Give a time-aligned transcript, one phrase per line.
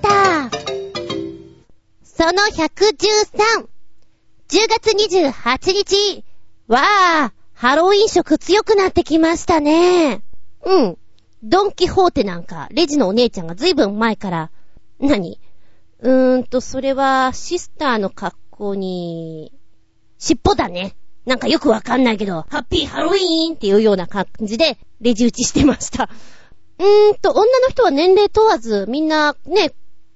[0.00, 0.50] タ
[2.02, 3.68] その113。
[4.48, 6.24] 10月28日。
[6.66, 10.22] わー、ハロウィン色強くなってきましたね。
[10.64, 10.98] うん。
[11.42, 14.50] ドンキホーテなんか、レジのお姉ちゃんがずいぶん前から、
[14.98, 15.40] 何？
[16.02, 19.52] うーんと、それは、シスターの格好に、
[20.18, 20.96] 尻尾だね。
[21.26, 26.10] なんかよくわかんないけど、ハッピーハロウィーンっていうような感じで、レジ打ちしてました。
[26.78, 29.72] うーんと、女の人は年齢問わず、みんな、ね、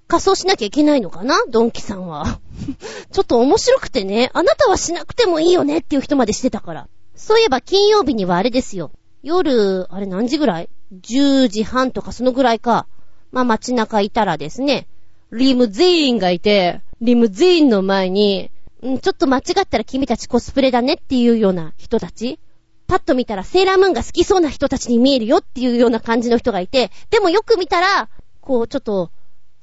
[0.06, 1.36] 仮装しなきゃいけないのかな？
[1.48, 2.40] ドンキさんは。
[3.12, 6.88] ちょっと面白くてね、あなたはしなくてもいいよねっていう人までしてたから。
[7.14, 8.90] そういえば金曜日にはあれですよ。
[9.22, 10.68] 夜、あれ何時ぐらい
[11.00, 12.86] ?10 時半とかそのぐらいか。
[13.32, 14.86] まあ街中いたらですね、
[15.32, 18.50] リムゼインがいて、リムゼインの前に、
[18.86, 22.38] んちょっと間違ったら君たちコスプレだねっていうような人たち
[22.86, 29.10] パッと見たらセーラームーンが好きそうな人たちに見えるよっていうような感じの人がいて、でもよく見たら、こうちょっと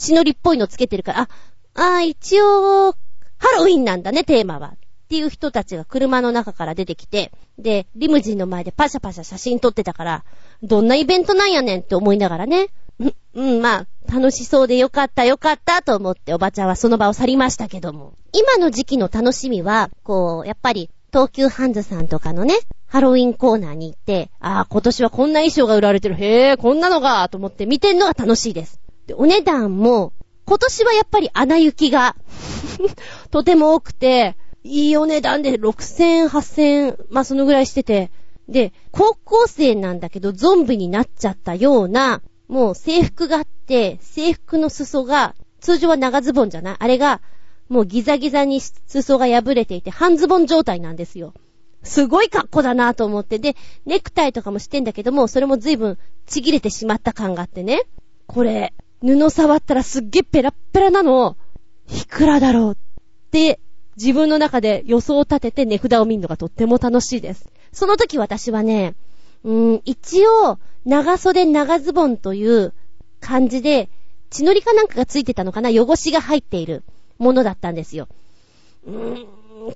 [0.02, 1.30] 血のりっぽいのつけてるから、
[1.76, 2.94] あ、あ一応、
[3.38, 4.70] ハロウィンなんだね、テーマは。
[4.70, 4.78] っ
[5.12, 10.24] ていう人たちが車の中から出てきて、で、リムジンの前でパシャパシャ写真撮ってたから、
[10.64, 12.70] どんなイベントなんやねんって思いながらね。
[13.34, 18.14] うん、まあ、楽しそうでよかったよかったと思っておばちゃんはその場を去りましたけども。
[18.34, 22.56] 今の時期の楽しみは、こう、やっぱり、東急ハンズさんとかのね、
[22.88, 26.16] ハロウィンコーナーに行って、ああ、今年はこんな衣装が売られてる。
[26.16, 28.81] へえ、こんなのが、と思って見てんのが楽しいです。
[29.08, 30.14] で、お値段も、
[30.46, 32.16] 今年はやっぱり穴行きが
[33.32, 38.12] とても多くて、いいお値段で6000、8000、まあそのぐらいしてて、
[38.48, 46.76] で、高校生なんだけどゾンビになっちゃったような、もう制服があって、制服の裾が、通常は長ズボンじゃない？
[46.80, 47.22] あれが、
[47.70, 51.34] もうギザギザに裾が破れていて、半ズボン状態なんですよ。
[51.84, 53.40] すごい格好だなと思って。
[53.40, 53.56] で、
[53.86, 57.84] ネクタイとかもしてんだけども、それも随分ちぎれてしまった感があってね。
[58.28, 61.36] これ、布触ったらすっげえペラッペラなの。
[61.90, 62.76] いくらだろうっ
[63.32, 63.60] て
[63.98, 67.50] 自分の中で予想を立てて値札を見るのがとっても楽しいです。
[67.74, 68.96] その時私はね、
[69.44, 72.74] うーん、一応、長袖長ズボンという
[73.20, 73.90] 感じで、
[74.30, 75.70] 血のりかなんかがついてたのかな？
[75.70, 76.84] 汚しが入っている
[77.18, 78.08] ものだったんですよ。
[78.86, 79.28] うーん、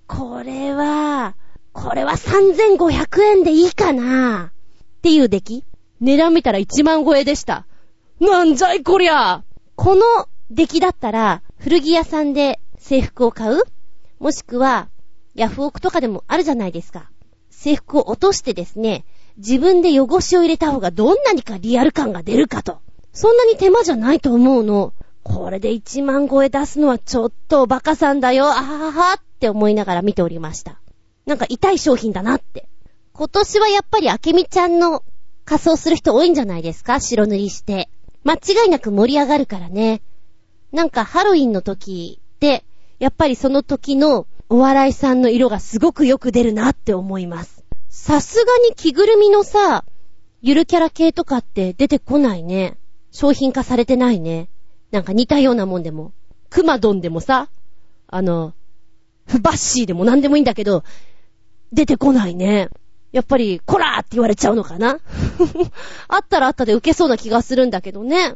[0.07, 1.35] これは、
[1.73, 4.51] これは3500円でいいかな？
[4.51, 5.63] っていう出来
[6.01, 7.65] 値段見たら1万超えでした。
[8.19, 9.43] なんじゃいこりゃ
[9.75, 10.01] この
[10.49, 13.63] 出来だったら、古着屋さんで制服を買う？
[14.19, 14.87] もしくは、
[15.33, 17.09] ヤフオクとかでもあるじゃないですか。
[17.49, 19.03] 制服を落としてですね、
[19.35, 22.79] 自分で汚しを入れた方がどんなにかリアル感が出るかと。
[23.11, 24.93] そんなに手間じゃないと思うの。
[25.23, 30.79] これで1万超え出すのはちょっとバカさんだよ、あはははって思いながら見ておりました。
[31.25, 32.69] なんか痛い商品だなって。
[33.11, 35.03] 今年はやっぱりあけみちゃんの
[35.43, 37.01] 仮装する人多いんじゃないですか？
[37.01, 37.89] 白塗りして。
[38.25, 40.01] 間違いなく盛り上がるからね。
[40.71, 42.65] なんかハロウィンの時って、
[42.99, 47.63] やっぱりその時のお笑いさんの色がすごくよく出るなって思います。
[47.87, 49.85] さすがに着ぐるみのさ、
[50.41, 52.77] ゆるキャラ系とかって出てこないね。
[53.11, 54.49] 商品化されてないね。
[54.91, 56.11] なんか似たようなもんでも。
[56.49, 57.49] クマドンでもさ、
[58.07, 58.53] あの、
[59.27, 60.83] フバッシーでも何でもいいんだけど、
[61.71, 62.69] 出てこないね。
[63.15, 64.99] やっぱり、コラーって言われちゃうのかな？
[66.09, 68.35] あったらあったで受けそうな気がするんだけどね。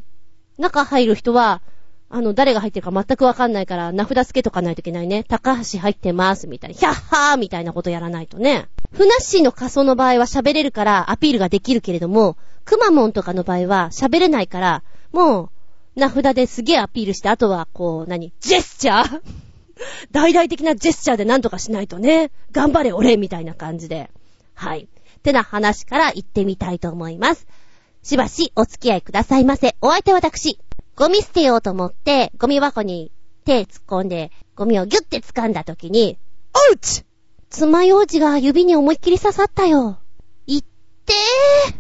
[0.58, 1.62] 中入る人は、
[2.10, 5.26] あの、誰が入ってるか全くわかんないから、名札つけとかないといけないね。
[5.26, 6.78] 高橋入ってます、みたいな。
[6.80, 8.70] ヒャッハーみたいなことやらないとね。
[8.94, 15.52] ふなっしーの仮装の場合は喋れるからアピールができるけれども、くまモンとかの場合は喋れないから、も
[15.96, 18.32] う、名札ですげえアピールして、あとは、こう、何？
[18.40, 19.22] ジェスチャー？
[20.12, 22.32] 大々的なジェスチャーで何とかしないとね。
[22.52, 24.10] 頑張れ俺みたいな感じで。
[24.60, 24.90] はい。
[25.24, 27.48] てな話から行ってみたいと思います。
[28.04, 29.78] しばしお付き合いくださいませ。
[29.80, 30.60] お相手は私、
[30.98, 33.14] ゴミ捨てようと思って、ゴミ箱に
[33.46, 36.18] 手突っ込んで、ゴミをギュッて掴んだ時に、
[36.52, 37.06] アウチ
[37.50, 39.98] 爪楊枝が指に思いっきり刺さったよ。
[40.46, 41.76] いってー。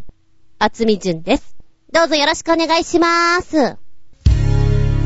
[0.59, 1.57] あつみじゅんです。
[1.91, 3.75] どうぞよろしくお願いしまーす。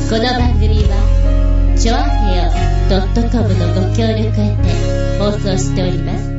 [0.09, 2.51] この番組は、ちょあへよ
[3.31, 6.32] .com のご協力へて放送しております。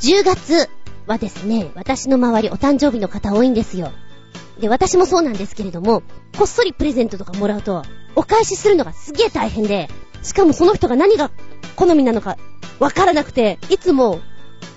[0.00, 0.70] 10月
[1.06, 3.92] はですね、私の周りお誕生日の方多いんですよ。
[4.58, 6.02] で、私もそうなんですけれども、
[6.38, 7.82] こっそりプレゼントとかもらうと、
[8.14, 9.88] お返しするのがすげえ大変で、
[10.22, 11.30] しかもその人が何が
[11.76, 12.36] 好みなのか
[12.78, 14.20] わからなくて、いつも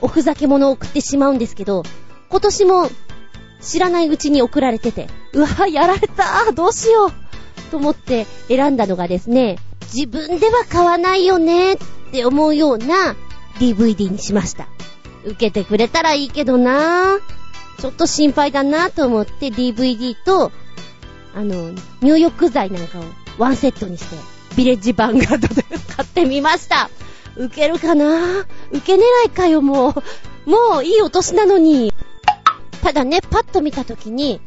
[0.02, 1.84] おふざけ物を送ってしまうんですけど、
[2.30, 2.90] 今年も
[3.62, 7.12] 知らないうちに送られてて、うわ、やられたどうしよう
[7.72, 9.58] と思って選んだのがですね、
[9.94, 11.78] 自分では買わないよねっ
[12.12, 13.16] て思うような
[13.60, 14.68] DVD にしました。
[15.26, 17.82] 受けてくれたらいいけどなぁ。
[17.82, 20.52] ちょっと心配だなと思って DVD と、
[21.36, 21.72] あの、
[22.02, 23.04] 入浴剤なんかを
[23.38, 24.16] ワンセットにして、
[24.56, 25.64] ビレッジヴァンガードで
[25.96, 26.90] 買ってみました。
[27.36, 28.46] 受けるかな？
[28.72, 29.96] 受け狙いかよ、も
[30.46, 30.50] う。
[30.50, 31.92] もういいお年なのに。
[32.84, 34.40] ただね、パッと見たときに、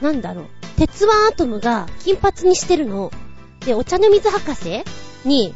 [0.00, 0.46] なんだろう、
[0.78, 3.12] 鉄腕アトムが金髪にしてるの。
[3.66, 4.84] で、お茶の水博士
[5.24, 5.54] に、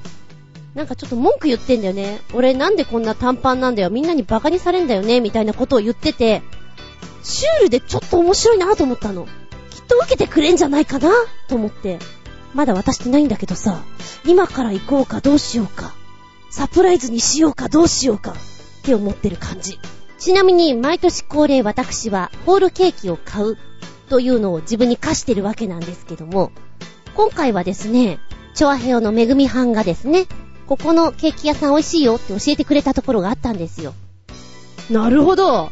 [0.78, 2.20] なんかちょっと文句言ってんだよね。
[2.32, 3.90] 俺なんでこんな短パンなんだよ。
[3.90, 5.20] みんなにバカにされんだよね。
[5.20, 6.40] みたいなことを言ってて、
[7.24, 9.24] シュールでちょっと面白いなと思ったの。
[9.24, 9.30] きっ
[9.88, 11.10] と受けてくれんじゃないかな
[11.48, 11.98] と思って。
[12.54, 13.82] まだ渡してないんだけどさ、
[14.24, 15.94] 今から行こうかどうしようか。
[16.48, 18.30] サプライズにしようかどうしようか。
[18.30, 18.34] っ
[18.82, 19.80] て思ってる感じ。
[20.16, 23.58] ちなみに毎年恒例私はホールケーキを買う
[24.08, 26.52] というのを自分に課してるわけなんですけども、
[27.16, 28.20] 今回はですね、
[28.54, 30.26] チョアヘヨのめぐみはんがですね、
[30.68, 33.94] ここのケーキ屋さん美味しいよって教えてくれたところがあったんですよ。
[34.90, 35.70] なるほど。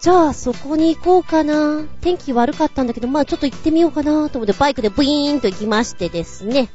[0.00, 1.84] じゃあそこに行こうかな。
[2.02, 6.68] 天気悪かったんだけど、まあちょっと行ってみようかなと思ってバイクでブイーンと行きましてですね。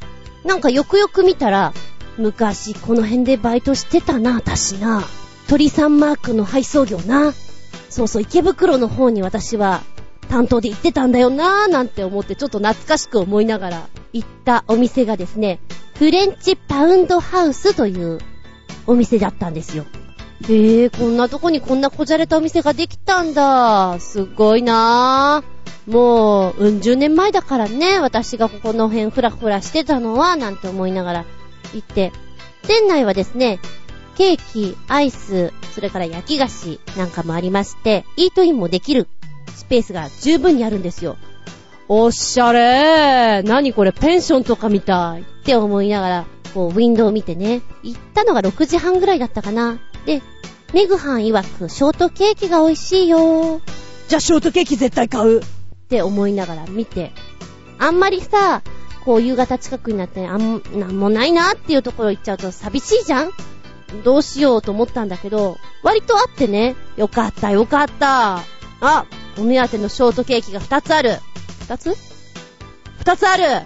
[0.44, 1.74] なんかよくよく見たら、
[2.18, 5.04] 昔この辺でバイトしてたな、私な。
[5.48, 7.33] 鳥さんマークの配送業な。
[7.89, 9.81] そうそう、池袋の方に私は
[10.30, 15.60] 担当で行ってたんだよなーなんて思ってちょっと懐かしく思いながら行ったお店がですね、
[15.96, 18.20] フレンチパウンドハウスという
[18.88, 19.86] お店だったんですよ。
[20.48, 24.00] へえ、こんなとこにこんなこじゃれたお店ができたんだ。
[24.00, 25.92] すごいなぁ。
[25.92, 31.26] もう、うん十年前だからね、私がここの辺ふらふらしてたのは、なんて思いながら
[31.74, 32.12] 行って。
[32.68, 33.60] 店内はですね、
[34.16, 39.08] ケーキ、アイス、それから焼き菓子なんかもありまして、イートインもできる
[39.69, 41.18] ペースが十分にあるんですよ。
[41.88, 47.62] おしゃれー何これペンションとかみたいって思いながら、こう、ウィンドウを見てね。
[47.83, 49.80] 行ったのが6時半ぐらいだったかな。
[50.06, 50.21] で、
[50.74, 53.62] メグハン曰く、ショートケーキが美味しいよ
[54.07, 55.44] じゃあショートケーキ絶対買うっ
[55.89, 57.12] て思いながら見て。
[57.80, 58.62] あんまりさ、
[59.06, 63.31] こう夕方近くになって、あん、なんもないなっていうところ行っちゃうと寂しいじゃん
[64.04, 68.44] どうしようと思ったんだけど、割とあってね、よかったよかった。
[68.81, 69.06] あ、
[69.39, 71.19] お目当てのショートケーキが2つある。
[71.68, 71.95] 2つ
[73.03, 73.65] ?2 つある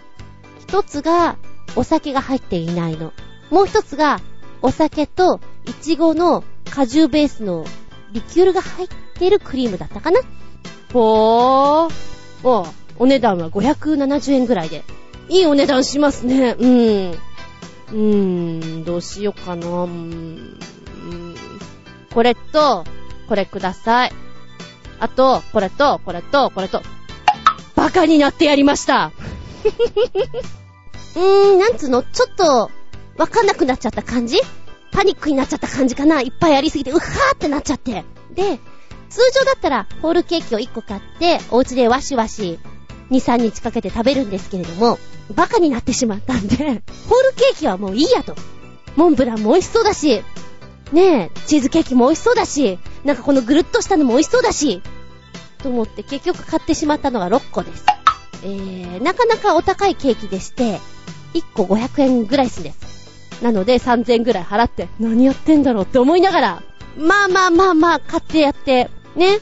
[0.67, 1.37] !1 つが、
[1.75, 3.11] お酒が入っていないの。
[3.49, 4.21] もう1つが、
[4.61, 7.65] お酒と、いちごの果汁ベースの
[8.11, 10.21] リキュールが入ってるクリームだったかな
[10.93, 11.91] ほー。
[12.43, 12.67] お、
[12.99, 14.83] お値段は570円ぐらいで。
[15.29, 16.55] いいお値段しますね。
[16.59, 17.11] うん。
[17.11, 19.67] うーん、どうしようかな。
[19.67, 20.57] うーん。
[22.13, 22.83] これと、
[23.27, 24.11] これください。
[24.99, 26.81] あと、これと、これと、これと、
[27.75, 29.11] バカになってやりました。
[31.15, 32.71] うーん、なんつうの、ちょっと、
[33.17, 34.37] わかんなくなっちゃった感じ？
[34.91, 36.21] パニックになっちゃった感じかな？
[36.21, 38.03] いっぱいありすぎて、うっはーってなっちゃって。
[38.33, 38.59] で、
[39.09, 42.59] 通常だったら、ホールケーキを1個買って、お家でワシワシ、
[43.11, 44.97] 2、3日かけて食べるんですけれども、
[45.35, 46.81] バカになってしまったんで、ホール
[47.35, 48.35] ケーキはもういいやと。
[48.95, 50.23] モンブランも美味しそうだし、
[50.93, 54.83] ねえ、チーズケーキも美味しそうだし、なんかこのぐるっとしたのも美味しそうだし、
[55.57, 57.83] と思って結局買ってしまったのが6個です。
[58.43, 60.79] えー、なかなかお高いケーキでして、
[61.33, 63.41] 1個500円ぐらいすんです。
[63.43, 66.63] なので3000円ぐらい払って、何やってんだろうって思いながら、
[66.95, 69.39] まあまあまあまあ、買ってやって、ね。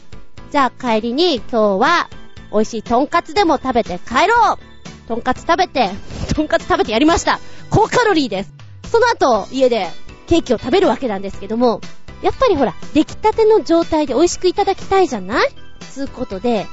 [0.51, 2.09] じゃあ帰りに今日は、
[2.53, 4.57] 美味しいトンカツでも食べて帰ろう
[5.07, 5.89] トンカツ食べて、
[6.33, 7.39] トンカツ食べてやりました
[7.69, 8.53] 高カロリーです
[8.89, 9.87] その後、家で
[10.31, 11.81] ケーキを食べるわけなんですけども、
[12.21, 15.49] やっぱりほら、出来たての状態で美味しくいただきたいじゃない？
[15.81, 16.67] つうことで、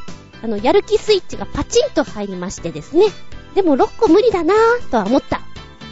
[0.45, 3.07] あの、やる気スイッチがパチンと入りましてですね。
[3.57, 5.41] でも6個無理だなぁとは思った。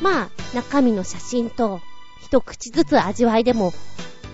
[0.01, 1.81] まあ、中身の写真と、
[2.23, 3.73] 一口ずつ味わいでも、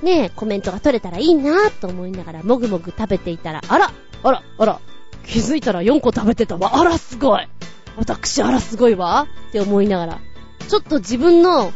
[0.03, 3.93] ねえ、コメントが取れたらいいなぁと思いながら、もぐもぐ食べていたら、あら
[4.25, 4.81] あらあら
[5.27, 6.79] 気づいたら4個食べてたわ。
[6.79, 7.49] あらすごい
[7.97, 10.21] 私、あらすごいわって思いながら、
[10.69, 11.73] ちょっと自分の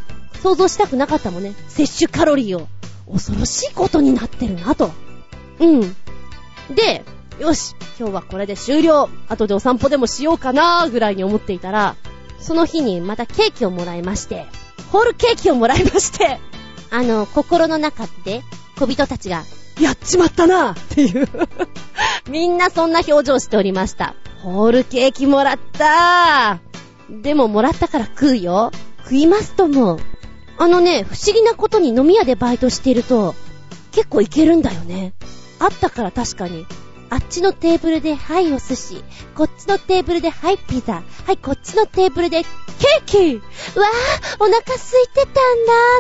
[0.47, 1.55] 想像したくなかったもんね。
[1.67, 2.69] 摂取カロリーを。
[3.13, 4.93] 恐ろしいことになってるなと。
[5.59, 5.81] うん。
[6.73, 7.05] で、
[7.41, 11.97] よし今日はこれで終了後でお散歩でもしようかなぐらいに思っていたら、
[12.39, 14.47] その日にまたケーキをもらいまして、
[14.93, 16.39] ホールケーキをもらいまして、
[16.91, 18.43] あの、心の中で、
[18.79, 19.43] 小人たちが、
[19.81, 21.29] やっちまったなっていう
[22.31, 24.15] みんなそんな表情しておりました。
[24.43, 26.61] ホールケーキもらった
[27.11, 28.71] でももらったから食うよ。
[29.03, 29.99] 食いますとも。
[30.59, 33.35] あのね、不思議なことに飲み屋でバイトしていると、
[33.93, 35.13] 結構いけるんだよね。
[35.59, 36.67] あったから確かに。
[37.09, 39.05] あっちのテーブルで、はい、お寿司。
[39.35, 41.03] こっちのテーブルで、はい、ピザ。
[41.27, 43.37] はい、こっちのテーブルで、ケーキ
[43.79, 45.39] わあ、お腹空いてたんだ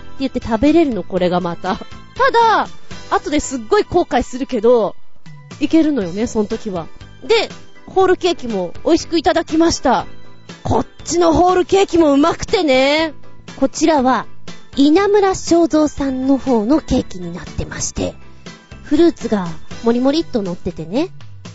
[0.01, 1.77] ーって言って食べれるの、これがまた。
[1.77, 2.69] ただ、
[3.11, 4.97] 後ですっごい後悔するけど、
[5.61, 6.87] いけるのよね、その時は。
[7.25, 7.49] で、
[7.87, 10.07] ホールケーキも美味しくいただきました。
[10.63, 13.15] こっちのホールケーキもうまくてね。
[13.59, 14.27] こちらは、
[14.76, 18.14] 稲村正蔵さんの方のケーキになってまして、
[18.85, 19.49] フルーツが
[19.85, 21.09] もりもりっと乗っててね、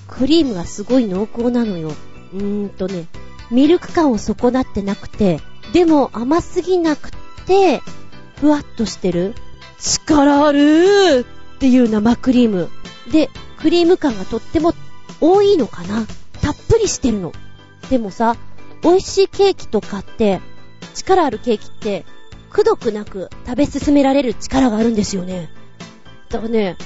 [0.07, 1.93] クリームがすごい濃厚なのよ。
[2.33, 3.05] うーんとね、
[3.51, 5.39] ミルク感を損なってなくて、
[5.71, 7.11] でも甘すぎなく
[7.45, 7.81] て、
[8.39, 9.35] ふわっとしてる。
[9.79, 11.25] 力あるーっ
[11.59, 12.69] ていう生クリーム。
[13.11, 14.73] で、クリーム感がとっても
[15.19, 16.07] 多いのかな。
[16.41, 17.33] たっぷりしてるの。
[17.91, 18.35] でもさ、
[18.81, 20.41] 美味しいケーキとかって、
[20.95, 22.03] 力あるケーキって、
[22.51, 25.50] くどくなく食べ進められる力があるんですよね。
[26.29, 26.77] だからね、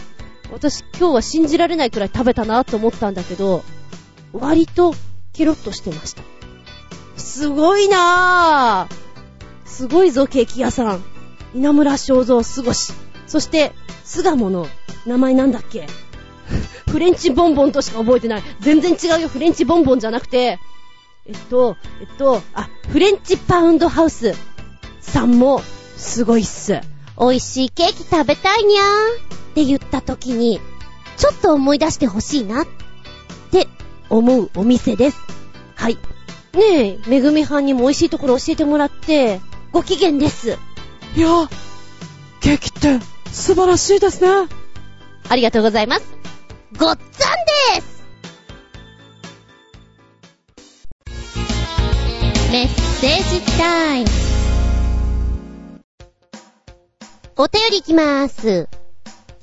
[0.52, 3.64] 私今日は信じられないくらい食べたなと思ったんだけど、
[4.32, 4.94] 割と
[5.34, 6.22] ケロッとしてました。
[7.18, 9.06] すごいなぁ
[9.66, 11.04] すごいぞ、ケーキ屋さん。
[11.54, 12.94] 稲村正蔵すごし。
[13.28, 14.68] そして、巣鴨の
[15.06, 15.88] 名前なんだっけ
[16.90, 18.44] フレンチボンボンとしか覚えてない。
[18.60, 20.60] 全然違うよ、フレンチボンボンじゃなくて、
[21.26, 24.36] えっと、えっと、あ、フレンチパウンドハウス
[25.06, 25.62] さんも
[25.98, 26.82] すごいっす。
[27.18, 28.86] 美味しいケーキ食べたいにゃー
[29.52, 30.60] って言った時に、
[31.18, 32.68] ちょっと思い出してほしいなっ
[33.52, 33.68] て
[34.10, 35.18] 思うお店です。
[35.76, 35.98] はい。
[36.54, 39.40] ねえ、めぐみはんにも美味しいところ教えてもらって、
[39.72, 40.58] ご機嫌です。
[41.16, 41.50] いや、
[42.42, 43.00] ケーキって
[43.32, 44.48] 素晴らしいですね。
[45.28, 46.04] ありがとうございます。
[46.78, 47.02] ごっつぁん
[47.76, 48.04] です
[52.52, 54.35] メッセージタイム。
[57.38, 58.70] お便りいきまーす。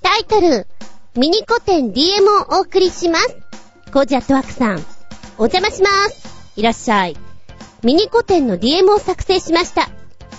[0.01, 0.67] タイトル、
[1.15, 2.23] ミニコ店 DM
[2.55, 3.37] をお送りします。
[3.93, 4.79] コージアットワークさん、
[5.37, 6.27] お邪魔します。
[6.57, 7.19] いらっしゃい。
[7.83, 9.91] ミニコ店の DM を作成しました。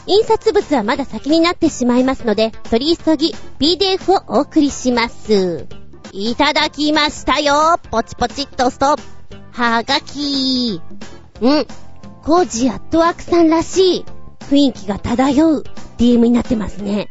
[0.07, 5.67] 印刷物はまだ先になってしまいますので、取り急ぎ PDF をお送りします。
[6.11, 9.03] いただきましたよポチポチっとストップ。
[9.51, 10.81] はがき
[11.39, 11.67] うん。
[12.23, 14.05] コージアットワークさんらしい
[14.49, 15.63] 雰囲気が漂う
[15.99, 17.09] DM になってますね。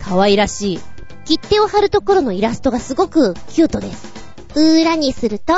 [0.00, 0.80] 可愛らしい。
[1.24, 4.12] 切手を貼るところのイラストがすごくキュートです。
[4.56, 5.52] 裏にすると、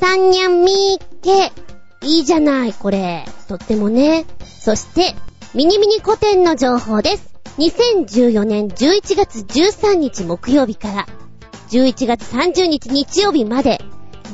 [0.00, 1.52] サンニャンミーケ。
[2.02, 3.24] いいじゃない、これ。
[3.48, 4.24] とってもね。
[4.60, 5.14] そして、
[5.54, 7.34] ミニミニ古典の情報です。
[7.58, 11.06] 2014年11月13日木曜日から、
[11.70, 13.80] 11月30日日曜日まで、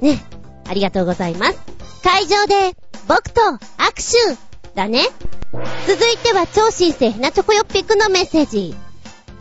[0.00, 0.24] ね。
[0.66, 1.58] ありがとうございます。
[2.02, 2.76] 会場で
[3.06, 3.58] 僕と握
[3.96, 4.38] 手
[4.74, 5.02] だね。
[5.86, 8.74] 続いては超新星ヘナチョコヨッピックのメッセージ。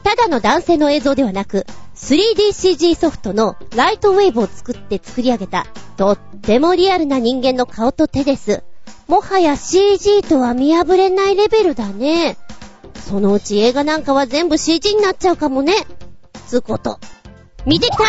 [0.03, 1.65] ただの男性の映像ではなく、
[1.97, 5.65] 3DCG ソフトのライトウェーブを作って作り上げた、
[5.97, 8.63] とってもリアルな人間の顔と手です。
[9.07, 12.37] もはや CG とは見破れないレベルだね。
[13.09, 15.73] そのうち映画なんかは全部 CG になっちゃうかもね。
[16.47, 16.99] つこと。
[17.65, 18.03] 見てきた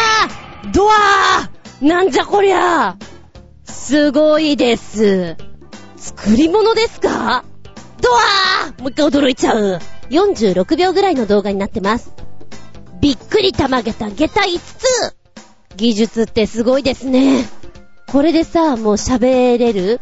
[0.73, 2.97] ドアーなんじゃこりゃ
[3.65, 5.37] すごいです。
[5.97, 7.45] 作り物ですか?
[8.01, 9.81] ドアーもう一回驚いちゃう。
[10.11, 12.13] 46秒ぐらいの動画になってます。
[13.01, 15.17] びっくりたまげた下駄5つ
[15.77, 17.45] 技術ってすごいですね。
[18.09, 20.01] これでさ、もう喋れる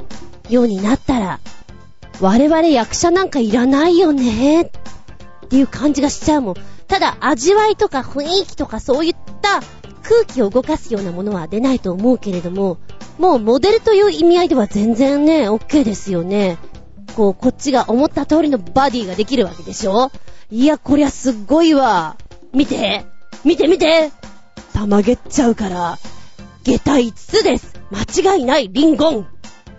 [0.48, 1.40] ようになったら、
[2.20, 4.70] 我々役者なんかいらないよねっ
[5.50, 6.54] ていう感じがしちゃうもん。
[6.86, 9.60] ただ、味わいとか雰囲気とかそういった
[10.02, 12.78] 空気を動かすようなものは出ないと思うけれども、
[13.18, 16.58] もうモデルという意味合いでは全然ね、OK ですよね。
[17.16, 20.10] こう、こっちが思った通りのバディができるわけでしょ？
[20.50, 22.16] いや、こりゃすっごいわ。
[22.56, 23.04] 見て
[23.44, 24.10] 見て見て
[24.72, 25.98] たまげっちゃうから、
[26.64, 27.78] 下駄5つです。
[27.90, 29.26] 間違いないリンゴン。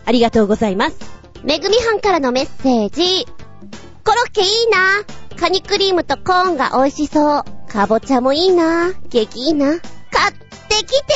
[0.05, 0.97] ありがとうございます。
[1.43, 3.25] めぐみはんからのメッセージ。
[4.05, 5.03] コロッケいいな。
[5.39, 7.43] カニクリームとコーンが美味しそう。
[7.67, 8.93] かぼちゃもいいな。
[9.09, 9.69] ケーキいいな。
[9.69, 9.79] 買っ
[10.69, 11.13] てきて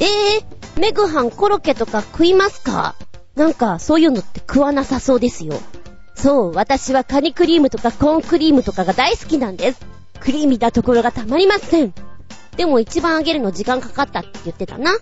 [0.00, 2.94] えー、メグハンコロッケとか食いますか？
[3.34, 5.60] なんか、そういうのって食わなさそうですよ。
[6.14, 9.95] そう、私はカニクリームとかコーンクリームとかが大好きなんです。
[10.18, 11.94] クリーミーなところがたまりません。
[12.56, 14.92] でも一番揚げるの時間かかったって言ってたな。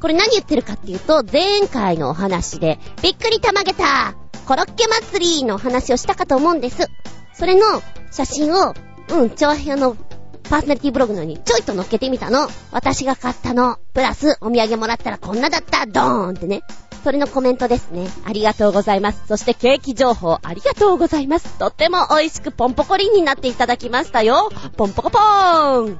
[0.00, 4.14] これ何言ってるかっていうと、前回のお話で、びっくりたまげた
[4.46, 6.88] コロッケ祭りの話をしたかと思うんです。
[7.34, 8.74] それの写真を、
[9.10, 9.96] うん、長編の
[10.44, 12.48] パーソナリティブログのようにちょいと乗っけてみたの。
[12.72, 13.78] 私が買ったの。
[13.94, 15.86] プラス、お土産もらったらこんなだった。
[15.86, 16.62] ドーンってね。
[17.02, 18.08] それのコメントですね。
[18.24, 19.22] ありがとうございます。
[19.26, 21.58] そしてケーキ情報ありがとうございます。
[21.58, 24.50] とっても美味しくポンポコリンになっていただきましたよ。
[24.76, 25.98] ポンポコポーン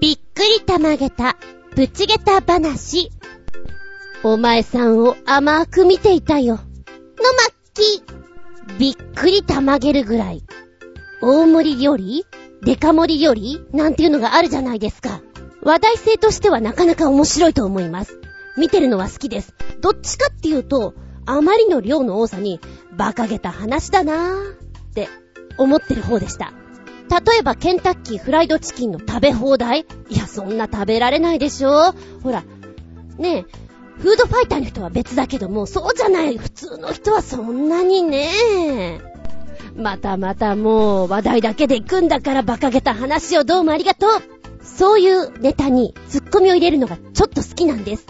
[0.00, 1.36] びっくりたまげた、
[1.74, 3.10] ぶちげた話。
[4.22, 6.56] お前さんを甘く見ていたよ。
[6.56, 6.64] のまっ
[7.72, 8.02] き。
[8.78, 10.42] びっくりたまげるぐらい。
[11.22, 12.26] 大盛り料理？
[12.62, 13.64] デカ盛り料理？
[13.72, 15.22] なんていうのがあるじゃないですか。
[15.66, 18.20] 話題性としてはなかなか面白いと思います。
[18.56, 19.52] 見てるのは好きです。
[19.80, 20.94] どっちかっていうと、
[21.26, 22.60] あまりの量の多さに、
[22.92, 24.54] 馬鹿げた話だなーっ
[24.94, 25.08] て
[25.58, 26.52] 思ってる方でした。
[27.10, 32.44] 例えばケンタッキーフライドチキンの食べ放題いや、そんな食べられないでしょほら、
[33.18, 33.44] ねえ、
[34.00, 39.00] フードファイターの人は別だけども、そうじゃない普通の人はそんなにね。
[39.74, 48.06] またまたもう話題だけで行くんだから馬鹿げた話をどうもありがとうそういうネタにツッコミを入れるのがちょっと好きなんです。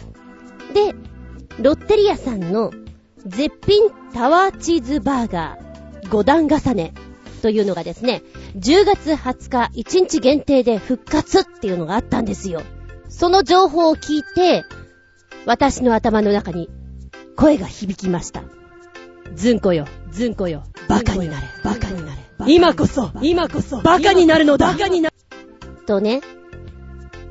[0.73, 0.93] で、
[1.61, 2.71] ロッテリアさんの
[3.25, 6.93] 絶品タワーチーズバーガー5段重ね
[7.41, 8.23] というのがですね、
[8.57, 12.61] 10月20日1日限定で復活っていうのがあったんですよ。
[13.09, 14.63] その情報を聞いて、
[15.45, 16.69] 私の頭の中に
[17.35, 18.43] 声が響きました。
[19.35, 22.21] ずんこよ、ずんこよ、バカになれ、バカになれ。
[22.47, 25.15] 今こそ、今こそ、バカになるのだ、バカになる。
[25.85, 26.21] とね。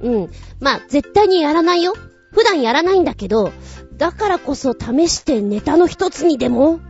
[0.02, 0.30] うん。
[0.60, 1.94] まあ、絶対にやらないよ。
[2.32, 3.52] 普段やらないんだけど、
[3.96, 6.80] だからこそ試してネタの一つにでも、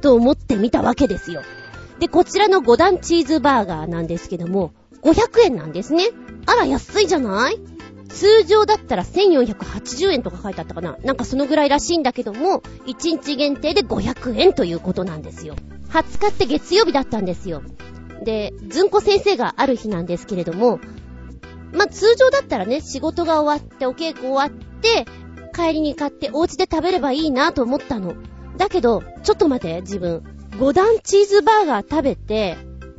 [0.00, 1.42] と思ってみたわけですよ。
[1.98, 6.08] で、こちらの5段チーズバーガーなんですけども、500円なんですね。
[6.46, 7.58] あら、安いじゃない？
[8.08, 15.56] 通常だったら1480円とか書いてあったかななんかそのぐらいらしいんだけども、1日限定で500円ということなんですよ。
[15.90, 17.62] 20日って月曜日だったんですよ。
[18.24, 20.80] で、ずんこ先生がある日なんですけれども、
[21.72, 24.50] まあ、通常だったらね、仕事が終わって、お稽古終わっ
[24.80, 25.06] て、
[25.54, 28.14] 帰りに買ってお家で食べればいいなと思ったの。
[28.56, 30.22] だけど、ちょっと待て、自分。
[30.52, 32.56] 5段チーズバーガー食べて、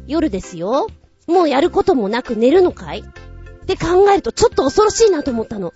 [0.07, 0.87] 夜ですよ。
[1.27, 2.99] もうやることもなく寝るのかい？
[3.01, 5.73] って考えるとちょっと恐ろしいなと思ったの。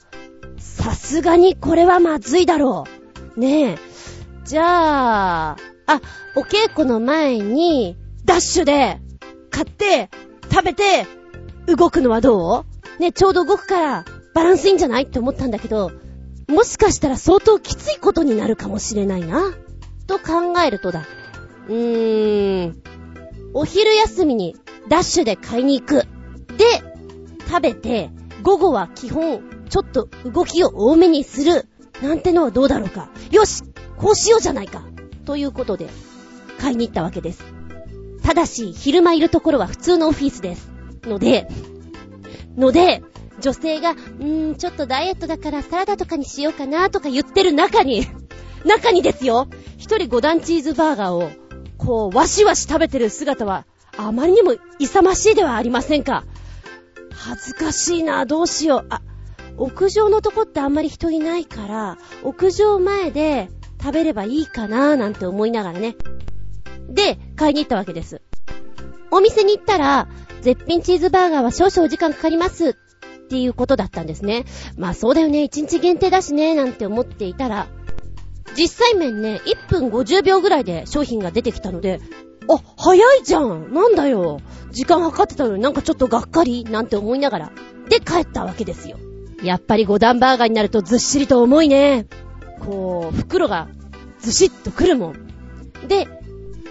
[0.58, 2.86] さすがにこれはまずいだろ
[3.36, 3.40] う。
[3.40, 3.78] ねえ。
[4.46, 6.02] じゃあ、あ、
[6.36, 9.00] お稽古の前に、ダッシュで、
[9.52, 10.10] 買って、
[10.52, 11.06] 食べて、
[11.68, 12.73] 動くのはどう？
[13.00, 15.92] ね、ちょうど動くから、バランスいいんじゃないって思ったんだけど、
[16.48, 19.54] もしかしたら相当きついことになるかもしれないな。
[20.08, 21.06] と考えるとだ。
[21.68, 22.84] うーん。
[23.54, 24.56] お昼休みに
[24.90, 26.06] ダッシュで買いに行く。
[26.58, 26.84] で、
[27.48, 28.10] 食べて、
[28.42, 31.68] 午後は基本、ちょっと動きを多めにする。
[32.02, 33.10] なんてのはどうだろうか。
[33.32, 33.64] よし
[33.98, 34.84] こうしようじゃないか。
[35.26, 35.88] ということで、
[36.60, 37.44] 買いに行ったわけです。
[38.24, 40.70] ただし、昼間いるところは普通のオフィスです。
[41.04, 41.48] ので、
[42.58, 43.02] ので、
[43.40, 48.08] 女性が、うー、ちょっとダイエットだからサラダとかにしようかなとか言ってる中に、
[48.66, 51.30] 中にですよ一人5段チーズバーガーを、
[51.78, 53.66] こう、わしわし食べてる姿は、
[53.98, 56.24] あまりにも勇ましいではありませんか。
[57.12, 58.86] 恥ずかしいな、どうしよう。
[58.90, 59.02] あ、
[59.58, 63.50] 屋上のとこってあんまり人いないから、屋上前で
[63.82, 65.96] 食べればいいかなー、なんて思いながらね。
[66.90, 68.22] で、買いに行ったわけです。
[69.12, 70.08] お店に行ったら、
[70.44, 72.74] 絶品チーズバーガーは少々お時間かかりますっ
[73.30, 74.46] ていうことだったんですね。
[74.78, 77.68] まあそうだよね、1日限定だしね、なんて思っていたら、
[78.56, 82.02] 実際面ね、1分50秒ぐらいで商品が出てきたので、
[82.50, 87.52] あ、早いじゃんなんだよ時間計ってたのになんかちょっとがっかりなんて思いながら。
[87.88, 88.98] で、帰ったわけですよ。
[89.42, 92.08] やっぱり5段バーガーになるとずっしりと重いね。
[92.60, 93.68] こう、袋が
[94.20, 95.16] ずしっとくるもん。
[95.88, 96.08] で、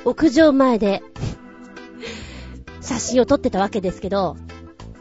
[0.05, 1.03] 屋上前で
[2.83, 4.37] 写真を撮ってたわけですけど、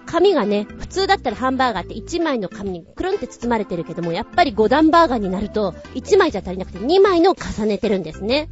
[0.06, 8.50] 紙がね、普通だったらハンバーガーって1枚の紙にくるんって包まれてるけども、やっぱり5段バーガーになると、1枚じゃ足りなくて2枚の重ねてるんですね。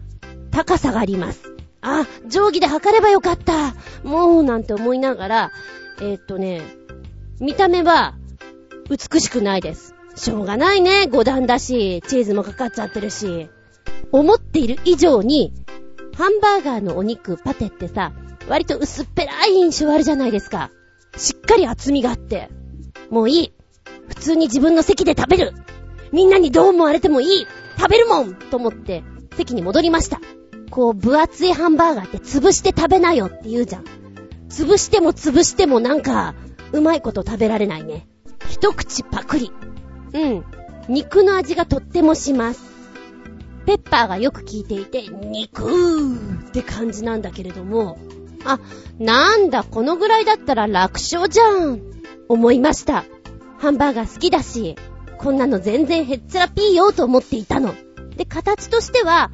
[0.52, 1.54] 高さがあります。
[1.82, 3.76] あ、定規で測ればよかった。
[4.04, 5.52] もう、なんて思いながら、
[6.02, 6.62] えー、っとね、
[7.40, 8.16] 見た目は、
[8.90, 9.96] 美しくないです。
[10.16, 11.08] しょうがないね。
[11.10, 13.50] 5段だし、チーズもかかっちゃってるし。
[14.12, 15.54] 思っている以上に、
[16.18, 18.12] ハンバーガーのお肉、パテってさ、
[18.50, 20.72] 割と薄っぺらい印象あるじゃないですか。
[21.16, 22.50] しっかり厚みがあって。
[23.10, 23.54] もういい。
[24.08, 25.54] 普通に自分の席で食べる。
[26.12, 27.48] みんなにどう思われてもいい。
[27.78, 29.04] 食べるもんと思って、
[29.38, 30.20] 席に戻りました。
[30.72, 33.86] こう、分厚いハンバーガーって潰して食べなよって言うじゃん。
[34.50, 36.34] 潰しても潰してもなんか、
[36.72, 38.08] うまいこと食べられないね。
[38.50, 39.52] 一口パクリ。
[40.14, 40.44] うん。
[40.88, 42.64] 肉の味がとってもします。
[43.68, 48.00] ペッパーがよく効いていて、肉ーって感じなんだけれども、
[48.46, 48.60] あ、
[49.00, 51.82] なんだ、このぐらいだったら楽勝じゃん。
[52.28, 53.06] 思いました。
[53.58, 54.76] ハンバーガー好きだし、
[55.18, 57.76] こんなの全然へっちゃらピーよと思っていたの。
[58.16, 59.32] で、形としては、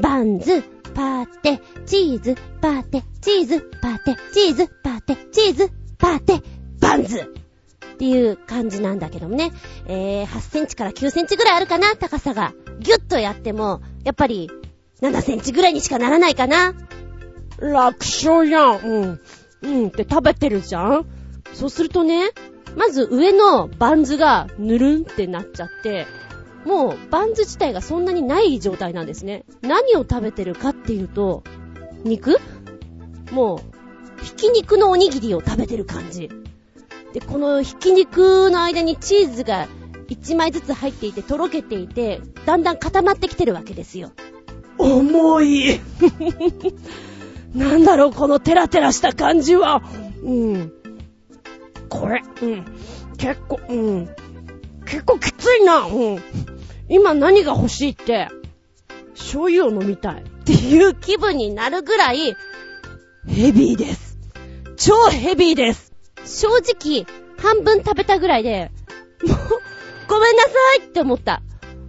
[0.00, 0.62] バンズ、
[0.94, 6.42] パーテ、チーズ、パーテ、チーズ、パーテ、チーズ、パーテ、チーズ、パーテ、
[6.80, 7.34] バンズ
[7.94, 9.52] っていう感じなんだけどもね。
[9.86, 12.52] えー、8センチから9センチぐらいあるかな、高さが。
[12.80, 14.50] ギュッとやっても、やっぱり、
[15.00, 16.74] 7センチぐらいにしかならないかな。
[17.72, 18.78] 楽勝やん。
[18.78, 19.20] うん。
[19.62, 21.06] うんって食べてるじゃん
[21.54, 22.30] そうするとね、
[22.76, 26.06] まず上のバンズがぬるんってなっちゃって、
[26.64, 29.44] もうバンズ自体がそんなにない状態なんですね。
[29.62, 31.44] 何を食べてるかっていうと、
[32.04, 32.38] 肉？
[33.32, 33.56] も
[34.20, 36.30] う、ひき肉のおにぎりを食べてる感じ。
[37.12, 39.68] で、このひき肉の間にチーズが
[40.08, 44.12] 1枚ずつ入っていて、とろけていて、だんだん固まってきてるわけですよ。
[44.78, 45.80] 重い
[47.54, 49.82] なんだろう、このテラテラした感じは。
[50.22, 50.72] うん。
[51.88, 52.64] これ、うん。
[53.16, 54.08] 結構、うん。
[54.84, 55.86] 結構きついな。
[55.86, 56.22] うん。
[56.88, 58.28] 今何が欲しいって、
[59.14, 60.22] 醤油を飲みたい。
[60.22, 62.36] っていう気分になるぐらい、
[63.26, 64.18] ヘビーです。
[64.76, 65.92] 超ヘビーです。
[66.24, 67.06] 正直、
[67.38, 68.70] 半分食べたぐらいで、
[69.26, 69.38] もう、
[70.08, 71.40] ごめんなさいって思った。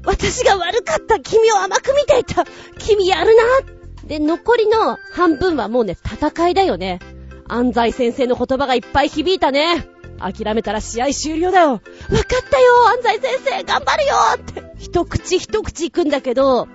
[0.05, 1.19] 私が悪かった。
[1.19, 2.45] 君を甘く見ていた。
[2.77, 3.74] 君やるなっ。
[4.07, 6.99] で、残りの半分はもうね、戦いだよね。
[7.47, 9.87] 安西先生の言葉がいっぱい響いたね。
[10.19, 11.71] 諦めたら試合終了だよ。
[11.71, 14.63] わかったよ安西先生頑張るよって。
[14.79, 16.67] 一口一口いくんだけど、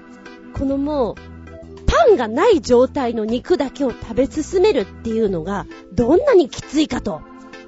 [0.55, 1.15] このもう、
[1.87, 7.23] パンがない状態の肉だけを食べ進めるっていうのが、どんなにきついかと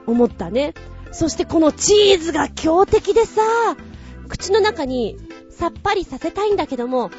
[0.07, 0.75] 思ったね。
[1.11, 3.43] そしてこのチーズが強敵でさ、
[4.29, 5.17] 口の中に
[5.51, 7.11] さっぱりさせたいんだけども、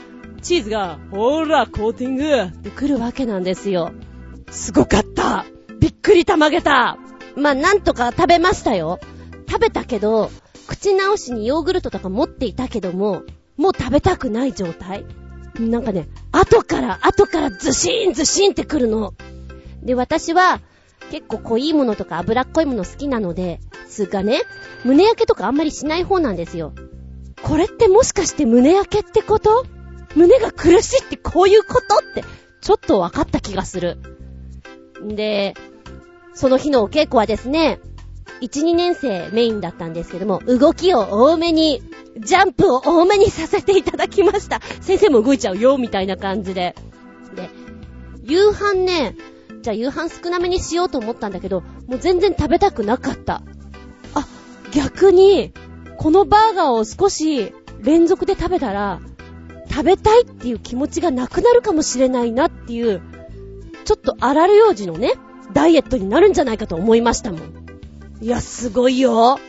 [0.43, 3.91] チーズが、ほーら、コーティングってくるわけなんですよ。
[4.51, 5.45] すごかった
[5.79, 6.97] びっくりたまげた
[7.35, 8.99] まあ、なんとか食べましたよ。
[9.49, 10.29] 食べたけど、
[10.67, 13.23] 口直しにヨーグルトとか持っていたけども、
[13.57, 15.05] もう食べたくない状態。
[15.59, 19.13] なんかね、後から、後からズシーンズシーンってくるの。
[19.81, 20.59] で、私は、
[21.11, 24.41] 結構濃いものとか脂っこいもの好きなので、すがね、
[24.83, 26.73] 胸焼けとかあんまりしない方なんですよ。
[27.43, 29.65] これってもしかして胸焼けってこと？
[30.15, 32.23] 胸が苦しいってこういうことって、
[32.61, 33.97] ちょっと分かった気がする。
[35.03, 35.55] んで、
[36.33, 37.79] その日のお稽古はですね、
[38.41, 41.81] 1、2年生メインだったんですけども、動きを多めに、
[42.17, 44.59] ジャンプを多めにさせていただきました。
[44.81, 46.75] 先生も動いちゃうよ、みたいな感じで。
[47.35, 47.49] で、
[48.23, 49.15] 夕飯ね、
[49.61, 53.43] じゃあ夕飯少なめにしようと思ったんだけど、もう全然食べたくなかった。
[54.13, 54.27] あ、
[54.73, 55.53] 逆に、
[55.97, 58.99] このバーガーを少し連続で食べたら、
[59.73, 63.01] 食べたいっていう気持ちがなくなるかもしれないなっていう、
[63.85, 65.13] ちょっと荒る用事のね、
[65.51, 67.41] ダイエットになるんじゃないかと思いましたもん。
[68.21, 69.39] いや、すごいよ。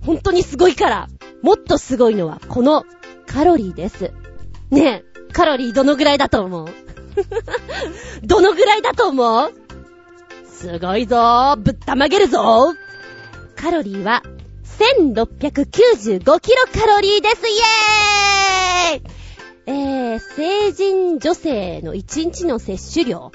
[0.00, 1.08] 本当にすごいから。
[1.42, 2.84] もっとすごいのは、この
[3.26, 4.12] カロリーです。
[4.70, 6.66] ねえ、カロリーどのぐらいだと思う？
[8.26, 9.52] どのぐらいだと思う？
[10.50, 11.56] すごいぞー。
[11.56, 13.60] ぶったまげるぞー。
[13.62, 14.22] カロリーは、
[14.78, 17.52] 1695キロカロリーですイ
[18.94, 19.15] エーイ
[19.66, 23.32] えー、成人女性の1日の摂取量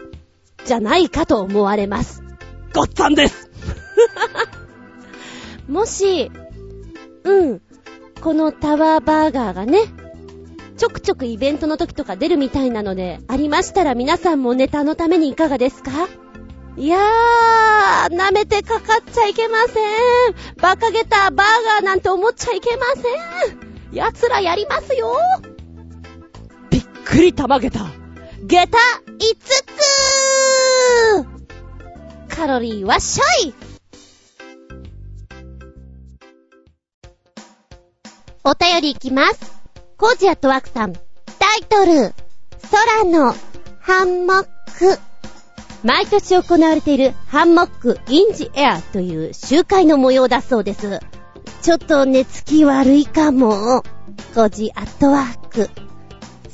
[0.66, 2.24] じゃないかと思われます。
[2.74, 3.50] ごっつぁんです
[5.68, 6.32] もし、
[7.24, 7.62] うん、
[8.22, 9.80] このタワーバーガーがね、
[10.78, 15.92] ちょくちょくイベントの時とか出るみたいなので、ありましたら皆さんもネタのためにいかがですか？
[16.78, 20.56] いやー、舐めてかかっちゃいけません。
[20.62, 21.48] バカゲタ、バー
[21.82, 23.02] ガーなんて思っちゃいけませ
[23.54, 23.60] ん。
[23.92, 25.14] 奴らやりますよ。
[25.44, 25.51] びっ
[27.12, 27.82] くりたまげた。
[28.46, 29.36] 下駄5
[32.30, 33.54] つカロリーはしょい
[38.46, 39.62] お便りいきます。
[39.98, 40.94] コージアットワークさん。
[40.94, 41.02] タ
[41.60, 42.14] イトル、
[42.72, 43.36] 空の
[43.82, 44.44] ハンモッ
[44.80, 44.98] ク。
[45.84, 51.02] 毎年行われているハンモックインジエアという集会の模様だそうです。
[51.62, 53.84] ちょっと寝つき悪いかも。
[54.34, 55.91] コージアットワーク。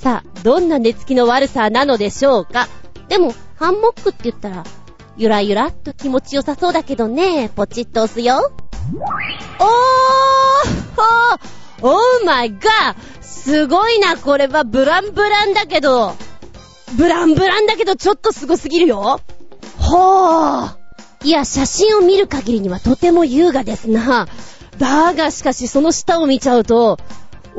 [0.08, 2.70] さあ、どんな寝つきの悪さなのでしょうか？
[3.10, 4.64] でも、ハンモックって言ったら、
[5.18, 8.54] ゆらゆらっと気持ちよさそうだけどね、ポチッと押すよ。
[9.60, 16.16] おーおーマイガーすごいな、これはブランブランだけど、
[16.96, 19.20] ブランブランだけどちょっとすごすぎるよ。
[19.78, 20.74] ほー。
[21.26, 24.30] いや、写真を見る限りにはとても優雅ですな。
[24.78, 26.98] だがしかしその下を見ちゃうと、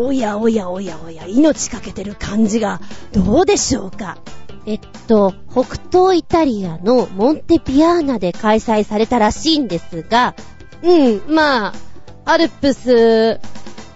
[0.01, 2.81] おやおやおやおや、命かけてる感じが、
[3.13, 4.17] どうでしょうか？
[4.65, 10.37] えっと、北東イタリアのモンテピアーナで開催されたらしいんですが、
[10.83, 11.73] うん、まあ、
[12.25, 13.41] アルプス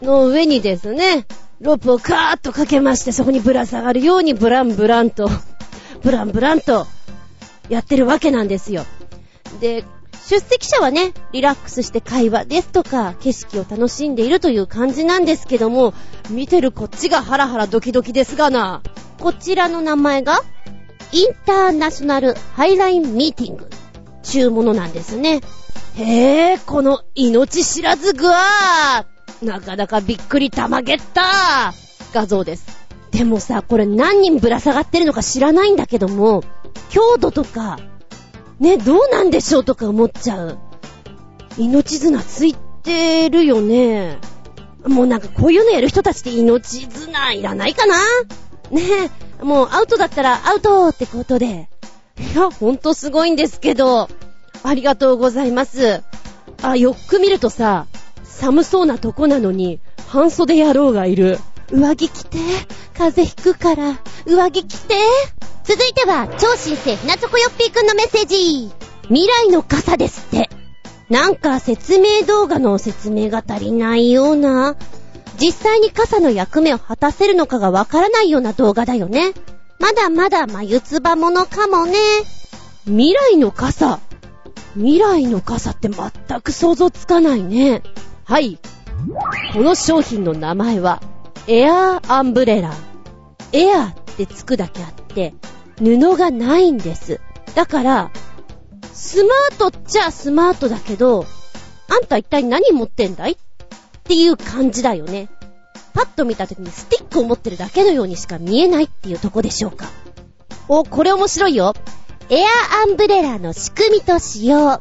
[0.02, 1.24] の上にですね、
[1.60, 5.30] ロープをカーッとかけまして、そこにぶら下がるようにブランブランと、
[6.02, 6.88] ブランブランと、
[7.68, 8.84] やってるわけなんですよ。
[9.60, 9.84] で、
[10.28, 15.94] 出席者はね、リラックスして会話ですとか、景色を楽しんでいるという感じなんですけども、
[16.30, 18.82] 見てるこっちがハラハラドキドキですがな。
[19.18, 20.40] こちらの名前が、
[21.12, 23.68] インターナショナルハイラインミーティング。
[24.22, 25.40] ちゅうものなんですね。
[25.96, 31.74] へえ、この命知らずぐわーなかなかびっくりたまげった
[32.14, 32.66] 画像です。
[33.10, 36.42] でもさ、これ何人ぶら下がってるのか知らないんだけども、
[36.88, 37.78] 強度とか、
[38.62, 40.58] ね、どうなんでしょうとか思っちゃう。
[41.58, 44.18] 命綱ついてるよね。
[44.86, 47.96] もうなんかこういうのやる人たちって命綱いらないかな
[48.70, 51.68] ねえ、もうアウトだったらアウトってことで。
[52.20, 54.08] いや、ほんとすごいんですけど、
[54.62, 56.00] ありがとうございます。
[56.62, 57.88] あ、よく見るとさ、
[58.22, 61.40] 寒そうなとこなのに、半袖野郎がいる。
[61.72, 62.38] 上着着て、
[62.94, 64.94] 風邪ひくから、上着着て。
[65.64, 68.70] 続いては、超新星船チョコヨッピーくんのメッセージ。
[69.04, 70.50] 未来の傘ですって。
[71.08, 74.76] なんか説明動画の説明が足りないような、
[75.40, 79.32] 実際に傘の役目を果たせるのかがわからないような動画だよね。
[79.78, 81.94] まだまだ眉唾ものかもね。
[82.84, 83.98] 未来の傘。
[84.74, 87.82] 未来の傘って全く想像つかないね。
[88.24, 88.58] はい。
[89.54, 91.02] この商品の名前は、
[91.48, 92.72] エアーアンブレラ。
[93.52, 95.34] エアーってつくだけあって、
[95.78, 97.20] 布がないんです。
[97.54, 98.10] だから、
[98.92, 101.26] スマートっちゃスマートだけど、
[101.88, 103.32] あんた一体何持ってんだい？
[103.32, 103.36] っ
[104.04, 105.28] ていう感じだよね。
[105.94, 109.86] パッと見た時にスティックを持ってるだけのようにしか見えないっていうとこでしょうか。
[110.68, 111.74] お、これ面白いよ。
[112.30, 114.78] エアーアンブレラの仕組みと仕様。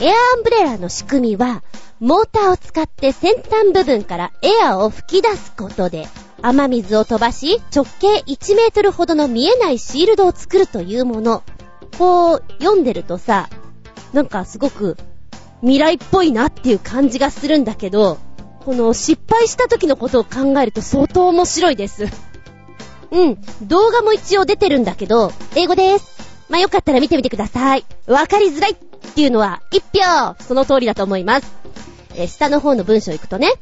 [0.00, 1.62] エアアンブレラの仕組みは、
[2.00, 6.08] モーターを使って先端部分からエアを吹き出すことで、
[6.42, 11.42] 雨水を飛ばし、直径1メートルほどの見えないシールドを作るというもの。
[11.96, 13.48] こう、読んでるとさ、
[14.12, 14.96] なんかすごく
[15.60, 18.18] 未来っぽいなっていう感じがするんだけど、
[18.64, 22.06] この失敗した時のことを考えると相当面白いです。
[23.10, 26.33] うん、動画も一応出てるんだけど、英語です。
[26.54, 27.84] まあ、よかったら見てみてください。
[28.06, 31.52] わかりづらいっていうのは一票その通りだと思います。
[32.14, 33.54] え下の方の文章行くとね、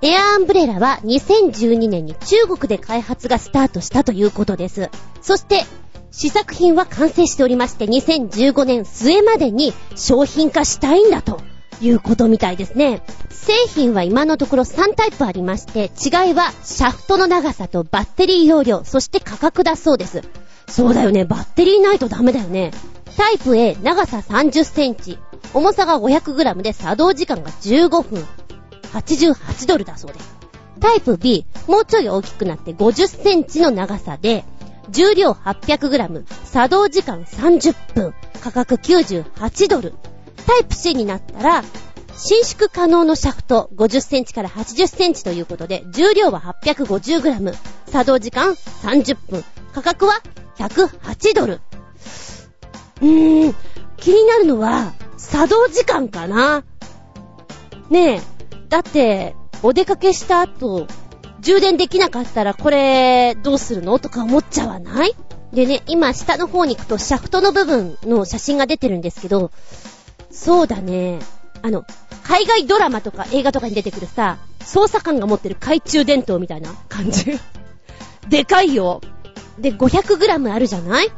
[0.00, 4.88] エアアンブレラは2012年に中国で開発がスタートしたということです。
[5.20, 5.64] そして、
[6.12, 11.42] 試作品は完成しておりまして、2015年末までに商品化したいんだと
[11.82, 13.02] いうことみたいですね。
[13.28, 20.22] 製品は今のところ3タイプありまして、違いはシャフトの長さとバッテリー容量、そして価格だそうです。
[20.68, 22.72] そうだよね、バッテリーないとダメだよね。
[23.16, 25.18] タイプ A、長さ30センチ、
[25.52, 28.26] 重さが 500g で作動時間が15分、
[28.92, 30.34] 88ドルだそうです。
[30.80, 34.44] タイプ B、もうちょい大きくなって50センチの長さで、
[34.90, 39.94] 重量 800g、作動時間30分、価格98ドル。
[40.46, 41.64] タイプ C になったら、
[42.16, 47.54] 伸縮可能のシャフト50センチから80センチということで、重量は 850g、
[47.86, 50.22] 作動時間30分、価格は
[50.56, 51.60] 108ドル。
[53.02, 53.54] うーん、
[53.96, 56.64] 気になるのは、作動時間かな？
[57.90, 58.20] ねえ、
[58.68, 60.86] だって、お出かけした後、
[61.40, 63.98] 充電できなかったらこれどうするの？
[63.98, 65.14] とか思っちゃわない？
[65.52, 69.50] でね、今下の方に行くとシャフトの部分の写真が出てるんですけど、
[70.30, 71.18] そうだね。
[71.62, 71.84] あの、
[72.24, 77.38] 海外ドラマとか映画とかに出てくるさ、捜査官が持ってる懐中電灯みたいな感じ。
[78.28, 79.00] でかいよ。
[79.58, 81.08] で、500g あるじゃない？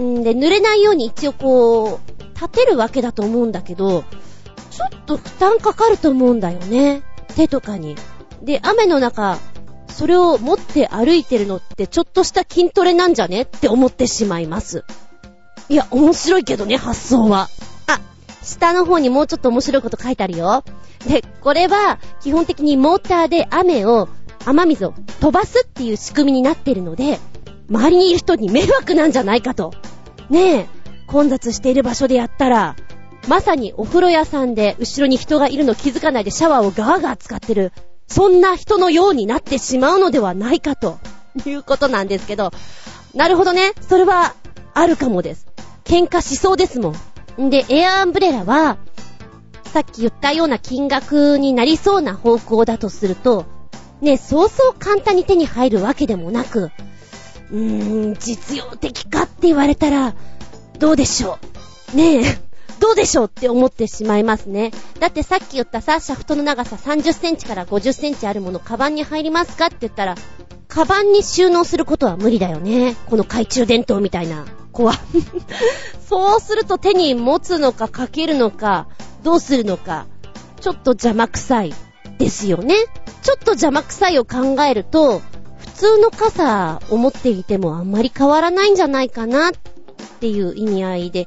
[0.00, 4.04] んで、濡れないように一応こう、立てるわけだと思うんだけど、
[4.70, 7.02] ちょっと負担かかると思うんだよね。
[7.34, 7.96] 手とかに。
[8.42, 9.38] で、雨の中、
[9.88, 13.42] それを持って歩いてるのってちょっとした筋トレなんじゃね？
[13.42, 14.84] って思ってしまいます。
[15.70, 17.48] いや、面白いけどね、発想は。
[18.46, 20.64] 下の方にもうちょっと面白いこと書いてあるよ。
[21.06, 24.08] で、これは基本的にモーターで雨を、
[24.44, 27.18] 雨水を飛ばすっていう仕組みになってるので、
[27.68, 29.72] 周りにいる人に迷惑なんじゃないかと。
[30.30, 30.66] ねえ、
[31.08, 32.76] 混雑している場所でやったら、
[33.28, 37.72] まさにお風呂屋さんで後ろに人がいるの気づかないでシャワーをガーガー使ってる、
[38.06, 41.00] そんな人のようになってしまうのではないかと
[41.44, 42.52] いうことなんですけど、
[43.14, 44.34] なるほどね、それは
[44.74, 45.46] あるかもです。
[45.84, 46.94] 喧嘩しそうですもん。
[47.40, 48.78] んで、エアアンブレラは、
[49.64, 53.44] さっき言ったような金額になりそうな方向だとすると、
[54.00, 56.70] ね、そうそう簡単に手に入るわけでもなく、
[57.50, 60.14] うーん、実用的かって言われたら、
[60.78, 61.38] どうでしょ
[61.94, 61.96] う。
[61.96, 62.45] ねえ、
[62.80, 64.70] どうでしょうって思ってしまいますね。
[65.00, 70.14] だってさっき言ったさ、シャフトの長さ30センチから50センチあるもの、カバンに入りますかって言ったら、
[70.68, 72.96] カバンに収納することは無理だよね。
[73.06, 74.92] この懐中電灯みたいな子は。
[76.08, 78.86] そうすると手に持つのかかけるのか、
[79.22, 80.06] どうするのか、
[80.60, 81.74] ちょっと邪魔くさい
[82.18, 82.74] ですよね。
[83.22, 85.20] ちょっと邪魔くさいを考えると、
[85.58, 89.52] 普通の傘を持っていてもあんまり変わらないんじゃないかなっ
[90.20, 91.26] ていう意味合いで、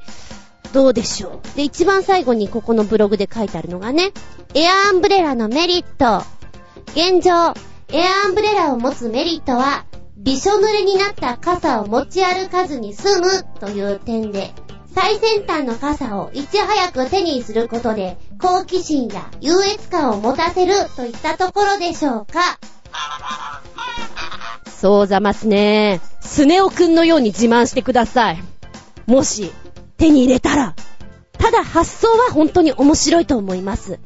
[0.73, 1.57] どうでしょう？
[1.57, 4.11] で、一番最後にここのブログで書いてあるのがね、
[4.53, 6.23] エアアンブレラのメリット。
[6.91, 7.53] 現状、
[7.95, 9.85] エアアンブレラを持つメリットは、
[10.17, 13.27] びしょ濡れになった傘を持ち歩かずに済む
[13.59, 14.53] という点で、
[14.93, 22.59] 最先端の傘をいち早く手にすることで、好奇心や優越感を持たせるといったところでしょうか。
[24.65, 26.01] そうざますね。
[26.21, 28.43] スネ夫くんのように自慢してください。
[29.05, 29.51] もし、
[29.99, 30.75] 手に入れたら。
[31.33, 33.99] ただ発想は本当に面白いと思います。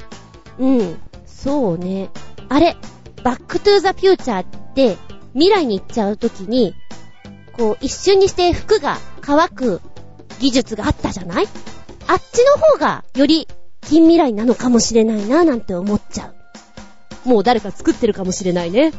[0.60, 0.98] うん。
[1.26, 2.10] そうね。
[2.50, 2.76] あれ、
[3.24, 4.98] バックトゥーザフューチャーって
[5.34, 6.76] 未来に行っちゃうときに、
[7.54, 9.82] こう一瞬にして服が乾く
[10.40, 11.48] 技術があったじゃない？
[12.08, 13.48] あっちの方がより
[13.82, 16.34] 近未来なのかもしれないななんて思っちゃ
[17.26, 17.30] う。
[17.30, 18.92] もう誰か作ってるかもしれないね。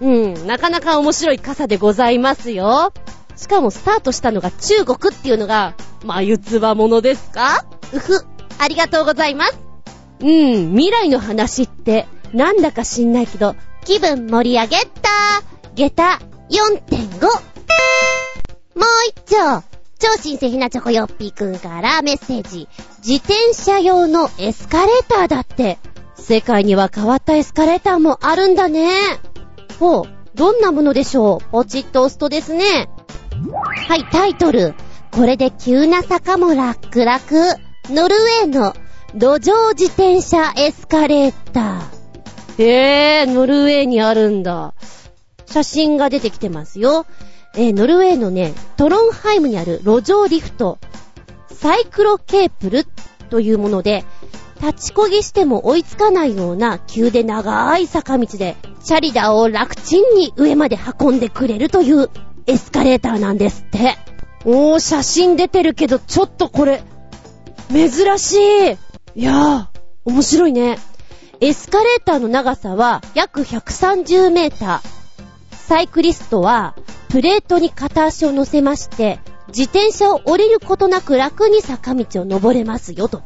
[0.00, 2.92] うん、なかなか面白い傘でございますよ。
[3.36, 7.64] しかもスタートしたのが中国っていうのが、眉唾ものですか？
[7.92, 8.24] うふ、
[8.58, 9.58] ありがとうございます。
[10.20, 15.10] うん、未来の話って、なんだか知んないけど、気分盛り上げた
[15.74, 16.18] 下駄
[16.50, 17.26] 4.5。
[18.76, 19.62] もう一丁、
[19.98, 22.68] 超新鮮なチョコヨッピーくんからメッセージ。
[23.06, 25.78] 自転車用のエスカレーターだって。
[26.16, 28.88] 世界には変わったエスカレーターもあるんだね。
[29.78, 30.02] ほう、
[30.34, 31.50] どんなものでしょう？
[31.50, 32.88] ポチッと押すとですね。
[33.88, 34.74] はい、タイトル。
[35.14, 37.20] これで急な坂も楽々。
[37.90, 38.74] ノルウェーの
[39.14, 42.62] 路上自転車エスカレーター。
[42.62, 44.74] へえー、ノルウェーにあるんだ。
[45.46, 47.06] 写真が出てきてますよ。
[47.54, 50.78] えー、ノルウェーのね、トロンハイムにある路上リフト、
[51.48, 52.84] サイクロケープル
[53.30, 54.04] というもので、
[54.60, 62.10] 立ちこぎしても追いつかないような急で長い坂道で、チャリダーを楽ちんに上まで運んでくれるという
[62.48, 64.13] エスカレーターなんですって。
[64.44, 66.82] おー、写真出てるけど、ちょっとこれ、
[67.70, 69.20] 珍しい。
[69.20, 69.66] いやー、
[70.04, 70.78] 面白いね。
[71.40, 75.56] エスカレーターの長さは約130メーター。
[75.56, 76.76] サイクリストは、
[77.08, 83.22] プレートに片足を乗せまして、自転車を降りることなく楽に坂道を登れますよと。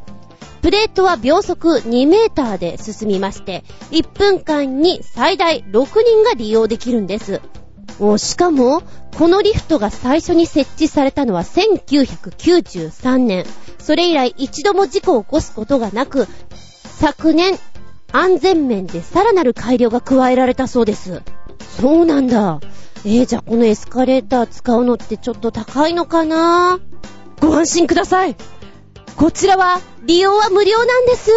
[0.63, 7.41] プレートは秒速2メーターで進みまして、1分間に最大6人が利用できるんです。
[8.19, 8.83] しかも、
[9.17, 13.45] このリフトが最初に設置されたのは1993年。
[13.79, 16.27] それ以来一度も事故を起こすことがなく、
[16.85, 17.59] 昨年、
[18.13, 21.23] 安全面でさらなる改良が加えられたそうです。
[21.81, 22.61] そうなんだ。
[23.05, 26.81] えー、じゃあこのエスカレーター使うのってちょっと高いのかな？
[27.41, 28.37] ご安心ください。
[29.17, 31.31] こちらは利用は無料なんです。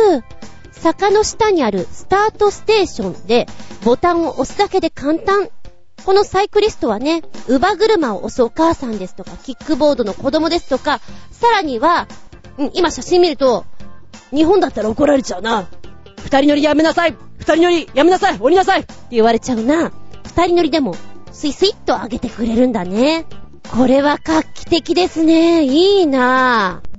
[0.72, 3.48] 坂の下にあるスタートステーションで
[3.84, 5.50] ボタンを押すだけで簡単。
[6.06, 11.00] このサイクリストはね、乳母車を押すお母さんですとか、キックボードの子供ですとか、
[11.32, 12.08] さらには、
[12.58, 13.66] うん、今写真見ると、
[14.32, 15.68] 日本だったら怒られちゃうな。
[16.18, 19.92] 二人乗りやめなさい二人乗りやめなさい降りなさいって言われちゃうな。
[20.24, 20.96] 二人乗りでも、
[21.32, 23.26] スイスイっと上げてくれるんだね。
[23.72, 25.64] これは画期的ですね。
[25.64, 26.92] いいなぁ。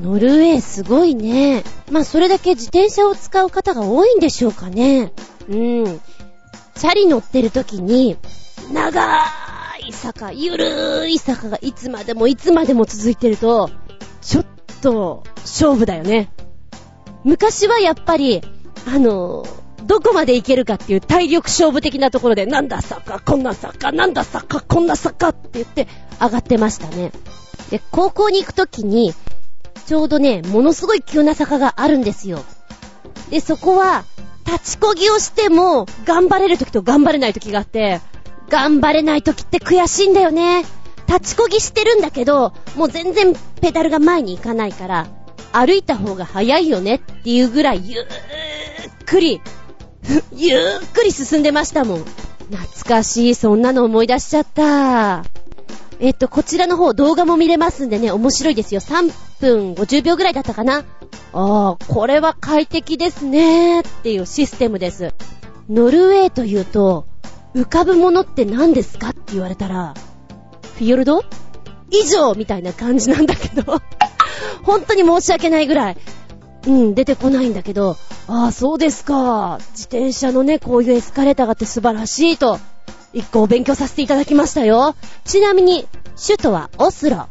[0.00, 1.64] ノルウェーすごいね。
[1.90, 5.12] まあ、それだけ自転車を使う方が多いんでしょうかね。
[5.48, 6.00] うん。
[6.74, 8.16] チャリ乗ってる時に、
[8.72, 9.24] 長
[9.86, 13.70] い坂、ゆるい坂がいつまでもいつまでも続いてると、
[14.20, 14.46] ちょっ
[14.82, 16.30] と、勝負だよね。
[17.24, 18.42] 昔はやっぱり、
[18.86, 19.46] あの、
[19.84, 25.88] どこまで行けるかっていう体力勝負的なところで、なんだ坂、こんな坂、なんだ坂、こんな坂って言って
[26.20, 27.12] 上がってましたね。
[27.70, 29.14] で、高校に行くときに、
[29.86, 32.44] ちょうどね、ものすごい急な坂があるんですよ。
[33.30, 34.04] で、そこは、
[34.46, 38.00] 立ちこぎをしても、頑張れるときと頑張れないときがあって、
[38.48, 40.64] 頑張れないときって悔しいんだよね。
[41.06, 45.06] 立ちこぎしてるんだけど、もう全然ペダルが前に行かないから、
[45.52, 48.04] 歩いた方が早いよねっていうぐらいゆっ
[49.06, 49.40] くり、
[50.32, 50.60] ゆっ
[50.92, 52.04] くり進んでましたもん。
[52.50, 55.24] 懐かしい、そんなの思い出しちゃった。
[56.00, 58.80] えっと、こちらの方動画も見れますんでね、面白いですよ。
[58.80, 60.84] 3分50秒ぐらいだったかな。
[61.32, 65.12] ああ、これは快適ですねっていうシステムです。
[65.68, 67.06] ノルウェーというと、
[67.58, 69.94] 浮かぶものって何ですかって言われたら、
[70.76, 71.24] フィヨルド？
[71.90, 73.80] 以上みたいな感じなんだけど
[74.62, 75.96] 本当に申し訳ないぐらい、
[76.66, 77.96] うん、出てこないんだけど、
[78.28, 79.58] ああ、そうですか。
[79.72, 82.60] 自転車のね、こういうエスカレーターがあって素晴らしいと、
[83.12, 84.94] 一個勉強させていただきましたよ。
[85.24, 85.88] ちなみに、
[86.24, 87.26] 首都はオスロ。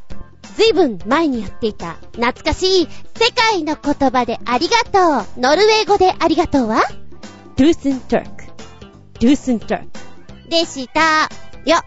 [0.57, 5.41] ずいぶん前にやっていた懐かしい世界の言葉でありがとう。
[5.41, 6.81] ノルウェー語でありがとうは？
[7.55, 10.06] Tusen takk。Tusen takk。
[10.49, 11.29] でした。
[11.65, 11.83] いや、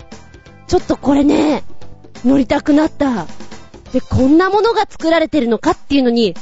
[0.67, 1.65] ちょっとこれね、
[2.25, 3.27] 乗りたくなった。
[3.93, 6.35] で、こんなものが作られてるのかっていうのに、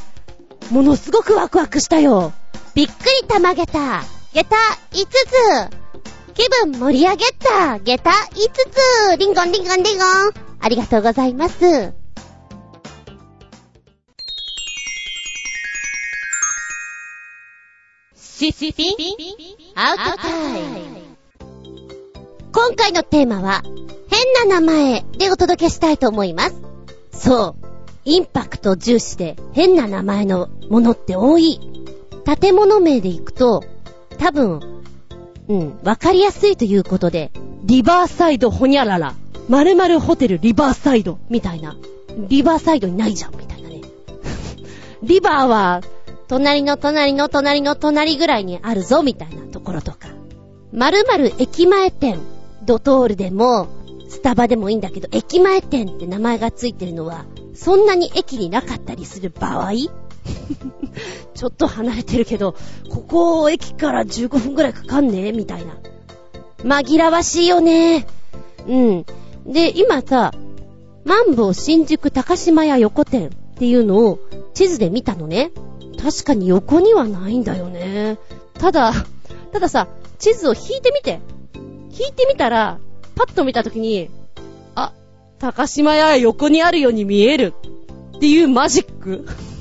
[0.71, 2.33] ものすごくワクワクしたよ。
[2.75, 2.93] びっく
[3.23, 4.03] りたまげた。
[4.35, 4.57] 下駄
[4.93, 6.35] 5つ。
[6.35, 7.79] 気分盛り上げた。
[7.79, 9.17] 下駄5つ。
[9.19, 10.07] リンゴンリンゴンリンゴン。
[10.61, 11.95] ありがとうございます。
[18.15, 18.95] シシピ
[19.75, 20.98] アウトタイム。
[22.53, 23.63] 今回のテーマは、
[24.09, 26.57] 変な名前でお届けしたいと思います。
[27.13, 27.69] そう。
[28.05, 31.61] インパクト重視で変な名前のものって多い。
[32.41, 33.65] 建物名で行くと、
[34.19, 34.83] 多分、
[35.49, 37.31] うん、わかりやすいということで、
[37.65, 39.15] リバーサイドホニャララ、
[39.49, 41.77] 〇〇ホテルリバーサイド、みたいな。
[42.29, 43.83] リバーサイドにないじゃん、みたいなね。
[45.03, 45.83] リバーは、
[46.29, 50.09] 隣の隣の隣の隣ぐらいにあるぞ、みたいなところとか。
[50.73, 52.19] 〇〇駅前店、
[52.69, 53.67] ドトールでも、
[54.11, 59.73] スタバでもいいんだけど、駅前店って名前がついてるのは、そんなに駅になかったりする場合？
[61.35, 62.55] ちょっと離れてるけど、
[62.91, 65.33] ここ駅から15分くらいかかんね？
[65.33, 65.79] みたいな。
[66.59, 68.07] 紛らわしいよね
[68.67, 69.07] うん。
[69.47, 70.33] で、今さ、
[71.05, 74.19] マンボウ新宿高島屋横店っていうのを
[74.53, 75.53] 地図で見たのね。
[76.03, 78.19] 確かに横にはないんだよね。
[78.55, 78.93] ただ、
[79.53, 79.89] たださ、
[80.19, 81.21] 地図を引いてみて。
[81.99, 82.79] 引いてみたら、
[83.15, 84.11] パッと見たときに、
[84.75, 84.93] あ、
[85.39, 87.55] 高島屋横にあるように見える
[88.17, 89.27] っていうマジック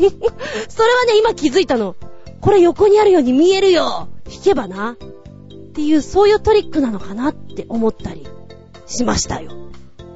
[0.70, 1.96] それはね、今気づいたの。
[2.42, 4.92] これ横にあるように見えるよ引けばな。
[4.92, 4.96] っ
[5.74, 8.28] ていう、そういうトリックなのかなって思ったり
[8.86, 9.52] しましたよ。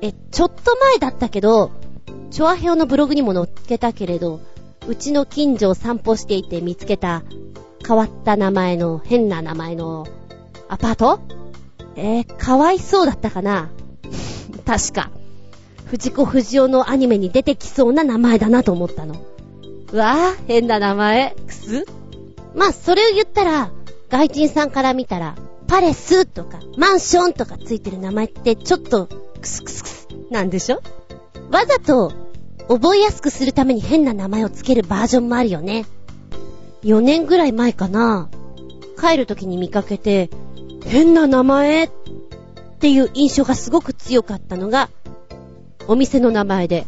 [0.01, 1.71] え、ちょっと前だったけど、
[2.29, 4.39] チョアヘオのブログにも載っけたけれど、
[4.87, 7.23] うちの近所を散歩していて見つけた
[7.85, 10.07] 変わった名前の変な名前の
[10.67, 11.19] アパート
[11.95, 13.69] えー、かわいそうだったかな？
[14.65, 15.11] 確か。
[15.85, 19.15] 藤子不二雄のアニメに出てきそうな名前だなと思ったの。
[19.91, 21.35] うわぁ、変な名前。
[21.47, 21.85] くす
[22.55, 23.71] まあ、それを言ったら、
[24.09, 25.35] 外人さんから見たら、
[25.67, 29.07] パレスとか、マンションとかついてる名前ってちょっと、
[29.41, 30.81] クスクスクス、なんでしょ？
[31.51, 32.13] わざと、
[32.69, 35.85] 覚えやすくするために変な名前をつけるバージョンもあるよね。
[36.83, 38.29] 4年ぐらい前かな。
[38.99, 40.29] 帰る時に見かけて、
[40.85, 41.89] 変な名前っ
[42.79, 44.89] ていう印象がすごく強かったのが、
[45.87, 46.85] お店の名前で、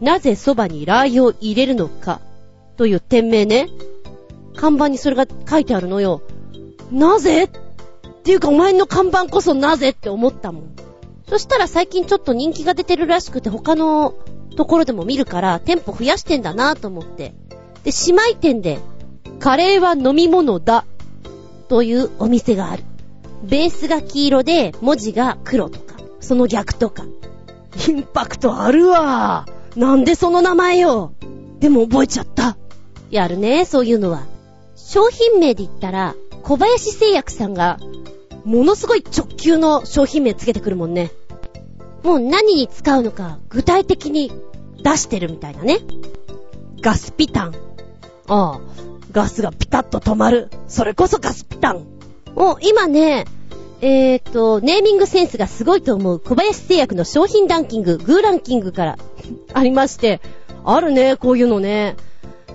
[0.00, 2.20] なぜそばにラー油を入れるのか
[2.76, 3.68] という店名ね。
[4.54, 6.22] 看板にそれが書いてあるのよ。
[6.90, 7.50] なぜっ
[8.24, 10.76] ていうかお前の看板こそなぜって思ったもん。
[11.28, 14.14] そしたら最近ちょっと人気が出てるらしくて他の
[14.56, 17.34] ところでも見るから店舗増やしてんだなと思って。
[17.84, 18.80] で、姉妹店で、
[19.38, 20.84] カレーは飲み物だ
[21.68, 22.82] というお店がある。
[23.42, 27.04] ベースが黄色で文字が黒とか、その逆とか。
[27.88, 29.46] インパクトあるわ。
[29.76, 31.12] なんでその名前よ。
[31.60, 32.56] でも覚えちゃった。
[33.10, 34.26] やるね、そういうのは。
[34.74, 37.78] 商品名で言ったら、小林製薬さんが、
[38.44, 41.10] ものすごい直球の商品名つけてくるもんね。
[42.02, 44.30] もう何に使うのか具体的に
[44.82, 45.78] 出してるみたいだね。
[46.80, 47.54] ガスピタン。
[48.28, 48.60] ああ、
[49.12, 50.50] ガスがピタッと止まる。
[50.68, 51.95] それこそガスピタン。
[52.36, 53.24] お、今ね、
[53.80, 58.98] えーと、ネーミングセンスがすごいと思う小林製薬の商品ランキング、グーランキングから
[59.54, 60.20] ありまして、
[60.62, 61.96] あるね、こういうのね。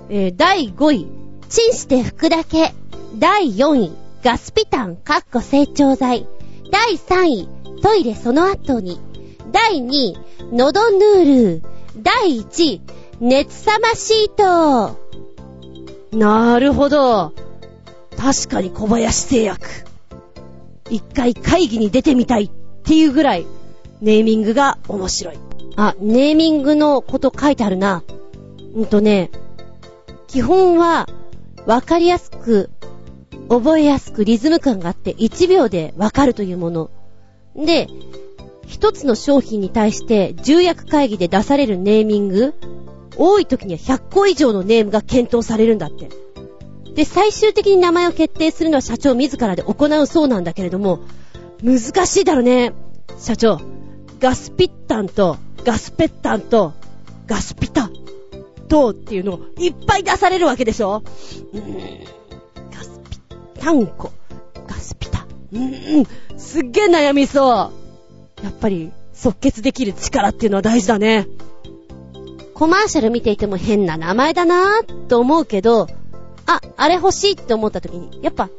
[0.10, 1.08] えー、第5位、
[1.50, 2.74] チンして拭くだけ。
[3.18, 3.92] 第4位、
[4.24, 6.28] ガスピタン、かっこ成長剤。
[6.70, 7.50] 第3位、
[7.82, 9.00] トイレその後に。
[9.52, 10.18] 第2位、
[10.52, 11.64] 喉ヌール。
[11.98, 12.82] 第1位、
[13.20, 14.98] 熱さまシート。
[16.16, 17.34] なるほど。
[18.22, 19.66] 確かに小林製薬。
[20.92, 22.52] 一回会議に出てみたいっ
[22.84, 23.48] ていうぐらい、
[24.00, 25.40] ネーミングが面白い。
[25.76, 28.04] あ、ネーミングのこと書いてあるな。
[28.76, 29.32] うんとね、
[30.28, 31.10] 基本は、
[31.66, 32.70] わかりやすく、
[33.50, 36.92] 覚えやすくリズム感があって1秒でわかるというもの。
[37.56, 37.88] で、
[38.68, 42.54] 一つの商品に対して重役会議で出されるネーミング、
[43.18, 46.10] 多い時には100個以上のネームが検討されるんだって。
[46.96, 51.00] で、最終的に名前を決定するのは社長自らで行うそうなんだけれども、
[51.64, 52.74] 難しいだろうね。
[53.18, 53.60] 社長、
[54.20, 56.74] ガスピッタンと、ガスペッタンと、
[57.28, 57.90] ガスピタ
[58.68, 61.04] とっていうのをいっぱい出されるわけでしょ
[61.54, 62.04] うーん、
[62.72, 63.18] ガスピ
[63.60, 64.12] タンコ、
[64.68, 65.26] ガスピタ。
[65.54, 67.46] うーん、すっげえ悩みそう。
[68.44, 71.28] やっぱり、即決できる力っていうのは大事だね。
[72.54, 75.88] コマーシャル見ていても変な名前だなぁと思うけど、
[76.56, 78.50] あ、あれ欲しいって思った時に、やっぱ、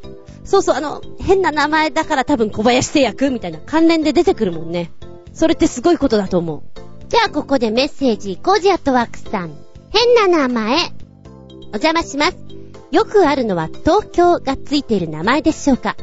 [0.44, 4.90] そうそう、あの、変な名前だから多分小林製薬みたいな関連で出てくるもんね。
[5.32, 6.62] それってすごいことだと思う。
[7.08, 9.54] じゃあここでメッセージ、コージアットワークさん。
[9.90, 10.76] 変な名前。
[10.76, 12.36] お邪魔します。
[12.90, 15.96] よくあるのは東京がついている名前でしょうか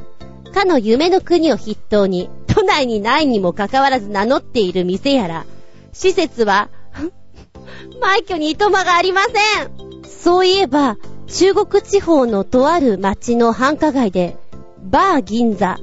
[0.50, 5.46] かの夢の国を筆頭に、都内にないにもかかわらず名乗っている店やら、
[5.94, 6.70] 施設は、
[8.02, 9.30] 埋挙にいとまがありませ
[9.64, 10.10] ん。
[10.10, 10.98] そういえば、
[11.32, 14.36] 中国地方のとある町の繁華街で、
[14.84, 15.78] バー銀座、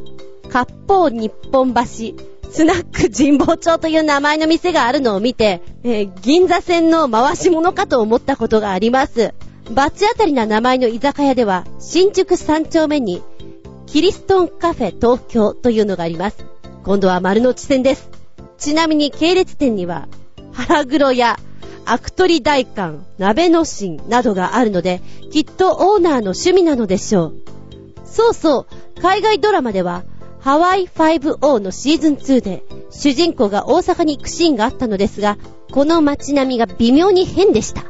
[0.52, 1.82] 割烹日本橋、
[2.50, 9.34] スナック神保町という名前の店があるのを見て、えー、銀座線の回し物かと思ったことがあります。
[9.70, 13.22] バチ当たりな名前の居酒屋では、新宿三丁目に、
[13.86, 16.44] キリストンカフェ東京というのがあります。
[16.82, 18.10] 今度は丸の内線です。
[18.58, 20.08] ちなみに系列店には、
[20.52, 21.38] 腹黒や
[21.86, 27.34] アクトリ大館、鍋の神などがあるので、きっとオーナーの趣味なのでしょう。
[28.04, 28.66] そうそ
[28.96, 30.02] う、海外ドラマでは、
[30.40, 35.38] ハワイ 5O のシーズン2で、主人公が大阪に行くシーンがあったのですが、
[35.72, 37.84] この街並みが微妙に変でした。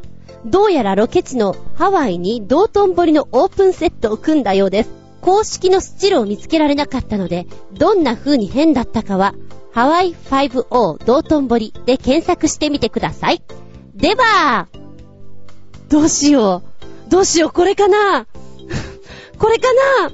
[0.44, 4.90] どうやらロケ地のハワイに道頓堀のオープンセットを組んだようです。
[5.20, 9.34] 公式のスチルを見つけられなかったので、どんな風に変だったかは、
[9.72, 13.42] ハワイ 5O 道頓堀で検索してみてください。
[13.96, 14.68] では、
[15.88, 16.62] どうしよ
[17.08, 17.10] う。
[17.10, 18.26] どうしよう、これかな
[19.38, 20.10] これかな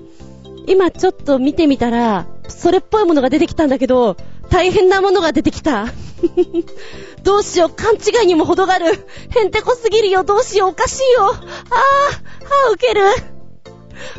[0.69, 4.17] 今ちょっと見てみたら、それっぽいものが出てきたんだけど、
[4.51, 5.87] 大変なものが出てきた。
[7.25, 9.05] どうしよう、勘違いにも程がある。
[9.31, 11.27] へんてこすぎるよ、どうしよう、おかしいよ。
[11.27, 13.03] あー、歯ウケる。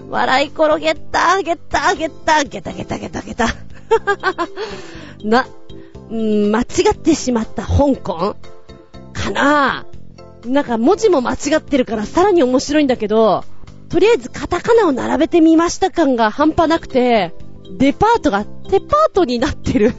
[0.10, 3.48] 笑い転げた、げた、げた、げた、げた、げた、げた。
[5.24, 5.48] な、
[6.12, 8.36] ん間違ってしまった香港
[9.14, 9.86] かな
[10.46, 13.46] なんか文字も間違ってるからさらに面白いんだけど、
[13.90, 17.34] とりあえずカタカナを並べてみました感が半端なくて、
[17.78, 19.94] デパートがテパートになってる。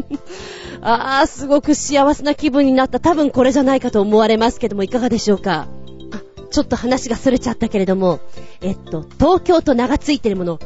[0.80, 3.00] あー、すごく幸せな気分になった。
[3.00, 5.66] 多分これじゃないかと思われますけども、いかがでしょうか
[6.12, 8.20] あ、ちょっと話が逸れちゃったけれども、
[8.60, 10.58] えっと、東京と名がついてるもの。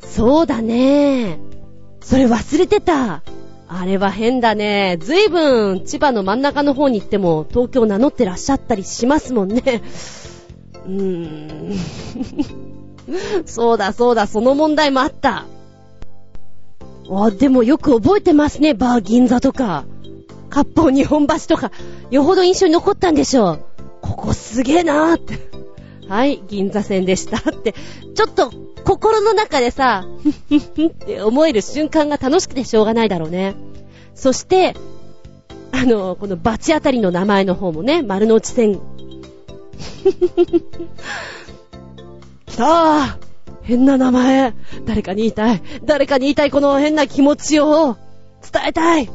[0.00, 1.38] そうだね
[2.00, 3.22] それ忘れてた。
[3.72, 4.98] あれは変だね。
[5.00, 9.82] ずいぶん千葉の真ん中の方に行っても東京名乗ってらっしゃったりしますもんね。
[10.86, 11.78] うーん。
[13.46, 15.44] そうだそうだ、その問題もあった。
[17.12, 19.84] あ、でもよく覚えてますね、バー銀座とか。
[20.50, 21.70] 割烹日本橋とか、
[22.10, 23.64] よほど印象に残ったんでしょう。
[24.02, 25.49] ここすげえなーって。
[26.10, 28.50] はい、銀座線でしたって、ちょっと
[28.82, 30.04] 心の中でさ、
[30.48, 33.54] ふっふっって思える瞬間が楽しくてしょうがないだろうね。
[34.16, 34.74] そして、
[35.70, 38.80] あの、このバチ当たりの名前の方もね、丸の内線。
[42.46, 43.16] 来たー
[43.62, 44.52] 変な名前。
[44.86, 45.62] 誰かに言いたい。
[45.84, 47.96] 誰かに言いたいこの変な気持ちを
[48.42, 49.08] 伝えたい。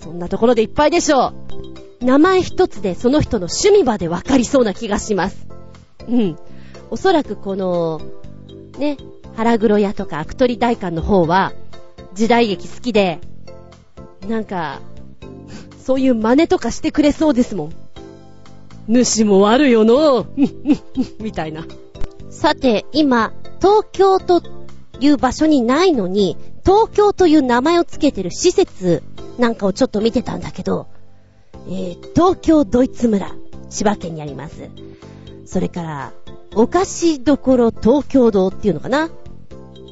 [0.00, 1.32] そんなところでいっぱいでしょ
[2.00, 2.04] う。
[2.04, 5.50] 名前一つでその人の趣味場でわかりそうな気がします。
[6.08, 6.36] うん。
[6.90, 8.00] おそらくこの、
[8.78, 8.96] ね、
[9.36, 11.52] 腹黒屋とかアクトリ大官の方は、
[12.14, 13.20] 時代劇好きで、
[14.28, 14.80] なんか、
[15.82, 17.70] そういう真似とかしてくれそうですも
[18.88, 19.04] ん。
[19.04, 20.26] 主もあるよの
[21.20, 21.64] みたいな。
[22.28, 24.42] さて、今、東京と
[25.00, 29.02] いう場所にないのに、東京という名前をつけてる施設
[29.38, 30.86] なんかをちょっと見てたんだけど、
[31.68, 33.34] えー、東京ドイツ村、
[33.68, 34.68] 千葉県にあります。
[35.50, 36.12] それから、
[36.54, 39.10] お菓子どころ東京堂っていうのかな？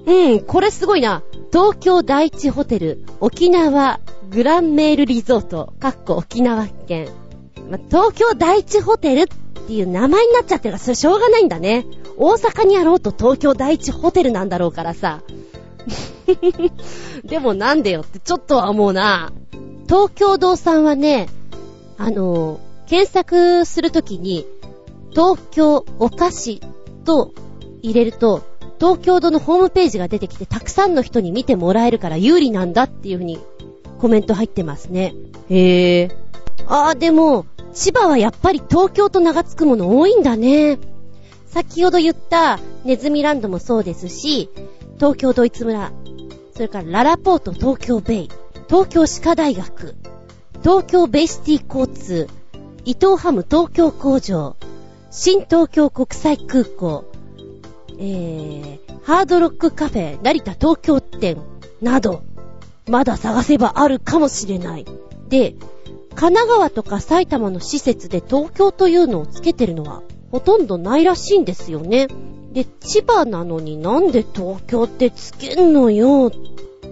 [0.07, 1.25] うん、これすごいな。
[1.53, 3.99] 東京第一ホテル、沖縄
[4.31, 7.09] グランメールリゾート、かっこ沖縄県。
[7.69, 9.27] ま東京第一ホテルっ
[9.67, 11.87] ていう名前になっちゃってるから、それしょうがないんだね。
[12.17, 15.23] 大阪にあろうと東京第一ホテルなんだろうからさ。
[17.25, 19.33] でもなんでよってちょっとは思うな。
[19.89, 21.29] 東京堂さんはね、
[21.97, 24.47] あの検索するときに、
[25.11, 26.61] 東京お菓子
[27.05, 27.33] と
[27.83, 28.43] 入れると、
[28.79, 33.39] 東京堂のホームページが出てきて、たくさんの人に見てもらえるから有利なんだっていう風に
[33.99, 35.15] コメント入ってますね。
[35.49, 36.11] へえ。
[36.67, 40.79] あーでも、千葉はやっぱり東京と名が付くもの多いんだね。
[41.47, 44.51] 先ほど言ったネズミランドもそうですし、
[44.97, 45.93] 東京ドイツ村、
[46.55, 48.31] それからららぽーと東京ベイ、
[48.69, 49.95] 東京歯科大学、
[50.63, 52.29] 東京ベイシティ交通、
[52.85, 54.57] 伊藤ハム東京工場、
[55.11, 57.05] 新東京国際空港、
[57.99, 61.39] えー、ハードロックカフェ成田東京店
[61.81, 62.23] など、
[62.89, 64.87] まだ探せばあるかもしれない。
[65.29, 65.55] で、
[66.15, 72.09] 神奈川とか埼玉の施設で東京というのをつけてるのはほとんどないらしいんですよね。
[72.53, 76.31] で、千葉なのになんで東京ってつけんのよ？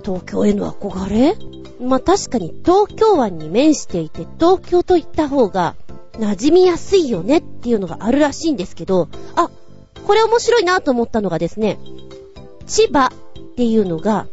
[0.04, 1.36] 東京への憧れ？
[1.80, 5.74] まあ、確かに東京湾に面していて東京といった方が
[6.18, 9.50] 馴染みやすいよねっていうのがあるらしいんですけど、あ、
[10.06, 11.78] これ面白いなと思ったのがですね、
[12.66, 14.26] 千葉っていうのが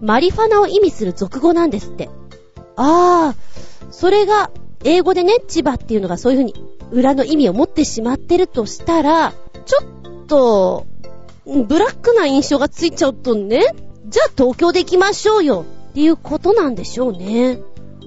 [0.00, 2.08] マリファナを意味する俗語なんですって。
[2.76, 4.50] あー、それが
[4.84, 6.54] 英語でね、千葉っていうのがそういう風に
[6.92, 9.32] 裏の意味を持ってしまってるとしたら、
[9.66, 9.78] ちょ
[10.22, 10.86] っと、
[11.44, 13.62] ブラックな印象がついちゃうとね、
[14.06, 17.60] じゃあ東京で行きましょうよっていうことなんでしょうね。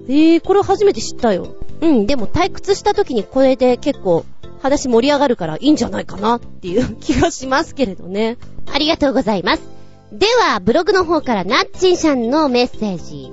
[0.07, 1.55] えー、これ初めて知ったよ。
[1.81, 4.25] うん、でも退屈した時にこれで結構
[4.61, 8.37] 話盛り上がるからいいんじゃないかなっていう 気がしますけれどね。
[8.71, 9.61] ありがとうございます。
[10.11, 13.31] では、ブログの方からナッチンさんのメッセージ。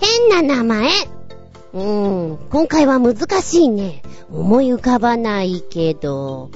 [0.00, 0.90] 変な名前。
[1.72, 4.02] うーん、今回は難しいね。
[4.30, 6.50] 思い浮かばないけど。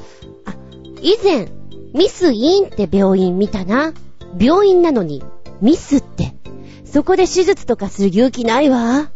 [0.44, 0.54] あ、
[1.00, 1.48] 以前、
[1.94, 3.92] ミスインって病院見たな。
[4.38, 5.22] 病院なのに、
[5.60, 6.34] ミスって。
[6.84, 9.10] そこで手術とかする勇気ないわ。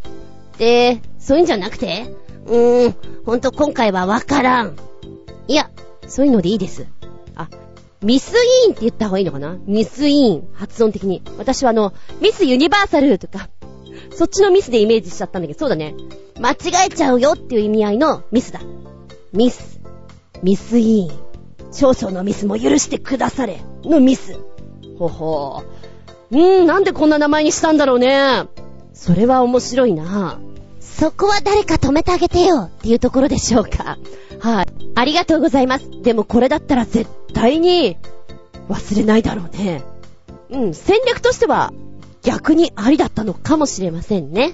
[0.57, 2.05] で、そういうんじゃなくて？
[2.45, 4.77] うーん、ほんと今回はわからん。
[5.49, 5.69] いや、
[6.07, 6.85] そういうのでいいです。
[7.35, 7.49] あ、
[8.01, 8.31] ミス
[8.65, 9.57] イーンって言った方がいいのかな？
[9.65, 11.21] ミスイーン、発音的に。
[11.37, 13.49] 私はあの、ミスユニバーサルとか、
[14.15, 15.95] そっちのミスでイメージしちゃったんだけど、そうだね。
[16.39, 16.55] 間違
[16.87, 18.61] えちゃうよっていう意味合いのミスだ。
[19.33, 19.81] ミス。
[20.41, 21.73] ミスイーン。
[21.73, 23.59] 少々のミスも許してくだされ。
[23.83, 24.39] のミス。
[24.97, 25.63] ほほ
[26.31, 26.37] う。
[26.37, 28.45] うーん、なんでこんな名前にしたんだろうね。
[28.93, 30.39] それは面白いな。
[30.99, 33.99] そこは誰か止めてあげてよっていうところでしょうか。
[34.39, 34.67] はい。
[34.95, 35.89] ありがとうございます。
[36.01, 37.97] でもこれだったら絶対に
[38.67, 39.83] 忘れないだろうね。
[40.49, 41.71] うん、戦略としては
[42.23, 44.53] 逆にありだったのかもしれませんね。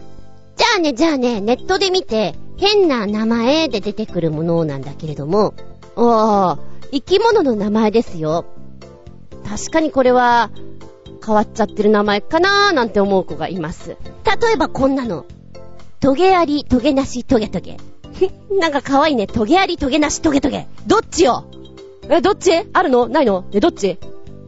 [0.57, 5.53] じゃあね、じゃあね、ネットで見て変な名前で出てくるものなんだけれども、
[5.95, 6.59] ああ、
[6.91, 8.45] 生き物の名前ですよ。
[9.47, 10.51] 確かにこれは
[11.25, 13.91] 変わっちゃってる名前かなーなんて思う子がいます。
[14.25, 15.25] 例えばこんなの。
[16.03, 17.77] トゲあり、トゲなし、トゲトゲ。
[18.59, 19.25] なんか可愛いね。
[19.25, 20.67] トゲあり、トゲなし、トゲトゲ。
[20.85, 21.45] どっちよ？
[22.09, 22.51] え、どっち？
[22.73, 23.07] あるの？
[23.07, 23.45] ないの？
[23.53, 23.91] え、どっち？
[23.91, 23.97] っ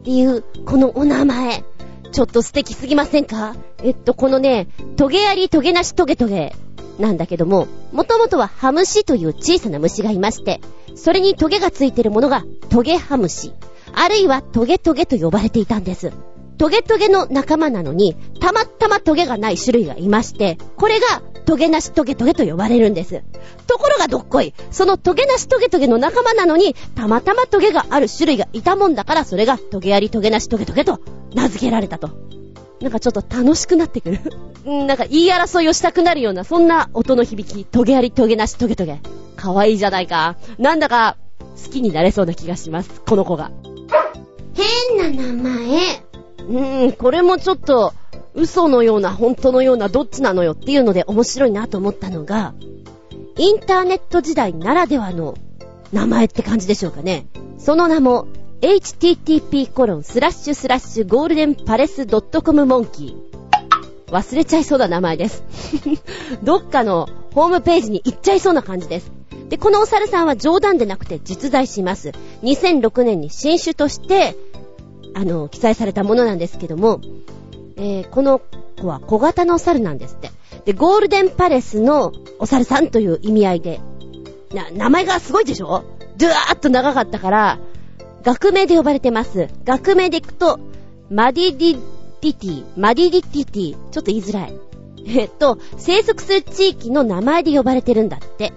[0.04, 1.64] ていう、このお名前。
[2.12, 3.56] ちょっと素敵すぎませんか？
[3.82, 6.52] えっと、このね、トゲあり、トゲなし、トゲトゲ。
[6.98, 10.60] なんだけども、もともとはハムシという小さな虫がいまして、
[10.94, 13.54] それにトゲがついてるものがトゲハムシ、
[13.94, 16.12] あるいはトゲトゲと呼ばれていたんです。
[16.58, 23.22] トゲトゲの仲間なのに、たまたまトゲがない種類がいまして、これがトゲなしトゲトゲと呼ばれるんです。
[23.66, 31.00] ところがどっこい、そのトゲなしトゲトゲの仲間なのに、たまたまトゲがある種類がいたもんだから、それがトゲありトゲなしトゲトゲと
[31.34, 32.10] 名付けられたと。
[32.80, 34.20] なんかちょっと楽しくなってくる。
[34.68, 39.00] んなんか言い争いをしたくなるような、そんな音の響き、トゲありトゲなしトゲトゲ。
[39.36, 40.36] かわいいじゃないか。
[40.58, 41.16] なんだか、
[41.64, 43.52] 好きになれそうな気がします、この子が。
[44.54, 46.06] 変な名前。
[46.48, 47.94] うーん、これもちょっと、
[48.36, 52.54] 嘘のような本当のようなどっちなのよっていうので面白いなと思ったのが、
[53.38, 55.36] インターネット時代ならではの
[55.92, 57.26] 名前って感じでしょうかね。
[57.58, 58.28] その名も、
[58.60, 64.12] http コロンスラッシュスラッシュゴールデンパレスドットコムモンキー。
[64.12, 65.42] 忘れちゃいそうな名前です。
[66.42, 69.10] どっかのホームページに行っちゃいそうな感じです。
[69.48, 72.12] で、このお猿さんは冗談でなくて実在します。
[72.42, 74.36] 2006年に新種として、
[75.14, 77.00] あの、記載されたものなんですけども、
[77.76, 78.40] えー、この
[78.80, 80.30] 子は小型のお猿なんですって。
[80.64, 83.80] で、ゴールデンパレスのお猿さんという意味合いで、
[84.54, 85.84] な、名前がすごいでしょ？
[86.16, 87.58] ドゥワーっと長かったから、
[88.22, 89.48] 学名で呼ばれてます。
[89.64, 90.58] 学名でいくと、
[91.10, 91.80] マディディ
[92.20, 94.54] ティティ、マディディティティ、ちょっと言いづらい。
[95.06, 98.52] えっと、生息する地域の名前で呼ばれてるんだって。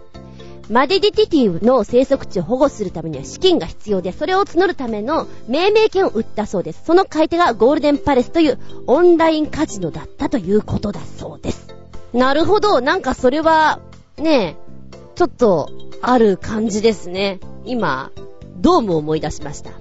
[0.70, 6.84] マディディティティの生息地を保護するためには資金が必要で、それを募るための命名権を売ったそうです。
[6.86, 11.68] その買い手がゴールデンパレスというオンラインカジノだったということだそうです。
[12.14, 12.82] なるほど。
[12.82, 13.80] なんかそれは、
[14.18, 15.70] ねえ、ちょっと、
[16.02, 17.40] ある感じですね。
[17.66, 18.12] 今、
[18.58, 19.72] ドームを思い出しました。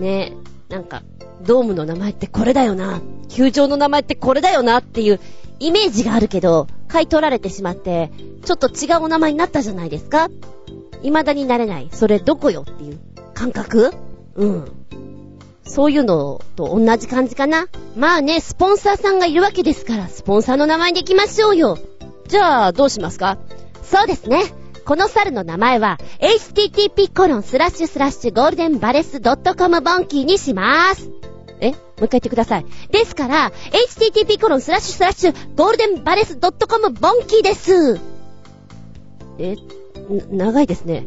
[0.00, 0.32] ね
[0.70, 1.02] え、なんか、
[1.44, 3.00] ドームの名前ってこれだよな。
[3.28, 5.20] 球場の名前ってこれだよなっていう
[5.60, 8.10] イメージがあるけど、買い取られてしまって、
[8.44, 10.28] ちょっと違うお名前になったじゃないですか
[11.02, 11.88] 未だになれない。
[11.92, 12.98] それどこよっていう
[13.34, 13.92] 感覚？
[14.36, 14.72] うん。
[15.66, 17.66] そういうのと同じ感じかな。
[17.96, 21.78] まあね、スポンサーさんがいるわけですから、スポンサーの名前でいきましょうよ。
[22.28, 23.38] じゃあ、どうしますか？
[23.82, 24.44] そうですね。
[24.84, 31.10] この猿の名前は、http コロンスラッシュスラッシュゴールデンバレス .com ボンキーにします。
[31.60, 31.70] え？
[31.70, 32.66] もう一回言ってください。
[32.90, 38.00] ですから、http コロンスラッシュスラッシュゴールデンバレス .com ボンキーです。
[39.38, 39.56] え、
[40.30, 41.06] 長いですね。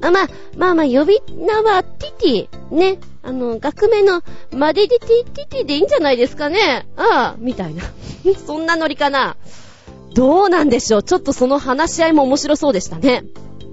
[0.00, 2.74] あ、まあ、まあまあ、呼び名はティティ。
[2.74, 2.98] ね。
[3.22, 4.22] あの、学名の
[4.52, 6.86] マディディティティティでいいんじゃないですかね。
[6.96, 7.82] ああ、みたいな。
[8.46, 9.36] そんなノリかな。
[10.14, 11.02] どうなんでしょう。
[11.02, 13.24] ちょっとその話し合いも面白そうでしたね。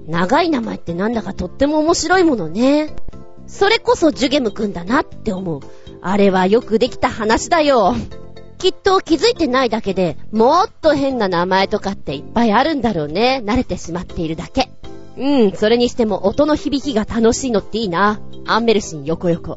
[0.06, 2.94] 長い名前ってなんだかとっても面白いものね。
[3.46, 5.60] それこそジュゲムくんだなって思う。
[6.08, 7.92] あれはよくできた話だよ。
[8.58, 13.42] きっと気づいてないだけで、もっと変な名前とかっていっぱいあるんだろうね。
[13.44, 14.70] 慣れてしまっているだけ。
[15.16, 18.20] うん、それにしても音の響きが楽しいのっていいな。
[18.46, 19.56] アンメルシン横横。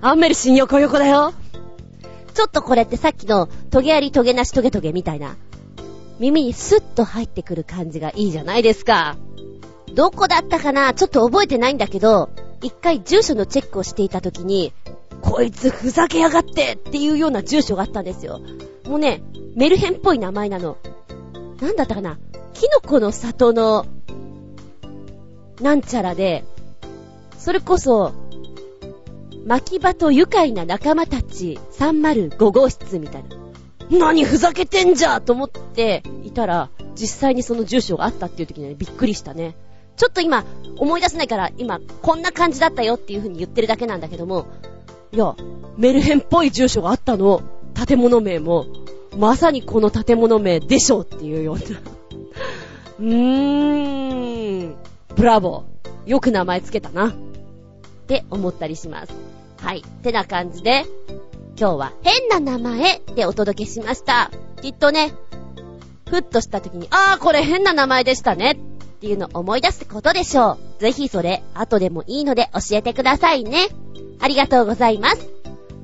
[0.00, 1.32] アンメルシン横横だよ。
[2.34, 5.36] ちょっとこれってさっきのトゲありトゲなしトゲトゲみたいな。
[6.18, 9.16] 耳にスッと入ってくる感じがいいじゃないですか。
[9.94, 10.92] どこだったかな？
[10.92, 12.30] ちょっと覚えてないんだけど、
[12.62, 14.72] 一回住所のチェックをしていた時に、
[15.20, 18.40] こいつふざけやがってっていうような住所があったんですよ。
[18.86, 19.22] もうね、
[19.54, 20.76] メルヘンっぽい名前なの。
[21.60, 22.18] なんだったかな
[22.54, 23.86] キノコの里の、
[25.60, 26.44] なんちゃらで、
[27.38, 28.12] それこそ、
[29.46, 33.36] 巻場と愉快な仲間たち305号室みたいな。
[33.90, 39.54] 何ふざけてんじゃと思っていたら、実際にその住所があったっていう時に、ね、びっくりしたね。
[39.98, 40.44] ちょっと今、
[40.76, 44.46] 思い出せないから、今、こんな感じだったよっていう風に言ってるだけなんだけども、
[45.12, 45.34] いや、
[45.76, 47.42] メルヘンっぽい住所があったの。
[47.86, 48.66] 建物名も、
[49.16, 51.62] まさにこの建物名でしょっていうような。
[53.00, 54.76] うーん。
[55.16, 56.10] ブラボー。
[56.10, 57.08] よく名前つけたな。
[57.08, 57.12] っ
[58.06, 59.12] て思ったりします。
[59.60, 59.82] はい。
[60.02, 60.84] てな感じで、
[61.58, 64.30] 今日は変な名前でお届けしました。
[64.62, 65.12] きっとね、
[66.08, 68.58] ふっとした時に、あーこれ変な名前でしたね
[68.98, 70.80] っていうのを思い出すことでしょう。
[70.80, 73.68] ぜひそれ、後でもいいので教えてくださいね。
[74.18, 75.28] ありがとうございます。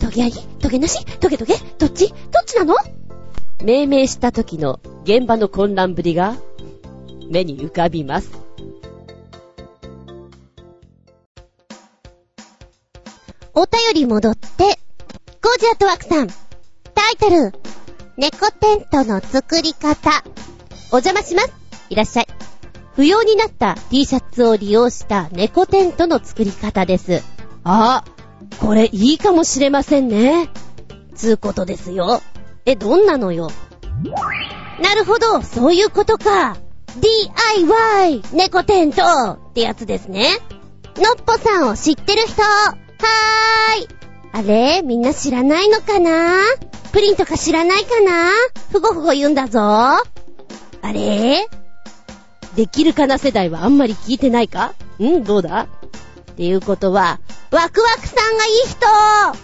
[0.01, 1.07] トゲありトゲなし？
[1.21, 1.55] トゲトゲ？
[1.79, 2.09] どっち？
[2.09, 2.75] どっちなの？
[3.62, 6.35] 命名した時の現場の混乱ぶりが
[7.31, 8.31] 目に浮かびます。
[13.55, 16.27] お便り戻って、ゴージアットワークさん。
[16.27, 17.53] タイトル、
[18.17, 20.11] 猫テントの作り方。
[20.91, 21.53] お邪魔します。
[21.91, 22.27] いらっしゃい。
[22.97, 27.22] 不要になった T シャツを利用した猫テントの作り方です。
[27.64, 28.05] あ、
[28.61, 30.49] これいいかもしれませんね。
[31.14, 32.22] つうことですよ。
[32.66, 33.51] え、どんなのよ？
[34.80, 36.57] なるほど、そういうことか。
[36.97, 40.28] DIY 猫テントってやつですね。
[40.97, 43.88] のっぽさんを知ってる人はーい。
[44.32, 44.82] あれ？
[44.82, 46.38] みんな知らないのかな？
[46.92, 48.30] プリンとか知らないかな？
[48.70, 49.61] ふごふご言うんだぞ。
[49.61, 50.03] あ
[50.92, 51.49] れ？
[52.57, 54.74] できるかな世代はあんまり聞いてないか？
[55.02, 55.24] ん？
[55.24, 55.62] どうだ？
[56.32, 59.34] っていうことは、ワクワクさんがいい人は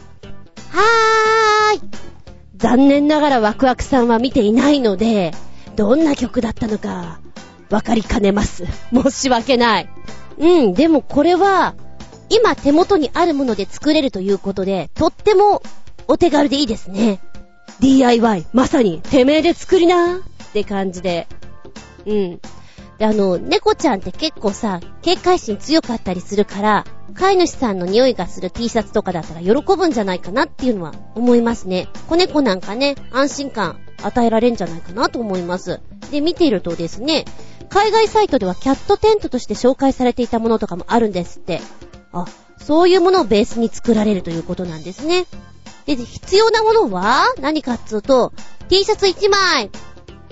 [1.74, 1.80] ーい。
[2.56, 5.32] 残念ながらワクワクさんは見ていないので、
[5.76, 7.20] どんな曲だったのか、
[7.70, 8.64] わかりかねます。
[8.92, 9.88] 申し訳ない。
[10.38, 11.74] うん、でもこれは、
[12.28, 15.62] 今手元にあるもので作れるということで、とっても
[16.06, 17.20] お手軽でいいですね。
[17.80, 21.26] DIY、まさに、てめえで作りなーって感じで。
[22.06, 22.40] うん。
[23.01, 26.84] で、あの、猫ちゃんって結構さ、警戒心強かったりするから、
[27.14, 31.88] 飼い主さんの匂いがする T シャツとかだったら喜ぶんじゃないかなっていうのは思いますね。
[32.09, 35.80] 子猫なんかね、安心感与えられんじゃないかなと思います。
[36.11, 37.24] で、見ているとですね、
[37.70, 41.62] 海外サイトではキャットテントとして紹介されていたものとかもあるんですって。
[42.12, 42.26] あ、
[42.59, 45.24] そういうものをベースに作られるということなんですね。
[45.86, 48.34] で、必要なものは何かっつうと、
[48.68, 49.70] T シャツ1枚、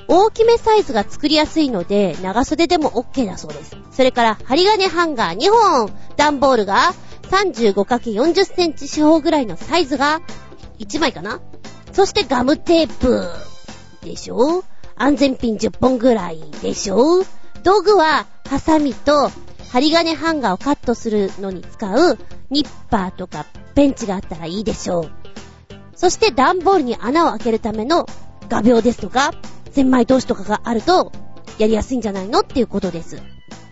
[0.08, 3.76] 大きめサイズが作りやすいので、長袖でも OK だそうです。
[3.92, 6.94] それから、針金ハンガー2本、段ボールが
[7.30, 10.22] 35×40 センチ四方ぐらいのサイズが
[10.78, 11.40] 1枚かな
[11.92, 13.28] そしてガムテープ。
[14.02, 14.64] でしょ
[14.96, 17.22] 安全ピン10本ぐらいでしょ
[17.62, 19.30] 道具は、ハサミと
[19.70, 23.44] 針金ハンガーをカットするのに使うニッパーとか
[23.74, 25.10] ペンチがあったらいいでしょう。
[25.94, 28.06] そして段ボールに穴を開けるための
[28.48, 29.32] 画鋲ですとか、
[29.72, 31.12] 千枚通しとかがあると、
[31.58, 33.20] やりやすいんじゃないのっていうことです。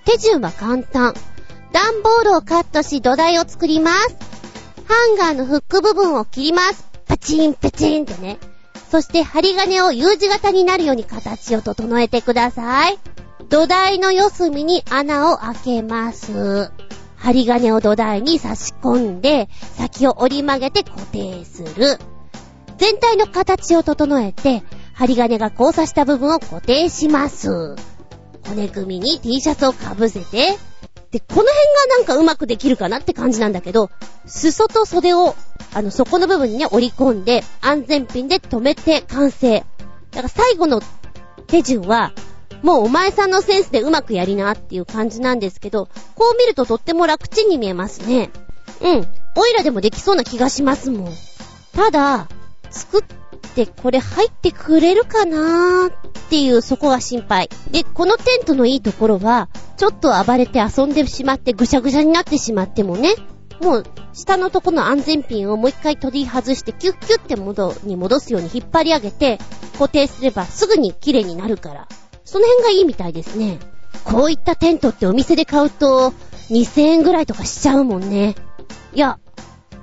[0.05, 1.14] 手順は簡単。
[1.72, 4.16] 段ボールをカットし土台を作ります。
[4.88, 6.86] ハンガーのフック部分を切ります。
[7.07, 8.38] パチンパチンってね。
[8.90, 12.99] そして針金を U 字型になるように形を整えてください。
[13.49, 16.70] 土台の四隅に穴を開けます。
[17.16, 21.99] 針金を土台に差し込んで、先を折り曲げて固定する。
[22.78, 24.62] 全体の形を整えて、
[24.97, 27.76] 針金が交差した部分を固定します。
[28.49, 30.57] 骨組みに T シャツをかぶせて、
[31.11, 33.90] で、この辺がなんかうまくできるかなって感じなんだけど、
[34.24, 35.36] 裾と袖を、
[35.74, 39.61] あの、底の部分にね、折り込んで、安全ピンで留めて完成。
[39.61, 39.64] だ
[40.16, 40.80] から最後の
[41.47, 42.12] 手順は、
[42.62, 48.30] もうお前さんのセンスでうまくやりなっていう感じなんですけど、こう見るととっても楽ちんに見えますね。
[48.80, 49.07] うん。
[49.36, 51.12] オイラでもできそうな気がしますもん。
[51.74, 52.28] ただ、
[52.70, 53.03] 作っ
[53.47, 55.92] ってこれ入ってくれるかなーっ
[56.28, 57.49] ていうそこが心配。
[57.70, 63.14] で、このテントのいいところは、ちょっと暴れて遊んでしまってぐしゃぐしゃになってしまってもね、
[63.61, 69.38] もう下のとこの安全ピンをもう一回取り外してキュッキュッって戻に戻すように引っ張り上げて
[69.72, 71.88] 固定すればすぐに綺麗になるから。
[72.24, 73.59] その辺がいいみたいですね。
[74.05, 76.12] こういったテントってお店で買うと
[76.51, 78.34] 2000円ぐらいとかしちゃうもんね。
[78.92, 79.18] いや、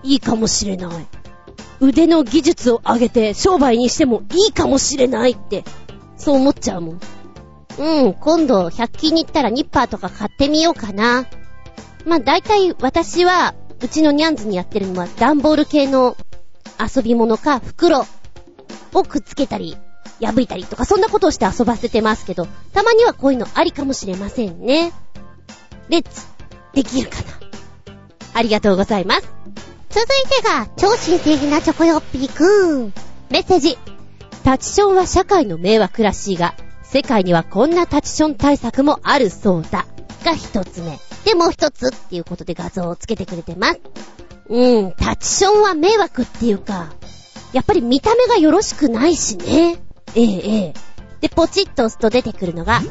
[0.03, 1.07] いいかもしれない。
[1.84, 5.66] 腕の技術を上げて商売にしてもいいかもしれないって、
[6.18, 7.00] そう思っちゃうもん。
[7.78, 11.26] うん、今度100均に行ったらニッパーとか買ってみようかな。
[12.06, 16.16] まあ大体私は、うちのニャンズにやってるのは段ボール系の
[16.80, 18.06] 遊び物か袋
[18.94, 19.76] をくっつけたり、
[20.22, 24.94] 破いたりとかそんなことをして遊ばせてますけど、たまにはこういうのありかもしれませんね。
[25.90, 26.28] レッツ、
[26.74, 27.24] できるかな。
[28.36, 29.72] ありがとうございます。
[29.94, 32.94] 続いてが、超新星なチョコヨッピーくん。
[33.30, 33.78] メッセージ。
[34.44, 39.86] タチションは社会の迷惑らしいが、世界にはこんなタチション対策もあるそうだ。
[40.26, 40.98] が一つ目。
[41.26, 43.82] で、もう一つっていうことで画像をつけてくれてます。
[44.50, 46.91] うん、タチションは迷惑っていうか、
[47.54, 49.78] やっぱり見た目がよろしくないしね。
[50.16, 50.74] ええ、ええ。
[51.22, 52.82] で、ポチッと押すと出てくるのが、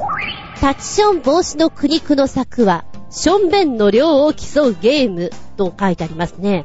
[0.60, 6.64] タチション防止の苦肉の策は、ションベンの量を競うゲームと書いてありますね。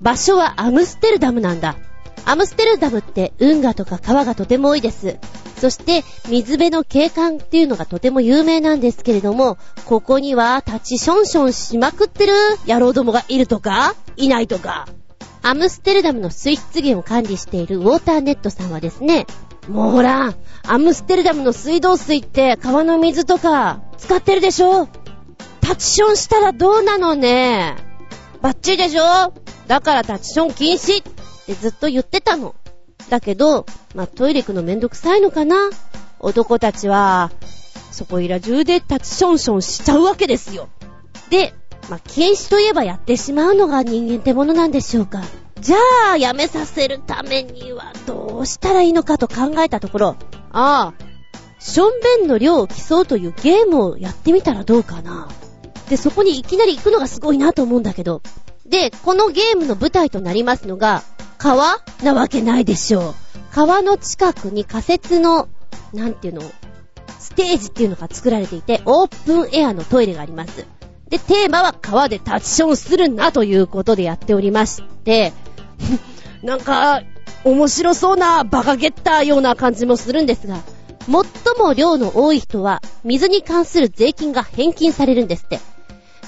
[0.00, 1.76] 場所はアムステルダムなんだ。
[2.24, 5.18] アムステルダムって運河とか川がとても多いです。
[5.58, 12.32] そして水辺の景観っていうのがとても有名なんですけれども、ここには立ちションションしまくってる
[12.66, 14.86] 野郎どもがいるとか、いないとか。
[15.42, 19.26] アムステルダムの水質源を管理しているウォーターネットさんはですね、
[19.68, 20.34] もうほら、
[20.66, 24.88] アムステルダムの水道水って川の水とか使ってるでしょ？
[25.62, 27.89] 立ちションしたらどうなのね？
[28.42, 29.34] バッチリでしょ？
[29.66, 31.12] だからタッチション禁止っ
[31.46, 32.54] てずっと言ってたの。
[33.08, 35.70] だけど、まあ、トイレ行くのめんどくさいのかな？
[36.20, 37.30] 男たちは、
[37.90, 40.68] そこいら中でタッチションションしちゃうわけですよ。
[41.28, 41.54] で、
[41.88, 45.22] まあ、禁止といえばやってしまうのが人間ってものなんでしょうか。
[45.60, 45.76] じゃ
[46.12, 50.16] あ、やめさせるためにはどうしたらいいのかと考えたところ、
[50.52, 50.94] ああ、
[51.58, 55.28] ションベンの量を競うというゲームをやってみたらどうかな。
[55.90, 58.22] で、そこにいきなり行くのがすごいなと思うんだけど、
[58.64, 61.02] で、このゲームの舞台となりますのが、
[61.36, 63.14] 川なわけないでしょう。
[63.52, 65.48] 川の近くに仮設の、
[65.92, 66.42] なんていうの、
[67.18, 70.64] ステージっていうのが作られていて、オープンエアのトイレがあります。
[71.08, 75.32] で、テーマは川でタッチションするなということでやっておりまして、
[76.44, 77.02] なんか、
[77.42, 80.60] 面白そうなバカゲッターような感じもするんですが、
[81.06, 81.24] 最
[81.58, 85.58] も量の多い人は、水に関する税金が返金されるんですって。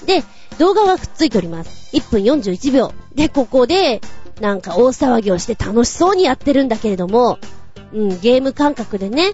[0.07, 0.25] で、
[0.59, 1.97] 動画がくっついております。
[1.97, 2.93] 1分41秒。
[3.15, 4.01] で、ここで、
[4.41, 7.39] なんか大騒ぎをして楽しそうにやってるんだけれども、
[7.93, 9.33] うん、ゲーム感覚でね、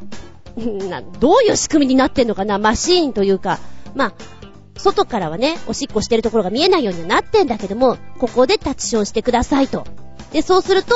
[1.20, 3.58] どういう仕組みになってんのかなマシーンというか、
[3.94, 4.12] まあ、
[4.76, 9.86] 外からはね、おしっこしてるところが見えないようになってんだけども、ここでタッチションしてくださいと。
[10.32, 10.94] で、そうすると、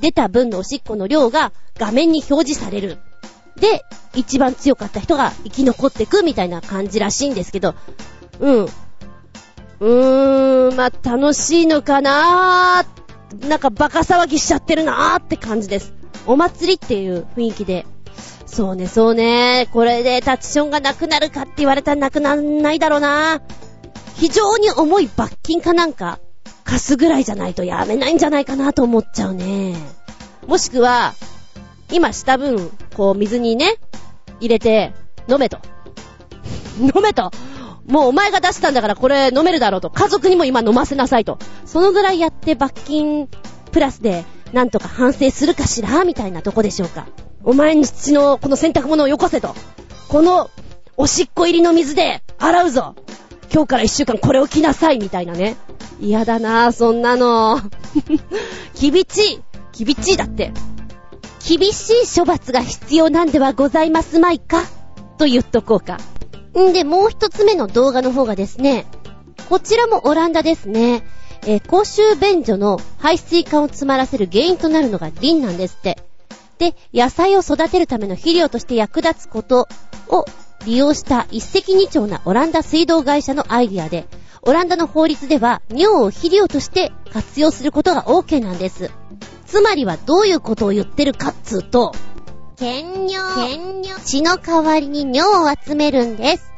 [0.00, 2.98] 出た分のおしっこの量が画面に表示される。
[3.56, 7.74] で、一番強かった人が生き残ってくみたいな感じらしいんですけど、
[8.42, 8.64] うん。
[8.64, 15.94] うーん、まあ、楽しいのかなーなんかバカ騒ぎしちゃってるなーって感じです。
[16.26, 17.86] お祭りっていう雰囲気で。
[18.46, 19.68] そうね、そうね。
[19.72, 23.40] これでタッチションがなくなるかって言われたらなくなんないだろうな。
[24.16, 26.18] 非常に重い罰金かなんか、
[26.64, 29.74] 貸すぐらいじゃないとやめないんじゃないかなと思っちゃうね。
[30.46, 31.14] もしくは、
[31.92, 33.76] 今した分、こう水にね、
[34.40, 34.92] 入れて、
[35.28, 35.58] 飲めと。
[36.78, 37.30] 飲めと。
[37.86, 39.90] もうお前が出したんだからこれ飲めるだろうと。
[39.90, 41.38] 家族にも今飲ませなさいと。
[41.64, 43.28] そのぐらいやって罰金
[43.72, 47.06] プラスでなんとか反省するかしらみたいなとこでしょうか。
[47.44, 49.54] お前んちのこの洗濯物をよこせと。
[50.08, 50.50] この
[50.96, 52.94] おしっこ入りの水で洗うぞ。
[53.52, 55.56] 今日から一週間これを着なさいみたいなね。
[56.00, 57.60] 嫌だなぁ、そんなの。
[58.80, 59.40] 厳し
[59.74, 59.84] い。
[59.84, 60.52] 厳しいだって。
[61.46, 64.62] 厳しい処罰が必要なんではございますまいか？
[65.18, 65.98] と言っとこうか。
[66.58, 68.86] んで、もう一つ目の動画の方がですね、
[69.48, 71.04] こちらもオランダですね。
[71.44, 75.98] えー、公衆便所の排水管を詰まらせる原因となるのがリンなんですって。
[76.58, 79.66] で、野菜を育てるための肥料として役立つこと
[80.08, 80.24] を
[80.64, 84.06] 利用した一石二鳥なオランダ水道会社のアイディアで、
[84.42, 88.90] オランダの法律では尿を肥料として活用することが OK なんです。
[89.46, 91.92] つまりはどういうことを言ってるかっつうと、
[92.62, 93.48] 検尿。
[93.48, 94.00] 検尿。
[94.04, 96.52] 血の代わりに尿を集めるんです。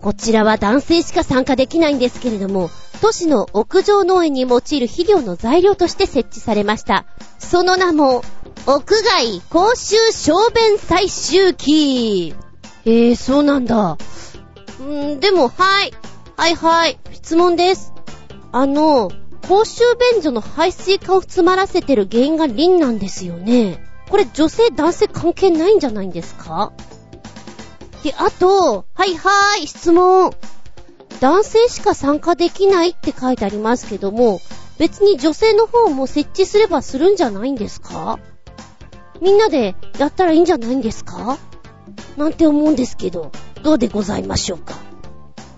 [0.00, 2.70] こちらは男性しか参加できないんですけれども、
[3.02, 7.04] 都市の屋上農園に用いる肥料の材料として設置されました。
[7.38, 8.22] その名も、
[8.66, 12.34] 屋外公衆小便採集機。
[12.86, 13.98] えー、そうなんだ。
[14.82, 15.92] んでも、はい。
[16.38, 16.98] はいはい。
[17.12, 17.92] 質問です。
[18.50, 19.10] あの、
[19.46, 19.82] 公衆
[20.14, 23.89] 便所の排水管を詰まらせてる原因がリンなんですよね。
[24.10, 26.72] これ女性男性関係ないんじゃないんですか？
[28.02, 30.32] で、あと、はいはーい、質問。
[31.20, 34.40] 男性しか参加できないって書いてありますけども、
[34.78, 38.18] 別に女性の方も設置すればするんじゃないんですか？
[39.20, 41.38] みんなでやったらいいんじゃないんですか？
[42.16, 43.30] なんて思うんですけど、
[43.62, 44.76] どうでございましょうか？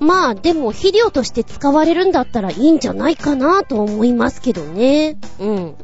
[0.00, 5.16] まあ、でも肥料として使われるんだったらいいんじゃないかなと思いますけどね。
[5.38, 5.76] うん。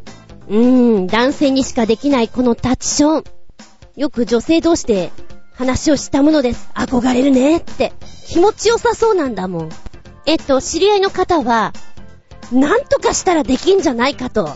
[0.48, 3.24] うーん、男性にしかできないこのタッチション。
[3.96, 5.10] よく女性同士で
[5.54, 6.70] 話をしたものです。
[6.74, 7.92] 憧れるねって。
[8.26, 9.68] 気持ちよさそうなんだもん。
[10.24, 11.72] えっと、知り合いの方は、
[12.52, 14.50] なんとかしたらできんじゃないかと。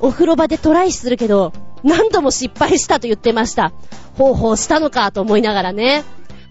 [0.00, 1.52] お風呂場でトライするけど、
[1.82, 3.72] 何度も失敗したと言ってました。
[4.16, 6.04] 方法したのかと思いながらね。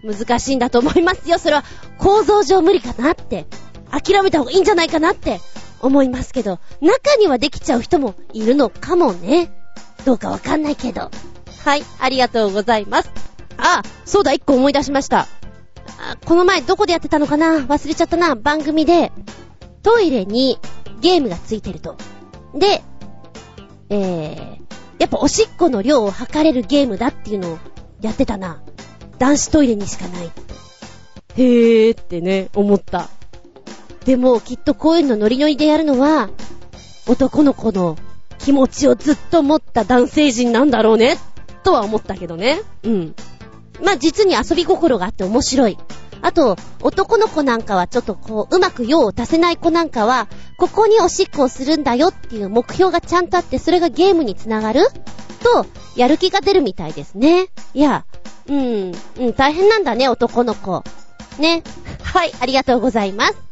[0.03, 1.39] 難しいんだと思いますよ。
[1.39, 1.63] それは
[1.97, 3.45] 構造上無理かなって。
[3.89, 5.39] 諦めた方がいいんじゃないかなって
[5.81, 9.51] 思いますけど、中にはできちゃう人もいるのかもね。
[10.05, 11.11] どうかわかんないけど。
[11.65, 13.11] はい、ありがとうございます。
[13.57, 15.27] あ、そうだ、一個思い出しました。
[16.25, 17.57] この前どこでやってたのかな？
[17.57, 18.35] 忘れちゃったな。
[18.35, 19.11] 番組で、
[19.83, 20.59] トイレに
[21.01, 21.97] ゲームがついてると。
[22.53, 22.83] で、
[23.89, 24.57] えー、
[24.99, 27.59] やっぱおしっこの量を測れるゲームだっていうのを
[28.01, 28.61] やってたな。
[29.17, 30.31] 男子トイレにしかない。
[31.35, 33.09] へーってね、思った。
[34.07, 36.29] でも、きっとこういうのノリノリでやるのは、
[37.07, 37.97] 男の子の
[38.39, 41.17] 気持ちをずっと持った男性陣なんだろうね、
[41.63, 42.61] とは思ったけどね。
[42.83, 43.15] うん。
[43.83, 45.77] まあ、実に遊び心があって面白い。
[46.21, 54.87] あと、男の子なんかはちょっとこう、うまく用を足せない子なんかは、ここにおしっこをするんだよっていう目標がちゃんとあって、それがゲームにつながる
[55.43, 55.65] と、
[55.97, 57.49] やる気が出るみたいですね。
[57.73, 58.05] いや、
[58.47, 60.81] うん、うん、大変なんだね、男の子。
[61.39, 61.61] ね。
[62.03, 63.46] はい、ありがとうございます。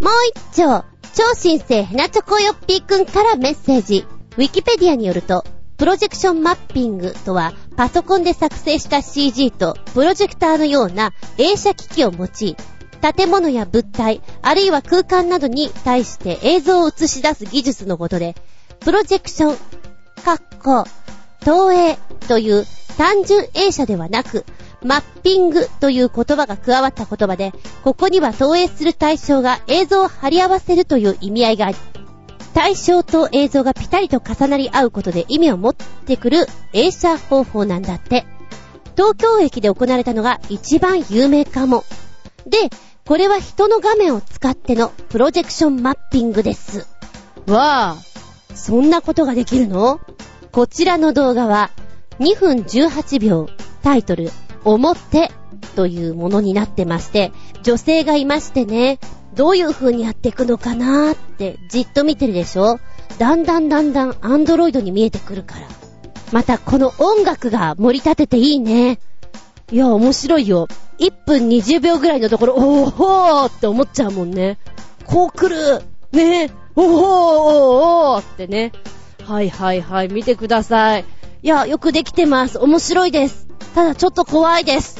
[0.00, 0.12] もう
[0.52, 0.84] 一丁、
[1.14, 4.06] 超新星ヘナチョコヨッピーくんからメッセージ。
[4.36, 5.44] ウィキペディアによると、
[5.76, 12.56] プロジェクションマッピングとは、パソコンで作成した CG とプロジェクターのような映写機器を用い、
[13.14, 18.34] 建物や物体、あるいは空間などに対して映像を映し出す技術のことで、
[18.80, 19.56] プロジェクション、
[20.24, 20.84] かっこ、
[21.44, 21.96] 投影
[22.26, 24.44] という単純映写ではなく、
[24.82, 27.52] マッピングという言葉が加わった言葉で、
[27.82, 31.76] ここには投影する対象が映像を貼り合わせるという意味合いがあり、
[32.54, 38.26] 対象と映像がピタリと重なり合うことで意味を持ってくる映写方法なんだって。
[38.96, 41.84] 東京駅で行われたのが一番有名かも。
[42.46, 42.70] で、
[43.06, 46.86] これは人の画面を使ってのプロジェクションマッピングです。
[47.46, 47.96] わあ、
[48.54, 50.00] そんなことができるの？
[50.50, 51.70] こちらの動画は
[52.18, 53.48] 2分18秒、
[53.82, 54.32] タイトル、
[54.74, 55.30] 表
[55.76, 58.98] というものになってまして、女性がいましてね、
[59.34, 62.80] どういう風にやっていくのかなーってじっと見てるでしょ？
[63.18, 65.68] だんだんだんだんアンドロイドに見えてくるから。
[66.32, 68.98] またこの音楽が盛り立てていいね。
[69.70, 70.68] いや、面白いよ。
[70.98, 74.58] 1分20秒ぐらいのところ、おーほーって思っちゃうもんね。
[75.06, 78.72] こう来るねおーおーおーってね。
[79.24, 81.04] はいはいはい、見てください。
[81.42, 82.58] いや、よくできてます。
[82.58, 83.47] 面白いです。
[83.74, 84.98] ただちょっと怖いです。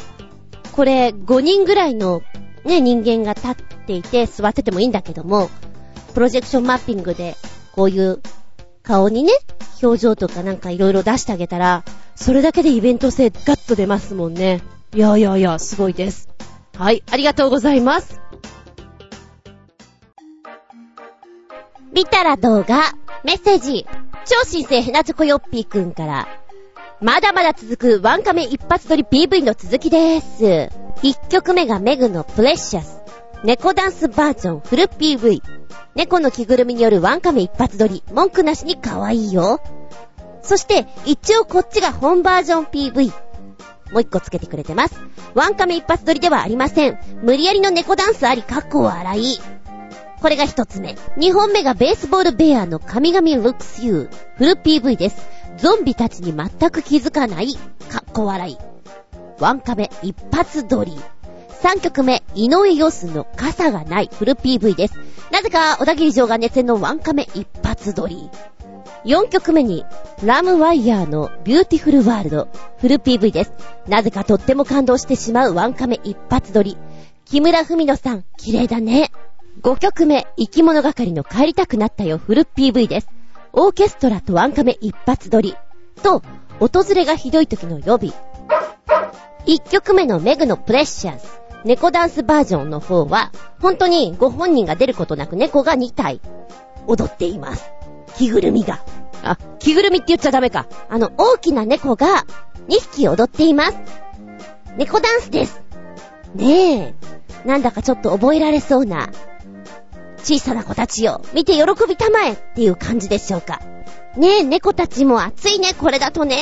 [0.72, 2.22] これ、5人ぐらいの
[2.64, 3.54] ね、人間が立っ
[3.86, 5.50] ていて座っててもいいんだけども、
[6.14, 7.36] プロジェクションマッピングで、
[7.72, 8.20] こういう
[8.82, 9.32] 顔にね、
[9.82, 11.84] 表情とかなんか色々出してあげたら、
[12.16, 14.61] それだけでイベント性ガッと出ますもんね。
[14.94, 16.28] いやいやいや、すごいです。
[16.76, 18.20] はい、ありがとうございます。
[21.92, 22.94] 見たら動画、
[23.24, 23.86] メッセージ、
[24.24, 26.28] 超新星ヘナチョコヨッピーくんから、
[27.01, 30.72] まだまだ続くワンカメ一発撮り PV の続きでーす。
[31.07, 33.01] 1曲目がメグのプレッシャス。
[33.44, 35.40] 猫ダンスバージョンフル PV。
[35.94, 38.03] 猫の着ぐるみによるワンカメ一発撮り。
[38.12, 39.61] 文句なしに可愛いよ。
[40.42, 43.12] そして、一応こっちが本バージョン PV。
[43.92, 45.01] もう一個つけてくれてます。
[45.34, 46.99] ワンカメ一発撮りではありません。
[47.22, 49.38] 無理やりの猫ダンスあり、カッコ笑い。
[50.20, 50.96] これが一つ目。
[51.16, 54.11] 二本目がベースボールベアの神々 looks you。
[54.36, 55.38] フル PV です。
[55.59, 57.54] ゾンビたちに全く気づかない、
[57.90, 58.59] カッコ笑い。
[59.40, 60.96] ワンカメ一発撮り。
[61.62, 64.94] 3曲目、井上陽水の傘がないフル PV です。
[65.32, 68.30] なぜか、小田切城が熱戦のワンカメ一発撮り。
[69.04, 69.84] 4曲目に、
[70.24, 72.48] ラムワイヤーの Beautiful World
[72.78, 73.52] フル PV です。
[73.88, 76.76] なぜかとっても感動してしまうワンカメ一発撮り。
[77.24, 79.11] 木村文乃さん、綺麗だね。
[79.62, 83.09] 5曲目、生き物係の帰りたくなったよフル PV です。
[83.53, 85.57] オーケストラとワンカメ一発撮り。
[86.03, 86.22] と、
[86.61, 88.12] 訪れがひどい時の予備。
[89.46, 91.26] 1曲目のメグのプレッシャーズ。
[91.64, 96.20] 猫ダンスバージョンの方は、本当にご本人が出ることなく猫が2体
[96.86, 97.70] 踊っています。
[98.16, 98.80] 着ぐるみが。
[99.22, 100.66] あ、着ぐるみって言っちゃダメか。
[100.88, 102.24] あの、大きな猫が
[102.68, 103.78] 2匹踊っています。
[104.76, 105.62] 猫ダンスです。
[106.34, 106.94] ねえ。
[107.44, 109.11] なんだかちょっと覚えられそうな、
[110.28, 113.62] 小さな子たちを見て喜びたまえっていう感じでしょうか。
[114.14, 116.36] ねえ、猫たちも暑いね、これだとね。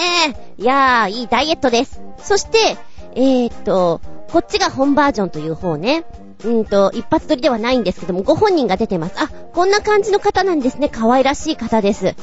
[0.58, 2.00] いやー、いいダイエットです。
[2.18, 2.76] そして、
[3.14, 4.00] えー、っと、
[4.32, 6.04] こっちが本バージョンという方ね。
[6.44, 9.14] うんと、一発撮りではないんですけども、ご本人が出てます。
[9.22, 10.88] あ、こんな感じの方なんですね。
[10.88, 12.16] 可愛らしい方です。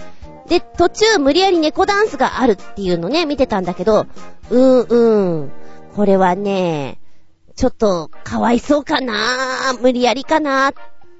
[0.49, 4.05] で、途中無理やり猫ダンスがあるっていうのね、見てたんだけど、
[4.49, 5.51] うーん、うん。
[5.95, 6.99] これはね、
[7.55, 10.73] ちょっと、かわいそうかな無理やりかな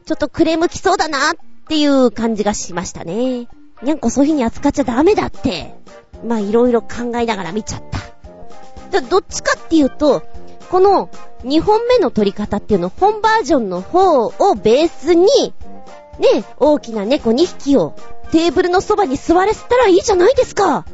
[0.06, 1.34] ちょっとクレーム来そうだなっ
[1.68, 3.48] ていう感じがしましたね。
[3.82, 5.76] にゃんこそういう風に扱っちゃダメだって。
[6.26, 7.84] まあ、いろいろ考えながら見ちゃっ
[8.92, 9.02] た。
[9.02, 10.24] どっちかっていうと、
[10.70, 11.10] この
[11.44, 15.26] 2本目の撮り方っていうの、本バージョンの方をベースに、
[16.20, 17.96] ね、大きな猫2匹を
[18.32, 20.86] テーブルのそばに座らせたらいいじゃないですか。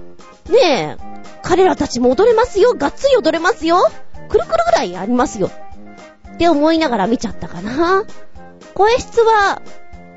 [0.50, 0.98] ねえ、
[1.44, 2.74] 彼らたちも踊れますよ。
[2.74, 3.78] がっつり踊れますよ。
[4.30, 5.50] くるくるぐらいありますよ。
[6.34, 8.06] って思いながら見ちゃったかな。
[8.74, 9.62] 声質は、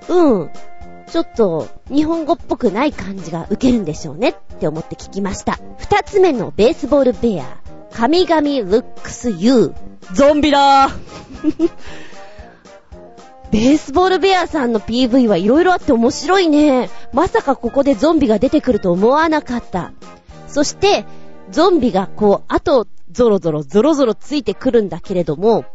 [0.08, 0.50] うん、
[1.12, 5.58] ちょっと日本語っぽくない感じが受けるんでしょうねって思って聞きました。
[5.78, 7.58] 二つ目のベースボールベア。
[7.92, 9.74] 神々ルックス U。
[10.14, 11.70] ゾンビだー
[13.52, 16.88] ベースボールベアさんの PV はいろいろあって面白いね。
[17.12, 19.92] まさかここでゾンビが出てくると思わなかった。
[20.48, 21.04] そして、
[21.50, 25.66] ゾンビがこう、あと、ゾロゾロ、ゾロゾロついてくるんだけれども、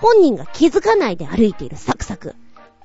[0.00, 2.34] 本人が気づかないで歩いているサクサク。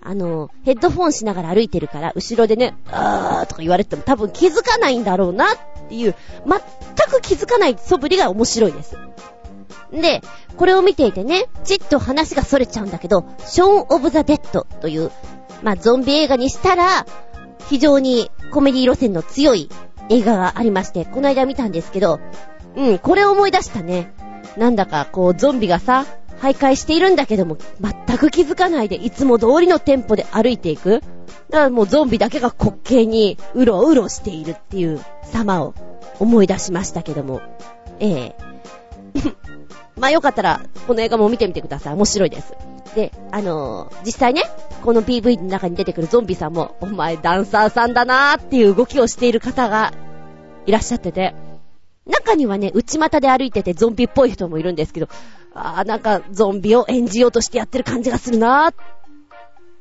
[0.03, 5.57] あの、ヘッドフォンしながら歩いてるから、後ろでね、あーとか言われても多分気づかないんだろうなっ
[5.89, 6.15] ていう、
[6.45, 8.97] 全く気づかない素振りが面白いです。
[9.91, 10.21] で、
[10.57, 15.11] これを見ていてね、ちっと話が逸れちゃうんだけど、ショーン・オブ・ザ・デッドという、
[15.61, 17.05] まあ、ゾンビ映画にしたら、
[17.69, 19.69] 非常にコメディ路線の強い
[20.09, 22.19] 映画がありまして、この間見たんですけど、
[22.75, 24.13] うん、これを思い出したね。
[24.57, 26.05] なんだかこう、ゾンビがさ、
[26.41, 31.01] 徘徊しているんだけども、全く気づかないでいつも通りのテンポで歩いていく。
[31.49, 35.76] だからもうゾンビだけが滑稽にうろうろしているっていう様を
[36.19, 37.41] 思い出しましたけども。
[37.99, 38.35] ええ
[39.99, 41.93] まあよかったら、この映画も見てみてください。
[41.93, 42.53] 面白いです。
[42.95, 44.43] で、あのー、実際ね、
[44.84, 49.93] この PV の中に出てくるゾンビさんも、お前ダンサーさんだなーっていう動きをしている方が
[50.65, 51.35] いらっしゃってて、
[52.05, 55.07] 中にはね、内股で歩いててゾンビっぽい人もいるんですけど、
[55.53, 58.75] あーなんかゾンビを演じようとしてやってる感じがするなーっ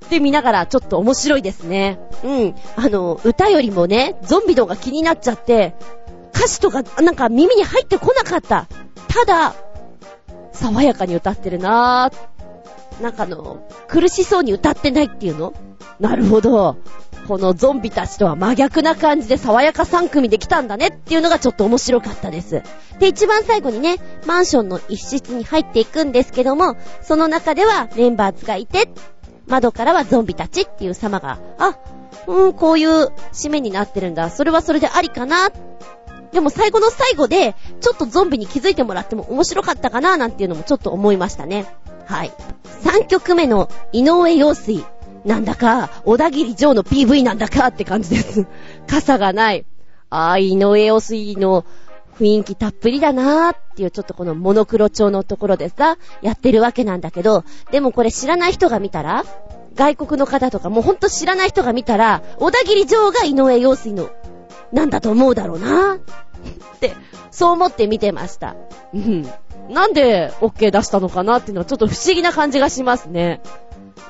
[0.08, 1.98] て見ながらちょっと面白いですね。
[2.24, 2.54] うん。
[2.76, 5.74] あの、歌よりもね、ゾンビの方が気になっちゃって、
[6.34, 8.66] 歌詞とかなんか耳に入ってこなかった。
[9.08, 9.54] ただ、
[10.52, 13.02] 爽やかに歌ってるなぁ。
[13.02, 15.54] なんかあの、苦しそうに歌ってないっていうの？
[16.00, 16.76] なるほど。
[17.30, 22.64] このゾンビたちとは真逆な感じで爽やか3組できたんだねっていうのがちょっと面白かったです。
[22.98, 28.88] で、一番最後にね、マンションの一室に入っていくんですけども、その中ではメンバーズがいて、
[29.46, 31.78] 窓からはゾンビたちっていう様が、あ、
[32.26, 34.28] うん、こういう締めになってるんだ。
[34.30, 35.50] それはそれでありかな。
[36.32, 41.66] でも最後の最後で、ちょっとゾンビに気づいてもらっても面白かったかななんていうのもちょっと思いましたね。
[42.06, 42.32] はい。
[42.82, 44.84] 3曲目の井上陽水。
[45.24, 48.46] なんだか、小田切城の PV なんだかって感じです。
[48.88, 49.66] 傘がない。
[50.08, 51.64] ああ、井上陽水の
[52.18, 59.24] 雰囲気たっぷりだなーっていうちょっとこのモノクロ調のところでさ、やってるわけなんだけど、でもこれ知らない人が見たら、
[59.74, 64.10] 外国の方とかもうほんと知らない人が見たら、小田切城が井上陽水の、
[64.72, 66.00] なんだと思うだろうなーっ
[66.80, 66.94] て、
[67.30, 68.56] そう思って見てました。
[68.94, 69.26] うん。
[69.68, 73.40] なんで OK 出したのかなっていうのはちょっと不思議な感じがしますね。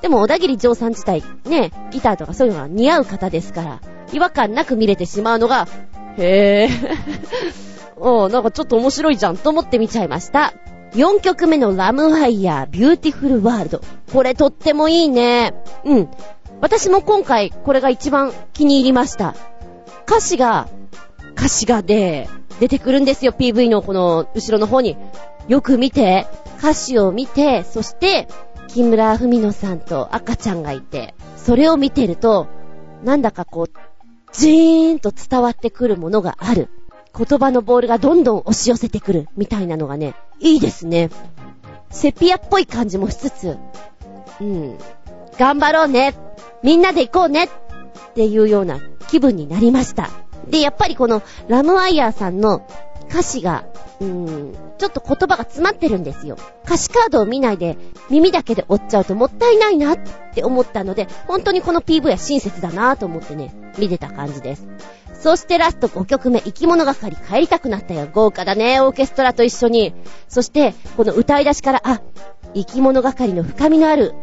[0.02, 3.80] でも、小田切城さん自体、ね、ギターとかそういうのが似合う方ですから、
[4.12, 5.68] 違和感なく見れてしまうのが、
[6.16, 8.28] へぇ ー。
[8.32, 10.54] なんかちょっと面白いじゃんと思って見ちゃいました。
[10.94, 13.80] 4曲目のラムワイヤー、 Beautiful World。
[14.12, 15.54] これとってもいいね。
[15.84, 16.08] うん。
[16.60, 19.34] 私も今回、これが一番気に入りました。
[20.06, 20.68] 歌詞が、
[21.36, 22.28] 歌詞がで、
[22.58, 24.96] 出てくるんですよ、PV のこの後ろの方に。
[25.48, 26.26] よく見て、
[26.58, 28.28] 歌詞を見て、そして、
[28.72, 32.46] 木村文乃さんと赤ちゃんがいて、それを見てると、
[33.02, 33.70] なんだかこう、
[34.32, 36.68] ジーンと伝わってくるものがある。
[37.16, 41.10] 言葉のボールがどんどん押し寄せてくる、みたいなのがね、いいですね。
[41.90, 43.58] セピアっぽい感じもしつつ、
[44.40, 44.78] うん、
[45.36, 46.14] 頑張ろうね、
[46.62, 47.48] みんなで行こうね、っ
[48.14, 48.78] ていうような
[49.08, 50.10] 気分になりました。
[50.48, 52.64] で、やっぱりこのラムワイヤーさんの
[53.10, 53.64] 歌詞が
[54.00, 56.38] うーん、ちょっと言葉が詰まってるんですよ。
[56.64, 57.76] 歌詞カードを見ないで
[58.08, 59.98] 耳だけで追っちゃうともったいないなっ
[60.34, 64.66] て思ったので、本当にこの PV は親切だなと思ってね、見てた感じです。
[65.20, 68.08] そしてラスト5曲目、生き物係帰りたくなったよ。
[68.10, 69.92] 豪華だね、オーケストラと一緒に。
[70.28, 72.00] そして、この歌い出しから、あ、
[72.54, 74.14] 生き物係の深みのある、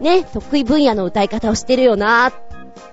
[0.00, 2.32] ね、得意分野の歌い方をしてるよなっ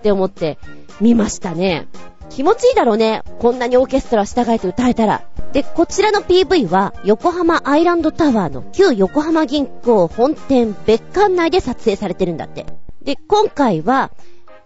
[0.01, 0.57] て思って
[0.99, 1.87] 見ましたね。
[2.31, 3.23] 気持ちいいだろうね。
[3.39, 5.21] こんなにオーケストラ従えて歌えたら。
[5.53, 12.65] で、こちらの PV は、横浜アイランドタワーの旧横浜銀行本店別館内で撮影されてるんだって。
[13.03, 14.11] で、今回は、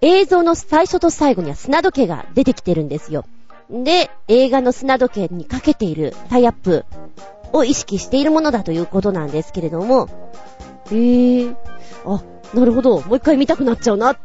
[0.02, 3.26] 映像の最初と最後には砂時計が出てきてるんですよ。
[3.72, 6.86] で、映画の砂時計にかけているタイアップ
[7.52, 10.08] を意識しているものだということなんですけれども、
[10.92, 11.56] へー、
[12.06, 12.22] あ、
[12.54, 14.18] なるほど、もう一回見たくなっちゃうなっ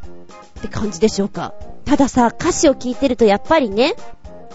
[0.61, 1.55] て感じでしょうか。
[1.87, 3.95] たださ、歌詞を聞いてるとやっぱりね、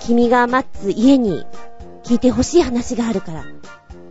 [0.02, 1.45] 君が待つ家に
[2.06, 3.45] 聞いてほしい話があるから、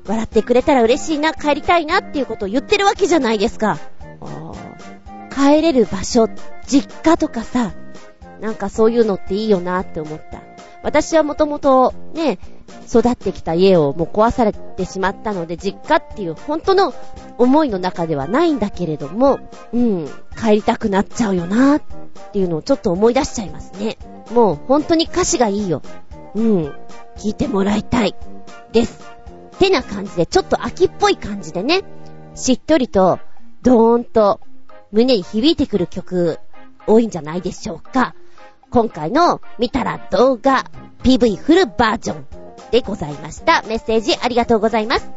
[0.06, 3.78] 笑ってくれたら嬉しいな、帰りたいなっていうことを言ってるわけじゃないですか。
[5.32, 6.28] 帰れる場所、
[6.66, 7.72] 実家とかさ、
[8.40, 10.42] なんかそういうのっていいよなって思った。
[10.82, 12.38] 私はもともとね、
[12.88, 16.92] 育ってきた家をもう壊されてしまったので、実家っていう本当の
[17.38, 19.38] 思いの中ではないんだけれども、
[19.72, 21.82] うん、帰りたくなっちゃうよなっ
[22.32, 23.96] ていうのをちょっと思い出しちゃいますね。
[24.32, 25.80] もう本当に歌詞がいいよ。
[26.34, 26.74] うん。
[27.16, 28.15] 聞いてもらいたい。
[28.73, 29.05] です。
[29.59, 31.82] てな感じで、ちょっと秋っぽい感じでね、
[32.35, 33.19] しっとりと、
[33.62, 34.41] ドーンと、
[34.93, 36.39] 胸に響いてくる曲、
[36.86, 38.15] 多いんじゃないでしょうか。
[38.70, 40.65] 今回の、見たら動画、
[41.03, 42.27] PV フルバージョン
[42.70, 43.62] でございました。
[43.62, 45.09] メッセージありがとうございます。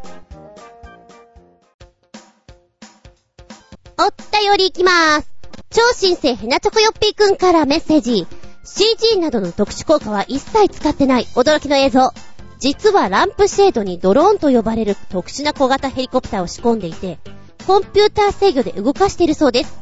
[4.00, 5.32] おったより行きまーす。
[5.72, 8.28] 超新星ヘナチョコヨッピーくんからメッセージ。
[8.70, 12.12] CG などの特殊効果は一切使ってない驚きの映像。
[12.60, 17.18] 実はランプシェードにドローンと呼ばれる特殊な小型ヘリコプターを仕込んでいて、
[17.66, 19.80] コンピューター制御で動かしているそうです。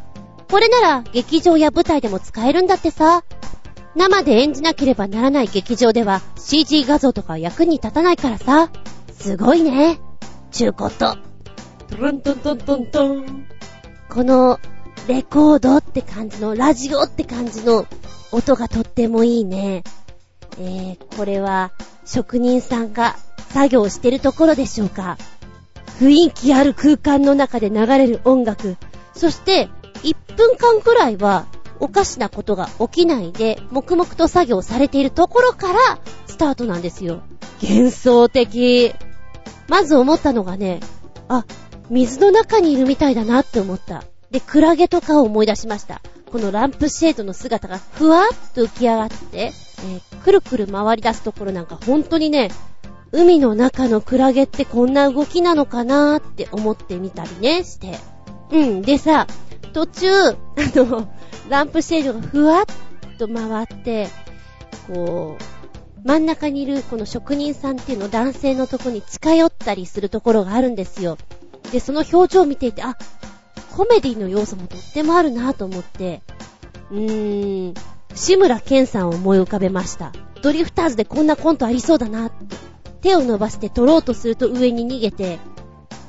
[0.50, 3.24] これなら劇場や舞台でも使えるんだってさ。
[3.96, 8.70] 生で演じなければならない劇場では CG 画像とか役に立たないからさ。
[9.18, 10.00] すごいね。
[10.52, 11.18] ちゅうこと。
[11.88, 13.48] トントントントントン。
[14.10, 14.60] この
[15.08, 17.86] レコードって感じの、ラジオって感じの
[18.36, 19.84] 音がとってもいいね。
[20.60, 21.72] えー、これは
[22.06, 23.16] 職人さんが
[23.50, 25.18] 作業してるところでしょうか。
[26.00, 28.76] 雰囲気ある空間の中で流れる音楽。
[29.14, 29.70] そして、
[30.04, 31.46] 1分間くらいは
[31.80, 35.80] おかしなことが起きないで、黙々と作業されているところから
[36.28, 37.22] スタートなんですよ。
[37.64, 38.94] 幻想的。
[39.70, 40.82] まず思ったのがね、
[41.30, 41.46] あ、
[41.90, 44.04] 水の中にいるみたいだなって思った。
[44.30, 46.02] で、クラゲとかを思い出しました。
[46.36, 52.52] このランプシェードの姿がふわっと浮き上がって、えー、くるくる回り出すところなんか本当にね、
[53.14, 57.98] 海の中のクラゲってこんな動きなのかなーって思ってみたりね、して。
[58.52, 58.82] うん。
[58.82, 59.28] でさ、
[59.72, 60.36] 途中、 あ
[60.76, 61.08] の、
[61.48, 64.10] ランプシェードがふわっと回って、
[64.88, 71.18] こう、真ん中にいるこの職人さんっていうの男性のとこに近寄ったりするところがあるんですよ。
[71.72, 72.98] で、その表情を見ていて、あ、
[73.76, 76.22] コメディの要素もとってもあるなと思って、
[76.92, 77.74] うーん、
[78.16, 80.14] 志村けんさんを思い浮かべました。
[80.42, 82.56] ドリフターズでこんなコントありそうだなって。
[83.02, 85.38] 手を伸ばして取ろうとすると上に逃げて、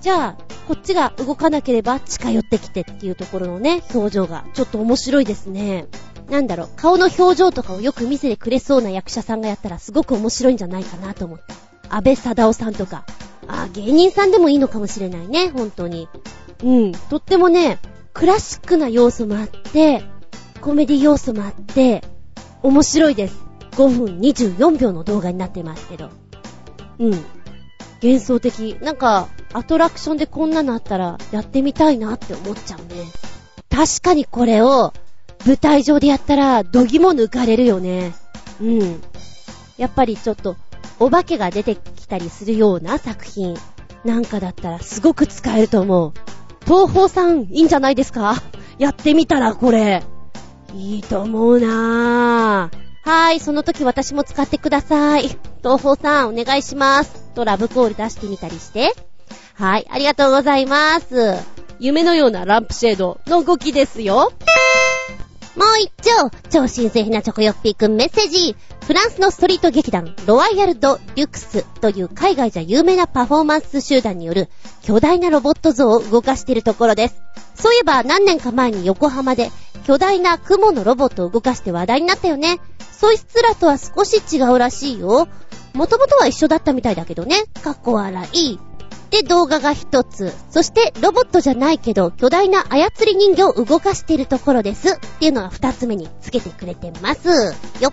[0.01, 5.89] じゃあ、こっちが動かなければ近寄ってきてっていうところのね、表情がちょっと面白いですね。
[6.31, 11.45] なんだろう、顔の表情とかをよく見せてくれそうな役者さんがやったらすごく面白いんじゃないかなと思って。
[11.91, 13.05] 安倍貞夫さんとか。
[13.47, 16.09] あ、芸人さんでもいいのかもしれないね、本当に。
[16.63, 17.79] うん、とってもね、
[18.13, 20.03] クラシックな要素もあって、
[20.61, 22.03] コメディ要素もあって、
[22.63, 23.45] 面白いです。
[23.73, 26.11] 5分24秒の動画になってますけど。
[26.99, 27.11] うん。
[28.03, 28.77] 幻想的。
[28.81, 33.05] なんか、アトラクションでこんなのあったら、やってみたいなって思っちゃうね。
[33.71, 34.93] 確かにこれを、
[35.45, 38.15] 舞台上でやったら、度肝抜かれるよね。
[38.61, 39.03] うん。
[39.77, 40.57] やっぱりちょっと、
[40.99, 43.57] お化けが出てきたりするような作品
[44.05, 46.13] なんかだったらすごく使えると思う。
[46.67, 48.43] 東宝さん、いいんじゃないですか？
[48.79, 50.03] やってみたらこれ。
[50.75, 53.09] いいと思うなぁ。
[53.09, 55.23] はーい、その時私も使ってください。
[55.23, 57.31] 東宝さん、お願いします。
[57.35, 58.95] とラブコール出してみたりして。
[59.55, 61.35] はい、ありがとうございます。
[61.79, 64.33] 夢のようなランプシェードの動きですよ。
[65.57, 68.55] もう一丁、超新鮮なチョコヨッピーくんメッセージ。
[68.87, 74.49] フランスのストリート劇団、ロワイヤルド・リュクスという海外じゃ有名なパフォーマンス集団による
[74.83, 77.23] 巨大なロボット像を動かしているところです。
[77.55, 79.51] そういえば何年か前に横浜で
[79.87, 82.61] 巨大な雲のロボットを動かして話題になったよね。
[82.93, 85.27] そいつらとは少し違うらしいよ。
[85.73, 87.45] もともとは一緒だったみたいだけどね。
[87.63, 88.59] かっこ笑い。
[89.11, 90.33] で、動画が一つ。
[90.51, 94.95] そして、ロボットじゃないけど、巨大な操り人形を動かしているところです。
[94.95, 97.29] っていうのが二つ目につけてくれてます。
[97.81, 97.93] よっ。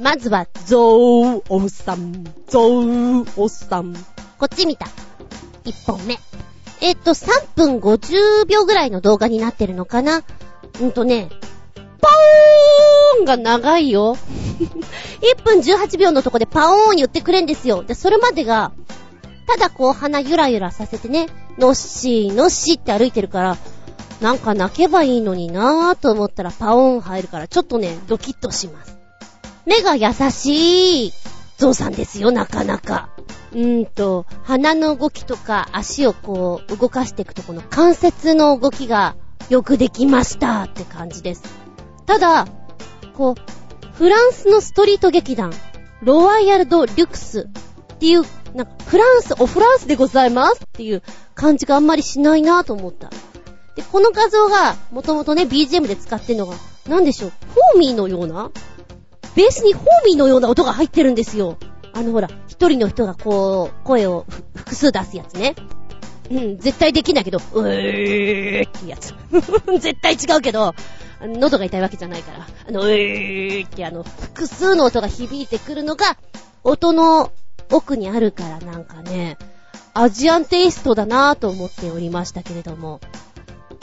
[0.00, 2.24] まずは、ゾーおさん。
[2.46, 3.94] ゾーおさん。
[4.38, 4.86] こっち見た。
[5.64, 6.18] 一本目。
[6.80, 10.22] えっと、3分50秒ぐらいの動画になってるのかな
[10.80, 11.28] うんとね、
[12.00, 12.08] パ
[13.16, 14.16] オーンが長いよ。
[15.36, 17.82] 1分18秒のとこでパオーン言ってくれんですよ。
[17.82, 18.70] で、それまでが、
[19.48, 21.26] ただこう鼻ゆらゆらさせてね、
[21.56, 23.56] のっしーのっしーって歩いてるから、
[24.20, 28.98] なんか泣けばいいのになぁと思ったらパオン入るからちょっとね、ドキッとします。
[29.64, 31.12] 目が優しい
[31.56, 33.08] ゾウさんですよ、なかなか。
[33.52, 39.16] うーんと、鼻の動きとか足をこう動かしていくとこの関節の動きが
[39.48, 41.42] よくできましたって感じです。
[42.04, 42.46] ただ、
[43.16, 45.54] こう、フランスのストリート劇団、
[46.02, 47.48] ロワイヤルド・リュクス
[47.94, 48.22] っていう
[48.54, 51.02] なんか、フランス、おフランスでございますっていう
[51.34, 53.10] 感じがあんまりしないなと思った。
[53.76, 56.54] で、この画像が、もともとね、BGM で使ってるのが、
[56.88, 58.50] なんでしょう、ホーミーのような？
[59.36, 61.58] ベースにホーミーのような音が入ってるんですよ。
[61.92, 65.54] あのほら、一人の人がこう、声を複数出すやつね。
[66.30, 69.14] うん、絶対できないけど、うーってやつ。
[69.80, 70.74] 絶対違うけど、
[71.20, 76.16] 喉が痛いわけじゃないから、あの、うーってあの、複数の音が響いてくるのが、
[76.64, 77.30] 音の
[77.70, 79.38] 奥にあるからなんかね、
[79.94, 83.00] アジアンテイストだなぁと思っておりましたけれども。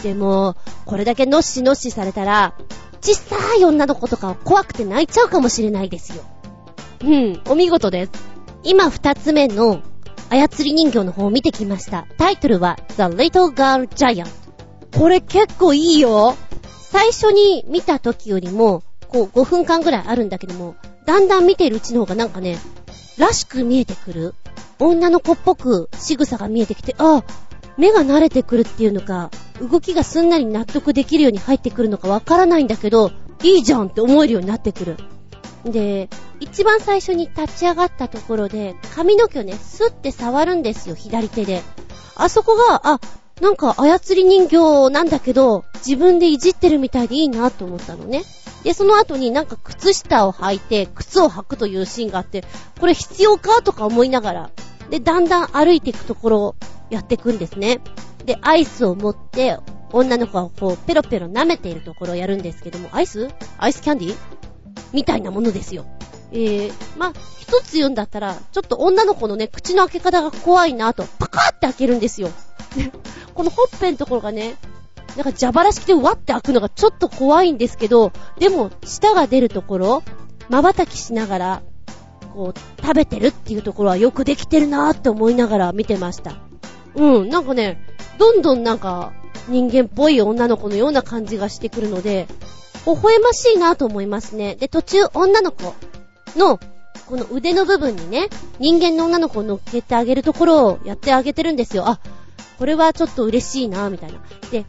[0.02, 0.56] でも、
[0.86, 2.54] これだけのっしのっしされたら、
[3.02, 6.24] 小さい女の子とか怖くて泣いちゃうかもしれないですよ。
[7.04, 8.12] うん、お見事です。
[8.64, 9.82] 今二つ目の
[10.30, 12.08] 操り人形の方を見てきました。
[12.18, 14.28] タイトルは The Little Girl Giant。
[14.98, 16.36] これ結構いいよ。
[16.92, 20.76] 最初に見た時よりも、こう5分間ぐらいあるんだけども、
[21.06, 22.58] だんだん見てるうちの方がなんかね、
[23.18, 24.36] らしく見えてくる。
[24.80, 27.24] 女の子っぽく仕草が見えてきて、ああ、
[27.78, 29.32] 目が慣れてくるっていうのか、
[29.62, 33.12] 動きがすんなり納得できるように入ってくるのかわからないんだけど、
[33.44, 34.98] いいじゃんって思えるようになってくる。
[35.66, 36.10] で、
[36.40, 41.62] 一番最初に立ち上がったところで、髪の毛をね、スッて触るんですよ、左手で。
[42.16, 43.00] あそこが、あ、
[43.42, 48.24] なんか操り人形なんだけど、自分でいじってるみたいでいいなと思ったのね。
[48.66, 52.44] で、その後になんか靴下を履いて、靴を履くというシーンがあって、
[52.80, 54.50] これ必要かとか思いながら、
[54.90, 56.56] で、だんだん歩いていくところを
[56.90, 57.80] やっていくんですね。
[58.26, 59.60] で、アイスを持って、
[59.92, 63.30] 女の子がこう、ペロペロ舐めているところをやるんですけども、アイス？
[63.60, 64.16] アイスキャンディ
[64.94, 65.86] みたいなものですよ。
[66.32, 72.32] えー、ま一つ言うんだったら、ちょっと女の子のね、口の開け方が怖いなと、パカーって開けるんですよ。
[73.36, 74.56] このほっぺのところがね、
[75.16, 80.04] なんか蛇腹式でわって開くのがちょっと怖いんですけど、でも、舌が出るところ、
[80.50, 81.62] 瞬きしながら、
[82.34, 86.36] こう、食べてるっていうところはよくできてるなーって思いながら見てました。
[86.96, 87.82] うん、なんかね、
[88.18, 89.14] どんどんなんか、
[89.48, 92.28] 人間っぽい女の子のような感じがしてくるので、
[92.86, 94.56] 微笑ましいなと思いますね。
[94.56, 95.74] で、途中女の子
[96.36, 96.60] の、
[97.08, 98.30] この腕の部分にね、
[98.60, 101.88] 人間の女の子を乗っけてあげるところをやってあげてるんですよ。
[101.88, 102.00] あ、
[102.58, 104.20] これはちょっと嬉しいなみたいな。
[104.52, 104.66] で、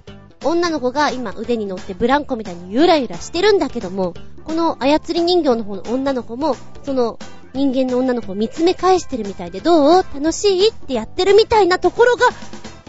[0.46, 4.14] 女の子が今腕に乗ってブランコみたいにゆらゆらしてるんだけども、
[4.44, 7.18] この操り人形の方の女の子も、その
[7.52, 10.04] 人間の女の子を見つめ返してるみたいで、どう？
[10.14, 10.68] 楽しい？
[10.68, 12.26] ってやってるみたいなところが、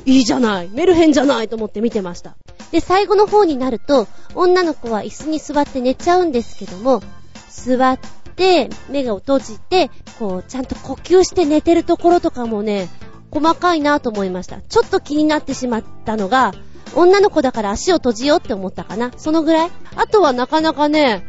[0.06, 0.70] いいじゃない？
[0.70, 1.48] メルヘンじゃない？
[1.48, 2.36] と思って見てました。
[2.72, 7.02] で、最後の方になると、女の子は椅子に座って寝ちゃうんですけども、
[7.50, 7.98] 座っ
[8.36, 9.90] て、目を閉じて、
[10.20, 12.90] こう、ちゃんと呼吸して寝てるところとかもね、
[13.32, 14.62] 細かいなと思いました。
[14.62, 16.54] ちょっと気になってしまったのが、
[16.96, 19.12] 女の子だから足を閉じようって思ったかな。
[19.18, 21.26] そのぐらいあとはなかなかね、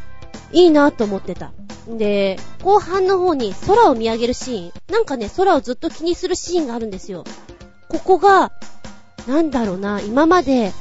[0.51, 1.51] いいなと思ってた。
[1.87, 4.71] で、後半の方に空を見上げるシーン。
[4.91, 7.23] なんかね、空をずっと気にするシーンがあるんですよ。
[7.87, 8.51] ここが、
[9.27, 10.73] なんだろうな、今まで、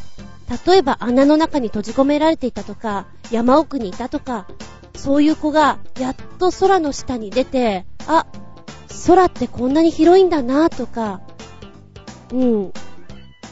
[0.66, 4.46] 例えば穴の中に閉じ込められていたとか、山奥にいたとか、
[4.96, 8.26] そういう子が、やっと空の下に出て、あ、
[9.06, 11.20] 空ってこんなに広いんだなとか、
[12.32, 12.72] うん、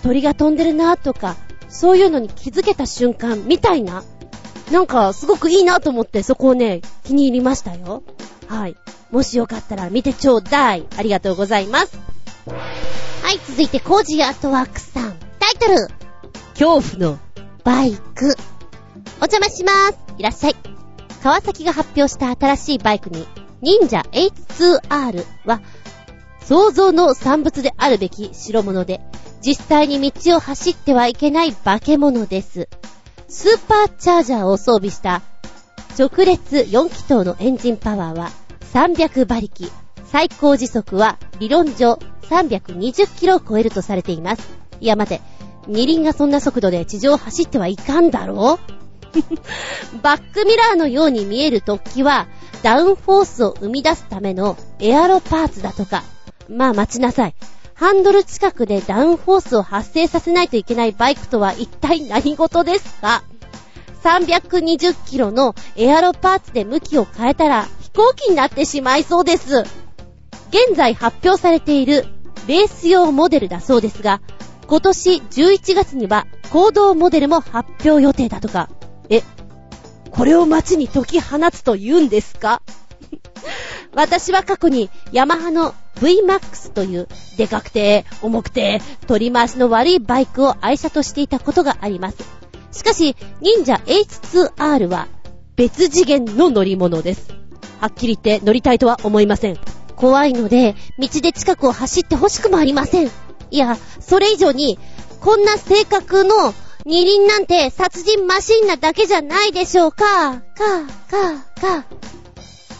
[0.02, 1.36] 鳥が飛んでるなとか、
[1.68, 4.04] そういうのに気づけた瞬間みたいな、
[4.70, 8.02] なんかすごくいいなと思ってそこをね、気に入りましたよ。
[8.48, 8.76] はい。
[9.10, 10.86] もしよかったら見てちょうだい。
[10.96, 11.98] ありがとうございます。
[13.22, 15.16] はい、続いてコージーアートワークさん。
[15.38, 15.88] タイトル
[16.58, 17.18] 恐怖の
[17.64, 18.36] バイク。
[19.20, 19.98] お邪魔します。
[20.18, 20.56] いらっしゃい。
[21.22, 23.26] 川崎が発表した新しいバイクに、
[23.60, 25.60] 忍者 H2R は、
[26.48, 29.00] 想像の産物であるべき代物で、
[29.42, 32.68] 実際に道を走ってはいけない化け物です。
[33.28, 35.22] スーパーチャージャーを装備した
[35.98, 38.30] 直列4気筒のエンジンパワーは
[38.72, 39.70] 300馬力、
[40.04, 44.48] 最高時速は理論上320キロを超えるとされています。
[44.80, 45.20] いや待て、
[45.66, 48.60] 二輪がそんな速度で地上を走ってはいかんだろ
[49.96, 49.98] う？
[50.02, 52.28] バックミラーのように見える突起は
[52.62, 56.04] ダウンフォースを生み出すためのエアロパーツだとか。
[56.48, 57.34] まあ待ちなさい。
[57.74, 63.22] ハンドル近くでダウンフォースを発生させないといけないバイクとは一体何事ですか
[64.02, 69.64] ?320 キロのエアロパーツで向きを変えたら飛行機になってしまいそうです。
[70.50, 72.06] 現在発表されている
[72.46, 74.20] レース用モデルだそうですが、
[74.68, 78.68] 今年11月には行動モデルも発表予定だとか。
[79.10, 79.22] え、
[80.10, 82.62] これを街に解き放つと言うんですか？
[83.94, 92.18] 私は過去にヤマハの VMAX というでかくて重くて取り回しの悪いバイクを愛車としていたことがあります。
[92.72, 95.08] しかし、忍者 H2R は
[95.56, 97.30] 別次元の乗り物です。
[97.80, 99.58] はっきり言って乗りたいとは思いません。
[99.96, 103.10] 怖いので、道で近くを走ってほしくもありません。
[103.50, 104.78] いや、それ以上に、
[105.20, 106.54] こんな性格の
[106.84, 110.34] 二輪なんて殺人マシンなだけじゃないでしょうか。
[110.34, 110.40] か、
[111.10, 111.84] か、か。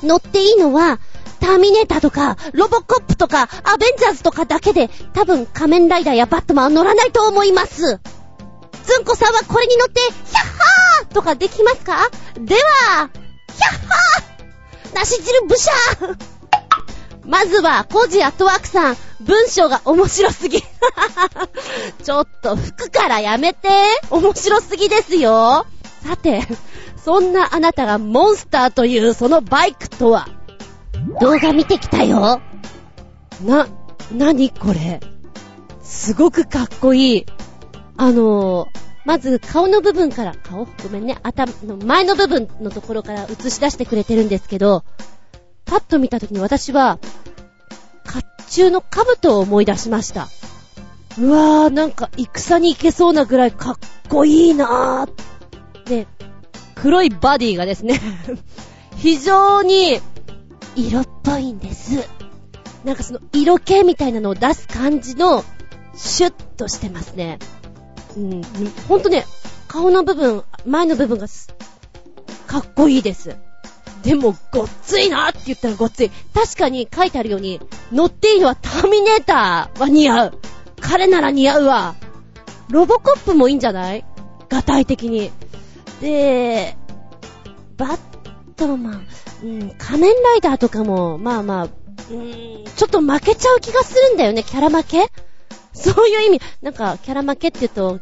[0.03, 1.01] 乗っていいのは、
[1.41, 7.83] ターミネーターとか、ロボコップとか、アベンジャーズとかだけで、多分仮面ライダーやバットマンは乗らないと思います。
[7.83, 7.99] ズ
[9.01, 12.09] ンコさんはこれに乗って、ヒャッハーとかできますか？
[12.39, 13.11] では、
[13.53, 16.17] ヒャッハー梨汁ブシャー
[17.27, 20.63] まずは、コジアトワークさん、文章が面白すぎ。
[22.05, 23.69] ちょっと服からやめて。
[24.11, 25.67] 面白すぎですよ。
[26.07, 26.47] さて、
[27.05, 30.29] そんなあなたがモンスターというそのバイクとは？
[31.21, 32.41] 動画見てきたよ。
[33.45, 33.69] な、
[34.13, 35.01] なにこれ？
[35.83, 37.27] すごくかっこいい。
[37.97, 38.69] あのー、
[39.05, 40.67] まず顔の部分から、顔？
[40.83, 44.85] ごめんね、頭の前の部分のところから映し出してくれてるんですけど、
[45.65, 46.99] パッと見た時に私は、
[48.05, 50.29] 甲冑の兜を思い出しました。
[51.19, 53.77] うわー、なんか戦に行けそうなぐらいかっ
[54.09, 55.89] こいいなー。
[55.89, 56.07] で、
[56.75, 58.01] 黒いバディがですね
[58.97, 60.01] 非常に
[60.77, 62.09] 色っぽいんです。
[62.85, 65.45] なんかその色気みたいなのを出す感じの、
[65.95, 67.39] シュッとしてますね。
[68.17, 68.43] うん、
[68.89, 69.25] ほんとね、
[69.67, 71.27] 顔の部分、前の部分が
[72.47, 73.37] かっこいいです。
[74.03, 76.11] でも、ごっついなって言ったらごっつい。
[76.33, 80.39] 確かに書いてあるように、乗っていいのはターミネーターは似合う。
[80.81, 81.95] 彼なら似合うわ。
[82.69, 84.05] ロボコップもいいんじゃない？
[84.49, 85.33] 具体的に。
[86.01, 86.77] で、
[87.77, 87.99] バッ
[88.57, 89.07] トマン、
[89.43, 91.65] うん、仮面ライダーとかも、まあまあ、
[92.11, 95.11] うん、ちょっと負けちゃう気がするんだよね、キャラ負け？
[95.73, 98.01] そういう意味、なんか、キャラ負けって言うと、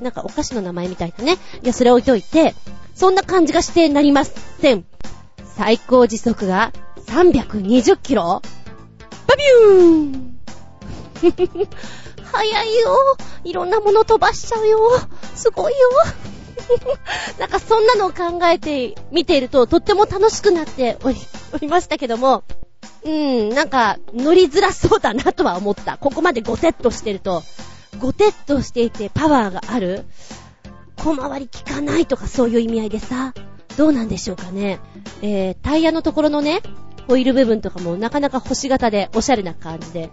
[0.00, 1.34] なんかお菓子の名前みたいなね。
[1.62, 2.54] いや、それ置いといて、
[2.94, 4.84] そんな感じがしてなりません。
[5.56, 6.72] 最高時速が
[7.06, 8.42] 320キロ
[9.28, 10.38] バビューン
[12.24, 13.16] 早いよ。
[13.44, 14.78] いろんなもの飛ばしちゃうよ。
[15.36, 15.88] すごいよ。
[17.38, 21.16] なんかそんなのを考えて見ているととっても楽しくなっており、
[21.52, 22.44] おりましたけども、
[23.04, 25.98] うん、なんか乗りづらそうだなとは思った。
[25.98, 27.42] ここまで5セットしてると、
[27.98, 30.04] 5テットしていてパワーがある
[30.96, 33.34] 小回り効かないとかそういう意味合いでさ、
[33.76, 34.80] どうなんでしょうかね。
[35.22, 36.62] えー、タイヤのところのね、
[37.08, 40.10] ホイール部分とかもなかなか星型でおしゃれな感じで、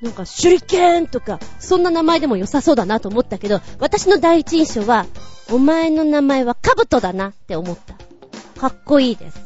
[0.00, 5.06] なんか手裏剣とか、そんな名前でも良さそうだなと思ったけど、私の第一印象は、
[5.52, 7.94] お前の名前はカブトだなって思った。
[8.60, 9.40] かっこいいです。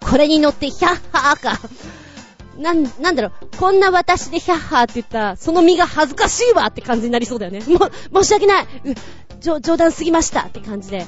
[0.00, 1.60] これに乗ってヒャッハーか。
[2.56, 7.60] なん、なんだろう、こんな私でヒャッハーって言ったら、その身が恥ずかしいわって感じになりそうだよね。
[7.60, 7.90] も、
[8.22, 8.66] 申し訳ない。
[9.40, 11.06] 冗談すぎましたって感じで。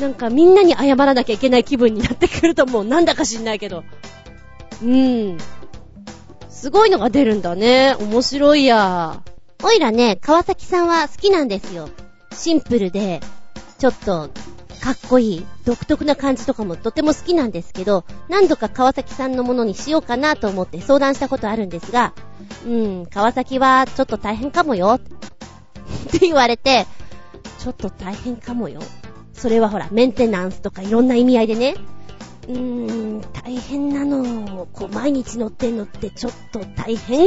[0.00, 2.84] なんかみんなに謝らなきゃいけない気分になってくると思う。
[2.84, 3.84] なんだか知んないけど。
[4.82, 5.38] うーん。
[6.50, 7.96] すごいのが出るんだね。
[7.98, 9.22] 面白いや。
[9.64, 11.88] おいらね、川崎さんは好きなんですよ。
[12.32, 13.20] シンプルで、
[13.78, 14.30] ちょっと、
[14.80, 22.14] かっこいい、独特な感じとかもとても好きなんですけど、何度か川崎さんのものにしようかなと思って相談したことあるんですが、
[22.66, 24.98] うん、川崎はちょっと大変かもよ。
[24.98, 25.00] っ
[26.10, 26.86] て言われて、
[27.58, 28.80] ちょっと大変かもよ。
[29.32, 31.74] それはほら、メンテナンスとかいろんな意味合いでね。
[32.48, 32.58] うー
[33.18, 37.26] ん、大変なの、こう、毎日乗ってんのってちょっと大変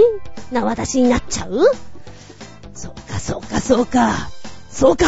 [0.52, 1.66] な私になっちゃう？
[2.74, 4.30] そうか、そうか、そうか。
[4.72, 5.06] そうか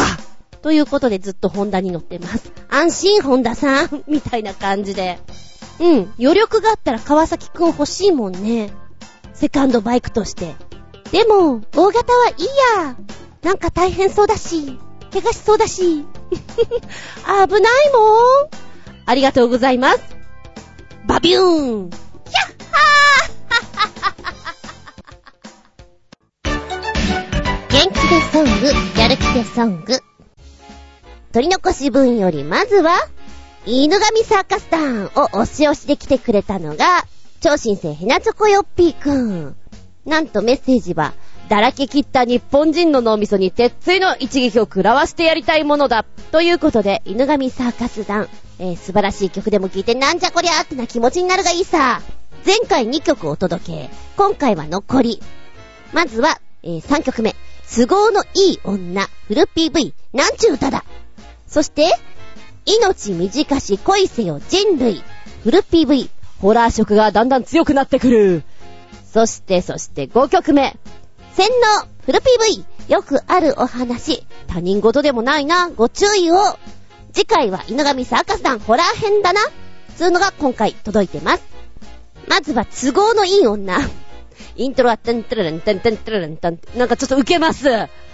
[0.62, 2.52] ということでずっとホンダに乗ってます。
[2.68, 5.18] 安心ホンダさん みたいな感じで。
[5.80, 8.72] うん、余力があったら川崎くん欲しいもんね。
[9.34, 10.54] セカンドバイクとして。
[11.10, 12.44] でも、大型はいい
[12.78, 12.96] や。
[13.42, 14.78] なんか大変そうだし。
[15.12, 16.04] 怪我しそうだし。
[16.30, 18.00] 危ないも
[18.44, 18.62] ん。
[19.04, 20.00] ありがとうございます。
[21.06, 30.11] バビューンひゃっはー 元気でソング、やる気でソング。
[31.32, 33.08] 取り残し分よりまずは、
[33.64, 37.06] 犬神サーカス団を押し押しで来てくれたのが、
[37.40, 39.56] 超新星ヘナチョコヨッピーくん。
[40.04, 41.14] なんとメッセージは、
[41.48, 46.04] だらけ切った日本人の脳みそに鉄槌の一撃を食らわしてやりたいものだ。
[46.32, 48.28] ということで、犬神サーカス団、
[48.58, 52.02] えー、素晴らしい曲でも聴いてなんじゃこりゃーってな気持ちになるがいいさ。
[52.44, 55.20] 前回2曲お届け、今回は残り。
[55.94, 57.34] まずは、えー、3曲目。
[57.74, 60.84] 都合のいい女、フル PV、なんちゅう歌だ。
[61.52, 61.94] そして、
[62.64, 65.04] 命短し恋せよ人類、
[65.44, 66.08] フル PV、
[66.40, 68.42] ホラー色がだんだん強くなってくる。
[69.12, 70.74] そして、そして5曲目。
[71.34, 71.46] 洗
[71.76, 74.26] 脳フル PV よくあるお話。
[74.46, 76.36] 他人事でもないな、ご注意を。
[77.12, 79.40] 次回は犬神サーカス団ホラー編だな。
[79.94, 81.42] つうのが今回届いてます。
[82.28, 83.76] まずは都合のいい女。
[84.56, 87.68] イントロは、タンタラランタンタンタラランタンなんかちょっと受けます。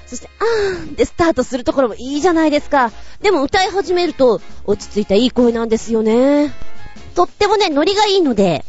[0.08, 2.90] そして、あーんでスタートするところもいいじゃないですか。
[3.20, 6.54] でも歌い始めると、落ち着いたいい声なんですよね。
[7.14, 8.64] とってもね、ノリがいいので、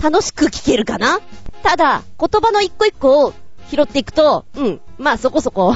[0.00, 1.20] 楽しく聴けるかな
[1.64, 3.34] ただ、言葉の一個一個を
[3.68, 5.74] 拾っていくと、うん、まあそこそこ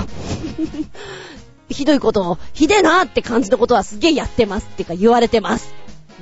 [1.69, 5.74] ひどいことを、ひでえなって感じのことはすげえやってますってか言われてます。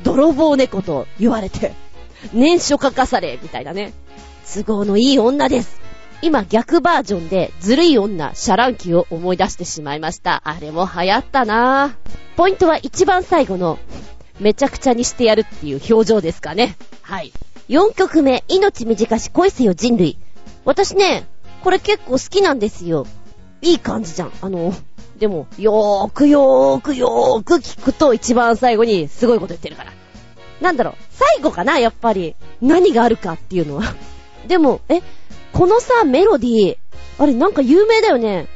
[0.05, 1.74] 泥棒猫と言われて、
[2.32, 3.93] 年書書かされ、みたいなね。
[4.55, 5.81] 都合のいい女です。
[6.22, 10.42] 今逆バージョンでずるい女、シャランキを思い出してしまいました。
[10.44, 12.36] あれも流行ったなぁ。
[12.36, 13.78] ポイントは一番最後の、
[14.38, 16.76] めちゃくちゃにしてやるっていう表情ですかね。
[17.02, 17.32] はい。
[17.68, 20.18] 4曲目、命短し恋せよ人類。
[20.64, 21.26] 私ね、
[21.62, 23.06] これ結構好きなんですよ。
[23.62, 24.32] いい感じじゃん。
[24.42, 24.74] あの、
[25.18, 29.92] でも、よーくよーくよーく聞くと一番最後にすごいこと言ってるから。
[30.60, 32.36] なんだろう、最後かな、やっぱり。
[32.60, 33.82] 何があるかっていうのは。
[34.48, 35.02] でも、え、
[35.52, 36.77] このさ、メロディー、
[37.18, 38.47] あれなんか有名だよね。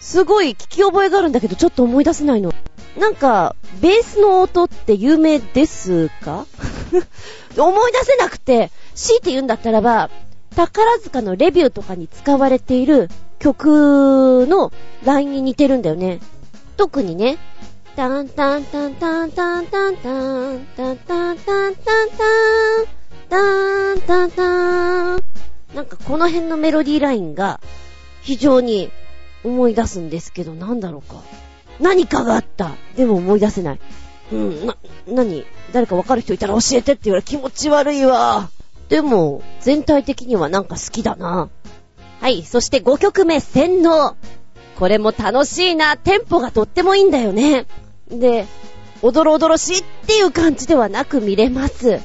[0.00, 2.52] すごい聞き覚えがあるんだけど、ちょっと思い出せないの。
[2.98, 6.46] なんか、ベースの音って有名ですか？
[7.58, 10.10] 思い出せなくて、強いて言うんだったらば、
[10.54, 13.08] 宝塚のレビューとかに使われている
[13.38, 14.72] 曲の
[15.04, 16.20] ラインに似てるんだよね。
[16.76, 17.38] 特にね、
[17.96, 20.12] タンタンタンタンタンタンタ
[20.52, 22.86] ンタンタンタンタンタン
[23.28, 25.22] タンタンタン
[25.74, 27.60] なんかこの辺のメロディーラインが
[28.22, 28.90] 非常に
[29.44, 31.22] 思い出すんですけど、なんだろうか。
[31.80, 32.72] 何かがあった。
[32.96, 33.80] でも思い出せない。
[34.32, 34.76] うん、な、
[35.06, 38.50] なに誰かわかる人いたら教えてって言われ気持ち悪いわ。
[38.88, 41.48] でも、全体的にはなんか好きだな。
[42.20, 44.16] はい、そして5曲目、洗脳。
[44.78, 45.96] これも楽しいな。
[45.96, 47.66] テンポがとってもいいんだよね。
[48.08, 48.46] で、
[49.02, 52.00] おどろおどろしいっていう感じではなく見れます。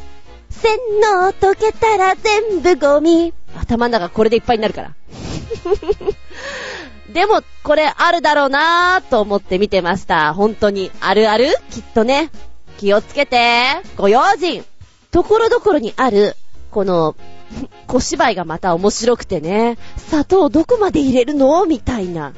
[0.50, 3.34] 洗脳溶けたら全部ゴミ。
[3.60, 4.92] 頭の中これでいっぱいになるから。
[7.14, 10.34] でも、これあるだろうなぁと思って見てました。
[10.34, 10.92] 本当に。
[11.02, 11.48] あるある？
[11.70, 12.30] きっとね。
[12.78, 13.66] 気をつけて。
[13.98, 14.64] ご用心。
[15.12, 16.38] ところどころにある、
[16.72, 17.16] この、
[17.88, 19.78] 小芝居がまた面白くてね。
[19.98, 21.66] 砂糖どこまで入れるの？
[21.66, 22.32] みたいな。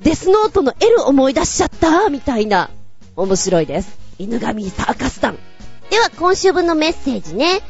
[0.00, 2.08] デスノートの L 思い出しちゃった？
[2.08, 2.70] みたいな。
[3.16, 3.98] 面白いです。
[4.18, 5.38] 犬神サーカス団。
[5.90, 7.60] では、今週分のメッセージね。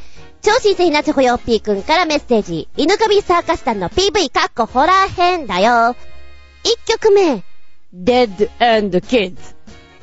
[0.45, 2.69] 超新鮮なチョコヨッピーくんからメッセージ。
[2.77, 5.97] 犬神サーカス団の PV カッコホラー編だよ。
[6.65, 7.43] 1曲目。
[7.95, 9.39] Dead and Kids。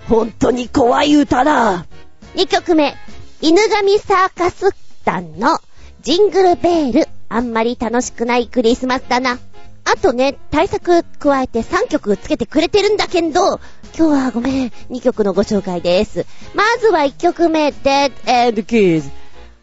[0.09, 1.85] 本当に怖い歌だ。
[2.33, 2.95] 2曲目。
[3.39, 4.71] 犬神サーカス
[5.05, 5.59] 団の
[6.01, 7.07] ジングルベール。
[7.29, 9.37] あんまり楽しくないクリスマスだな。
[9.83, 13.59] あとね、対策加えて3曲つけてくれてるんだけど、今
[13.93, 16.25] 日はごめん、2曲のご紹介です。
[16.55, 18.11] まずは1曲目、Dead
[18.47, 19.20] and Kids。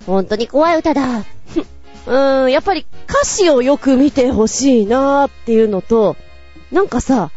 [0.08, 1.18] 本当に怖い歌だ。
[1.20, 6.16] うーん、やっぱり歌詞をよく見てほしいなーっていうのと、
[6.72, 7.30] なんかさ、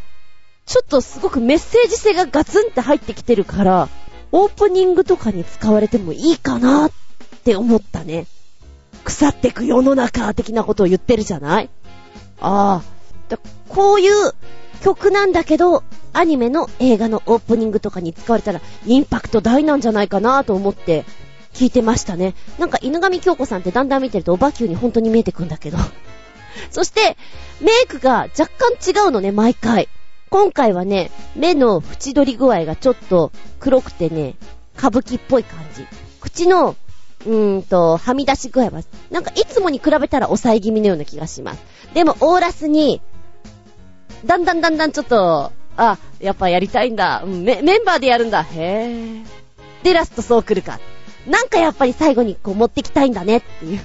[0.65, 3.89] ちょっとすごくメッセージ性がガツンって入ってきてるから、
[4.31, 6.91] オープニングとかに使われてもいいかなっ
[7.43, 8.25] て思ったね。
[9.03, 11.69] 腐ってく世の中的なことを言ってるじゃない？
[12.39, 13.37] ああ。
[13.67, 14.33] こういう
[14.81, 15.83] 曲なんだけど、
[16.13, 21.05] アニメの映画のオープニングとかに使われたらインパクト大なんじゃないかなと思って
[21.53, 22.33] 聞いてましたね。
[22.59, 25.77] なんか犬神京子さんってだんだん見てるとおばきゅうに本当に見えてくんだけど。
[26.71, 27.17] そして、
[27.61, 29.89] メイクが若干違うのね、毎回。
[30.29, 34.35] 今回はね、目の縁取り具合がちょっと黒くてね、
[34.77, 35.85] 歌舞伎っぽい感じ。
[36.21, 36.75] 口の、
[37.25, 41.61] うーんと、はみ出し具合は、なんかいつもに比べたら抑え気味のような気がします。
[41.93, 43.01] でも、オーラスに、
[44.25, 47.23] だんだんだんだんちょっと、あ、やっぱやりたいんだ。
[47.25, 48.43] メメンバーでやるんだ。
[48.43, 49.25] へぇー。
[49.83, 50.79] で、ラストそう来るか。
[51.27, 53.79] なんかやっぱり最後にこう持ってきたいんだねっていう。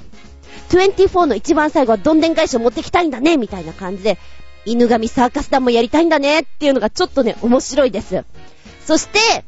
[0.69, 4.19] 24の一番最後はどんでん返しを持ってきたいんだねみたいな感じで、
[4.65, 8.25] 犬神サーカス団もやりたいんだねっていうのがちょっとね、面白いです。
[8.85, 9.45] そして、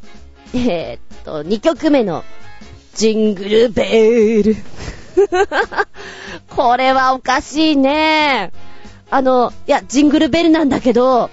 [0.55, 2.24] えー、っと、2曲目の、
[2.94, 4.56] ジングルベール。
[6.55, 8.52] これはおかしいね。
[9.10, 11.31] あの、いや、ジングルベルなんだけど、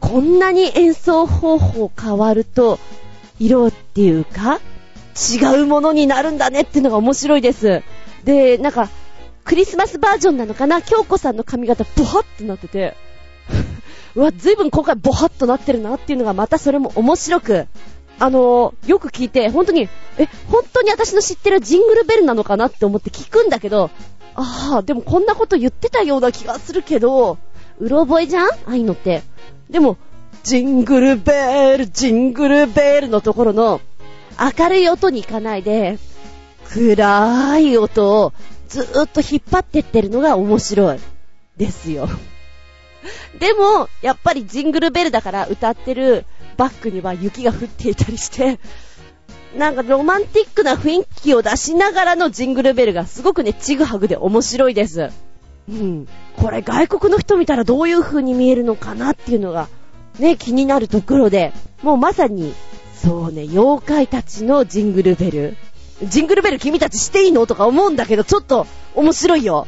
[0.00, 2.80] こんなに演奏方法変わると、
[3.38, 4.60] 色っていうか、
[5.20, 7.82] 違うものになるんだねっていうのが面白いです。
[8.24, 8.88] で、なんか、
[9.44, 10.80] クリスマスバージョンなのかな？
[10.82, 12.94] 京子さんの髪型ボハッとなってて、
[14.14, 17.66] うわ、ずいぶん今回ボハッとなってるなっていうのがまたそれも面白く、
[18.18, 19.88] あのー、よく聞いて、本当に、
[20.18, 23.90] え、本当に私の知ってるジングルベルなのかなって思って聞くんだけど、
[24.34, 27.38] ああ、でもこんなこと言ってたような気がするけど、
[27.78, 28.48] うろ覚えじゃん？
[28.48, 29.22] ああいうのって。
[29.70, 29.96] でも、
[30.42, 33.80] ジングルベール、ジングルベールのところの、
[34.38, 35.98] 明るい音に行かないで、
[36.68, 38.32] 暗い音を
[38.68, 41.00] ずーっと引っ張ってってるのが面白い。
[41.56, 42.08] ですよ。
[43.38, 46.24] でも、やっぱりジングルベルだから歌ってる
[46.56, 48.58] バックには雪が降っていたりして、
[49.56, 55.10] なんかロマンティックな雰囲気を出しながらのジングルベルがすごくね、ちぐはぐで面白いです。
[55.68, 56.08] うん。
[56.36, 59.68] これ外国の人見たらどういう風に見えるのかなっていうのが、
[60.18, 61.52] ね、気になるところで、
[61.82, 62.54] もうまさに、
[63.02, 65.56] そうね、妖怪たちのジングルベル。
[66.02, 67.46] ジングルベル君たちしていいの？
[67.46, 69.66] とか思うんだけど、ちょっと面白いよ。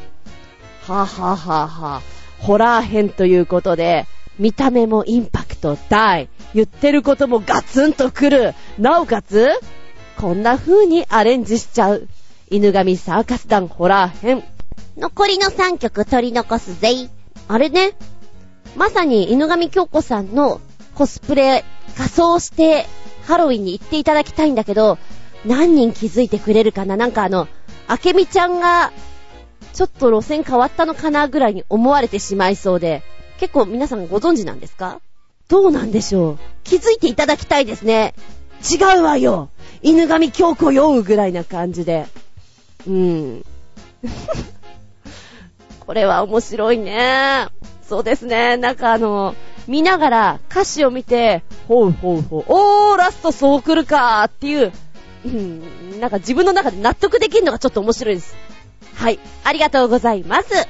[0.87, 2.43] はぁ、はぁはぁはぁ。
[2.43, 4.05] ホラー編ということで、
[4.37, 6.29] 見た目もインパクト大。
[6.53, 8.53] 言ってることもガツンとくる。
[8.77, 9.49] なおかつ、
[10.17, 12.07] こんな風にアレンジしちゃう。
[12.51, 14.43] 犬神サーカス団ホラー編。
[14.97, 17.09] 残りの3曲取り残すぜい。
[17.47, 17.93] あれね。
[18.75, 20.61] まさに犬神京子さんの
[20.93, 21.63] コスプレ
[21.97, 22.85] 仮装して
[23.25, 24.97] ハロウィンに行っていただきたいんだけど、
[25.45, 26.97] 何人気づいてくれるかな？
[26.97, 27.47] なんかあの、
[27.87, 28.91] あけみちゃんが、
[29.73, 33.03] ちょっと路線変わったのかなぐらいに思われてしまいそうで、
[33.39, 34.99] 結構皆さんご存知なんですか？
[35.49, 36.39] どうなんでしょう？
[36.63, 38.13] 気づいていただきたいですね。
[38.71, 39.49] 違うわよ
[39.81, 42.05] 犬神京子酔うぐらいな感じで。
[42.87, 43.45] うん。
[45.85, 47.47] これは面白いね。
[47.87, 48.55] そうですね。
[48.55, 49.35] なんかあの、
[49.67, 54.71] 見ながら歌詞を見て、ほうほうほう、おー、ラストそう来るかーっていう
[55.25, 58.35] うん、なんか自分の中で納得できるのがちょっと面白いです。
[58.95, 59.19] はい。
[59.43, 60.67] ありがとうございます。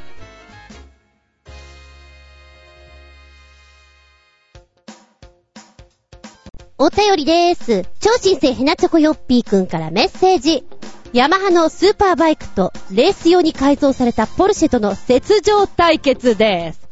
[6.78, 7.86] お便りでーす。
[8.00, 10.66] 超新星ヘナチョコヨッピーくんからメッセージ。
[11.14, 16.83] ヤマハのスーパーバイクとレース用に改造されたポルシェとの雪上対決です。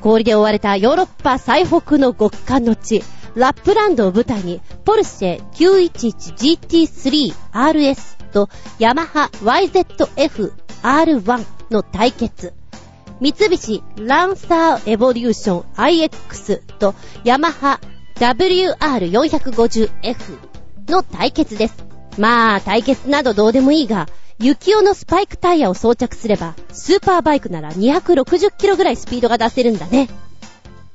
[0.00, 3.02] 氷で覆われたヨーロッパ最北の極寒の地、
[3.34, 8.48] ラップランドを舞台に、ポルシェ 911GT3RS と
[8.78, 12.54] ヤマハ YZF-R1 の対決。
[13.20, 17.78] 三菱ランサーエボリューション IX とヤマハ
[18.14, 20.38] WR450F
[20.88, 21.84] の対決です。
[22.18, 24.08] まあ、対決などどうでもいいが、
[24.40, 30.08] 雪用のスパイクタイヤを装着すれば、スーパーバイクなら260キロぐらいスピードが出せるんだね。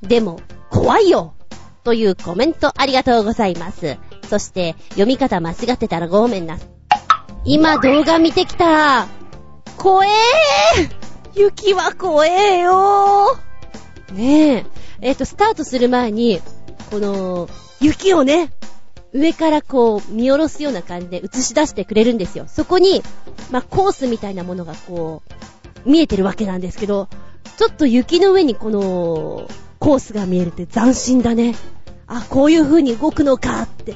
[0.01, 0.39] でも、
[0.71, 1.35] 怖いよ
[1.83, 3.97] というコメントありがとうございます。
[4.27, 6.57] そして、読み方間違ってたらごめんな。
[7.43, 9.07] 今動画見てきた。
[9.77, 11.05] 怖えー
[11.35, 13.37] 雪は怖えよ
[14.13, 14.65] ねえ。
[15.01, 16.41] えっ、と、スタートする前に、
[16.89, 17.49] この、
[17.81, 18.51] 雪をね、
[19.15, 22.45] 上からこう、見下ろすような感じで映し出してくれるんですよ。
[22.47, 23.01] そこに、
[23.49, 25.23] まあ、コースみたいなものがこ
[25.85, 27.07] う、見えてるわけなんですけど、
[27.57, 29.47] ちょっと雪の上にこの、
[29.79, 31.55] コースが見えるって斬新だね。
[32.07, 33.95] あ、こういう風に動くのかって。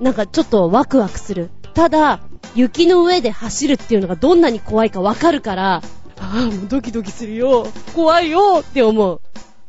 [0.00, 1.50] なんかちょっとワクワクする。
[1.74, 2.20] ただ、
[2.54, 5.82] 雪の上で走るっていうのがどんなに怖いかわかるから、あ
[6.20, 7.66] あ、もうドキドキするよ。
[7.94, 9.20] 怖いよって思う。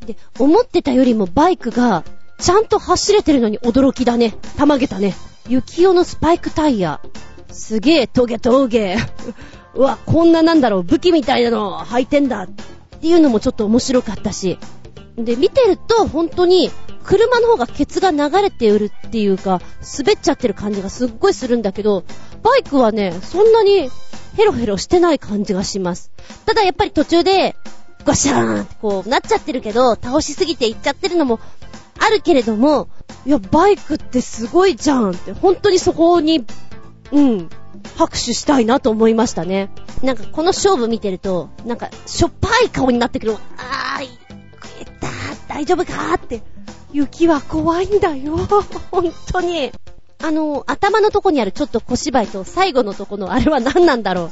[0.06, 2.04] で、思ってたよりもバイクが
[2.38, 4.34] ちゃんと走れてるのに驚きだね。
[4.56, 5.14] たまげたね。
[5.48, 7.00] 雪用のスパイクタイヤ。
[7.50, 8.96] すげえトゲトゲ。
[9.74, 12.42] うわ、こんななんだろう、武器みたいなの履いてんだ。
[12.42, 12.48] っ
[13.00, 14.58] ていうのもちょっと面白かったし。
[15.16, 16.70] で、見てると本当に
[17.04, 19.60] 車の方がケツが流れてるっていうか、
[19.98, 22.04] 滑っちゃってる感じがすっごいするんだけど、
[22.42, 23.90] バイクはね、そんなに
[24.36, 26.10] ヘロヘロしてない感じがします。
[26.46, 27.56] ただやっぱり途中で、
[28.04, 31.40] ゴシャーンってこうなっちゃってるけど、倒しすぎていっちゃってるのも
[31.98, 32.88] あるけれども、
[33.26, 36.44] いや、バイクってすごいじゃんって、本当にそこに、
[37.12, 37.48] うん、
[37.96, 39.70] 拍手したいなと思いましたね。
[40.02, 43.36] なんかこの勝負見てると、なんかしょっぱい顔になってくる。
[43.56, 44.08] あー、
[44.80, 46.42] えた大丈夫かーって。
[46.92, 48.36] 雪は怖いんだよ。
[48.90, 49.72] 本当に。
[50.22, 54.30] あの、頭のとこにあるちょっと小芝居と最後のとこのあれは何なんだろう。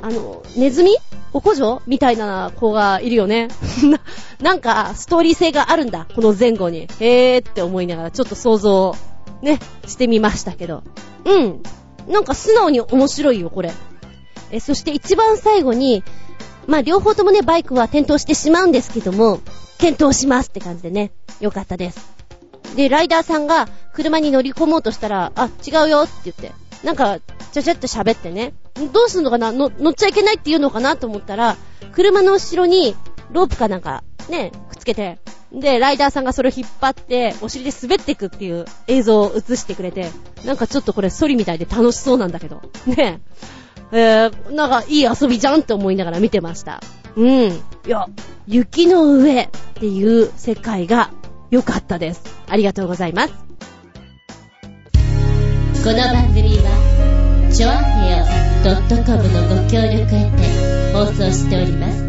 [0.00, 0.96] あの、ネズミ？
[1.32, 1.82] おこじょ？
[1.86, 3.48] みたいな子がいるよね。
[4.40, 6.06] な、んか、ストーリー性があるんだ。
[6.14, 6.88] この前後に。
[7.00, 8.94] へーって思いながら、ちょっと想像、
[9.42, 10.82] ね、してみましたけど。
[11.24, 11.62] うん。
[12.08, 13.72] なんか素直に面白いよ、これ。
[14.50, 16.02] え、そして一番最後に、
[16.66, 19.40] まあ、両方ともね、バイクは転倒してしまうんですけども、
[19.78, 22.17] 検討しますって感じでね、よかったです。
[22.76, 26.52] で、ライダーさんが車に乗り込もうとしたら、あ、違うよって言って、
[26.84, 27.18] なんか、
[27.52, 28.54] ちゃちゃっと喋ってね、
[28.92, 29.52] どうすんのかな？
[29.52, 31.56] 乗っちゃいけないって言うのかなと思ったら、
[31.92, 32.94] 車の後ろに
[33.32, 35.18] ロープかなんかね、くっつけて、
[35.50, 40.10] で、ライダーさんがそれを引っ張って、お尻で滑っていくっていう映像を映してくれて、
[40.44, 42.60] なんかちょっとこれソリみたいで楽しそうなんだけど。
[42.86, 43.20] ね
[43.90, 43.90] え。
[43.90, 46.82] えー、なんかいい遊びじゃんって思いながら見てました。
[47.16, 47.28] うん。
[47.50, 48.06] いや、
[48.46, 51.10] 雪の上っていう世界が
[51.50, 52.22] 良かったです。
[52.46, 53.34] ありがとうございます。
[55.82, 58.26] この番組は、ちょあへよ
[59.06, 62.08] .com のご協力へて放送しております。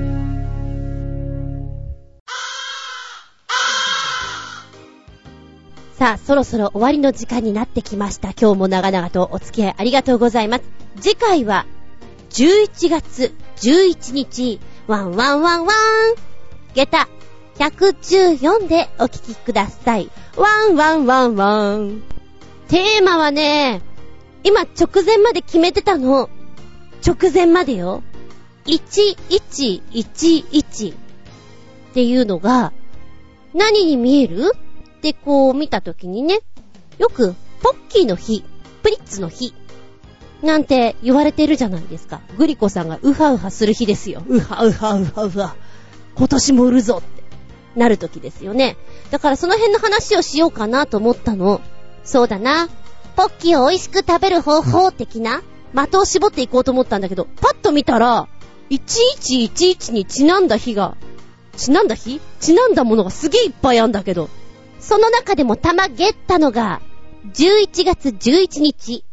[5.97, 8.31] さあ、そろそろ終わりの時間になってきました。
[8.31, 10.63] 今日も長々とお付き合いありがとうございます。
[10.99, 11.65] 次回は、
[12.31, 15.75] 11月11日、ワンワンワンワン
[16.73, 17.07] 下駄
[17.59, 20.09] 114でお聞きください。
[20.37, 22.01] ワンワンワンワン。
[22.69, 23.81] テーマはね、
[24.43, 26.29] 今直前まで決めてたの。
[27.05, 28.01] 直前までよ。
[28.65, 30.95] 1111っ
[31.93, 32.71] ていうのが、
[33.53, 34.53] 何に見える？
[34.55, 34.59] っ
[35.01, 36.39] てこう見たときにね、
[36.97, 38.45] よく、ポッキーの日、
[38.83, 39.53] プリッツの日、
[40.41, 42.21] なんて言われてるじゃないですか。
[42.37, 44.23] グリコさんがウハウハする日ですよ。
[44.27, 45.55] ウハウハウハウハ。
[46.15, 47.03] 今年も売るぞ
[47.75, 48.77] なる時ですよね。
[49.11, 51.61] だからその辺の話をしようかなと思ったの。
[52.03, 52.69] そうだな。
[53.15, 55.41] ポッキーを美味しく食べる方法的な
[55.73, 58.27] 的を絞っていこうと思ったんだけど、パッと見たら、
[58.69, 60.95] 1111にちなんだ日が、
[61.57, 62.21] ちなんだ日？
[62.39, 64.29] ちなんだものがすげえいっぱいあんだけど。
[64.79, 66.81] その中でも玉ゲッタのが、
[67.33, 69.03] 11月11日、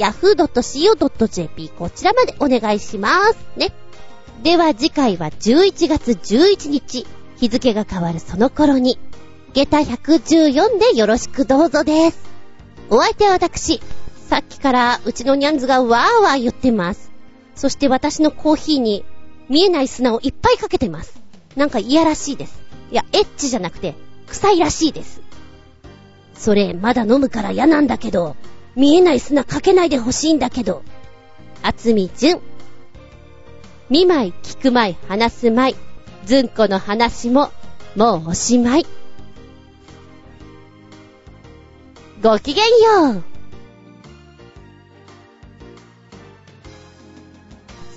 [0.00, 3.38] zun@yahoo.co.jp こちらまでお願いします。
[3.56, 3.72] ね。
[4.42, 7.06] では次回は11月11日、
[7.36, 8.98] 日付が変わるその頃に
[9.54, 12.18] 下駄114でよろしくどうぞです。
[12.88, 13.82] お相手は私。
[14.28, 17.12] さっきからうちのニャンズがわーわー言ってます。
[17.54, 19.04] そして私のコーヒーに
[19.50, 21.20] 見えない砂をいっぱいかけてます。
[21.54, 22.62] なんか嫌らしいです。
[22.90, 23.94] いや、エッチじゃなくて、
[24.26, 25.20] 臭いらしいです。
[26.32, 28.36] それ、まだ飲むから嫌なんだけど、
[28.74, 30.82] 見えない砂かけないでほしいんだけど。
[31.62, 32.40] あつみじゅん。
[33.90, 35.76] 見舞い、聞く舞い、話す舞い。
[36.24, 37.50] ずんこの話も、
[37.96, 38.86] もうおしまい。
[42.22, 42.64] ごきげん
[43.10, 43.22] よう。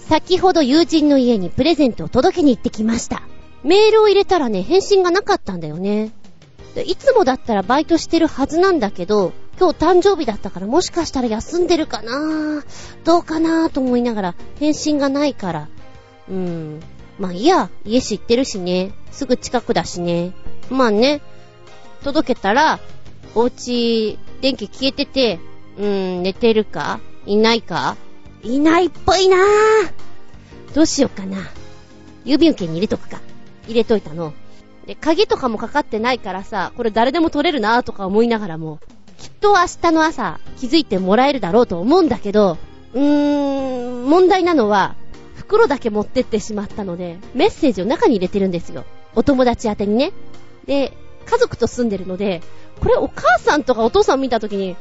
[0.08, 3.22] 先ほど友人の家にプレゼントを届けに行ってきました。
[3.64, 6.12] メールを入れたらね、返信がなかったんだよね。
[6.84, 12.64] いつもだったらバイトしてるはずなんだけど、今日誕生日だったからもしかしたら休んでるかな
[13.04, 15.70] どうかなと思いながら返信がないから。
[16.30, 16.80] うーん。
[17.20, 18.92] まあいいや、家知ってるしね。
[19.12, 20.34] すぐ近くだしね。
[20.72, 21.22] まあね、
[22.04, 22.80] 届けたら、
[23.36, 25.40] お家、電気消えてて、
[25.78, 27.02] うーん、寝てるか？
[27.26, 27.98] いないか？
[28.44, 29.40] いないっぽいなぁ。
[30.74, 31.38] どうしようかな。
[32.24, 33.20] 郵便受けに入れとくか。
[33.68, 34.34] 入れといたの。
[34.86, 38.80] で、鍵とかもかかってないからさ、これ誰でも取れるなぁとか思いながらも、
[39.18, 42.58] きっと明日の朝気づいてもらえるだろうと思うんだけど、
[42.94, 44.96] うーん、問題なのは、
[45.36, 48.86] 袋だけ持ってってしまったので、メッセージを中に入れてるんですよ。
[49.16, 50.14] お友達宛てにね。
[50.66, 50.94] で、
[51.26, 52.42] 家族と住んでるので、
[52.80, 54.76] これお母さんとかお父さん見たときに、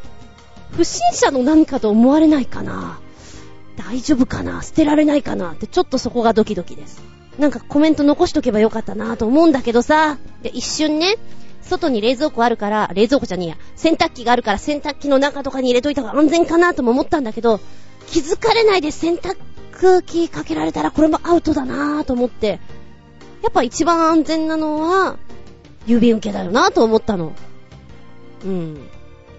[0.76, 2.98] 不審者の何かと思われないかな。
[3.76, 4.62] 大丈夫かな。
[4.62, 5.52] 捨てられないかな。
[5.52, 7.02] ってちょっとそこがドキドキです。
[7.38, 10.18] なんかコメント残しとけばよかったなと思うんだけどさ。
[10.42, 11.16] で、一瞬ね、
[11.62, 17.60] 外に冷蔵庫あるから、冷蔵庫じゃねえや、洗濯機があるから洗濯機の中とかに入れといた方が安全かなとも思ったんだけど、
[18.06, 22.60] 気づかれないで洗濯機かけられたらこれもアウトだなと思って、
[23.42, 25.16] やっぱ一番安全なのは、
[25.86, 27.32] 郵便受けだよなと思ったの。
[28.44, 28.88] うん。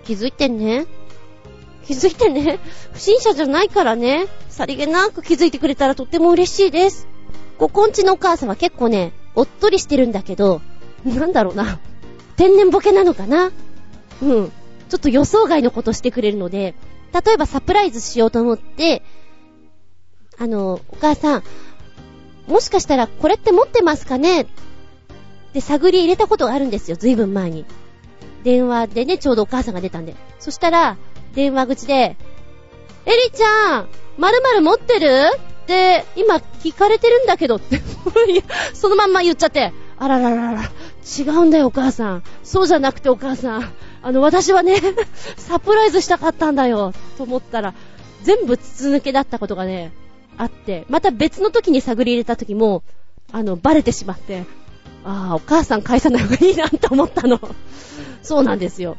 [0.03, 0.85] 気づいてね。
[1.85, 2.59] 気づいてね。
[2.93, 4.27] 不審者じゃないからね。
[4.49, 7.07] さりげなく気づいてくれたらとっても嬉しいです。
[7.57, 10.61] ここんちのお母さんは結構ね、おっとりしてるんだけど、
[11.03, 11.79] なんだろうな。
[12.35, 13.51] 天然ボケなのかな
[14.21, 14.51] うん。
[14.89, 16.75] ちょっと予想外のことしてくれるので、
[17.13, 19.03] 例えばサプライズしようと思って、
[20.37, 21.43] あの、お母さん、
[22.47, 24.47] もしかしたらこれって持ってますかね？
[25.55, 27.65] って探り入れたことがあるんですよ、ずいぶん前に。
[28.43, 30.13] 電話でね、ちょうどお母さんが出たんで。
[30.37, 30.97] そしたら、
[31.33, 32.17] 電話口で、
[33.05, 33.87] エリちゃん、
[34.17, 35.07] 〇〇持ってる？
[35.63, 37.81] って今聞かれてるんだけどって、
[38.75, 42.23] そのまんま言っちゃって、あらららら、違うんだよお母さん。
[42.43, 43.73] そうじゃなくてお母さん。
[44.03, 44.75] あの、私はね、
[45.37, 47.73] サプライズしたかったんだよ、と思ったら、
[48.23, 49.93] 全部筒抜けだったことがね、
[50.37, 52.83] あって、また別の時に探り入れた時も、
[53.31, 54.43] あの、バレてしまって、
[55.05, 57.39] ああ、お母さん返さない方がいいなって思ったの。
[58.23, 58.97] そうなんですよ。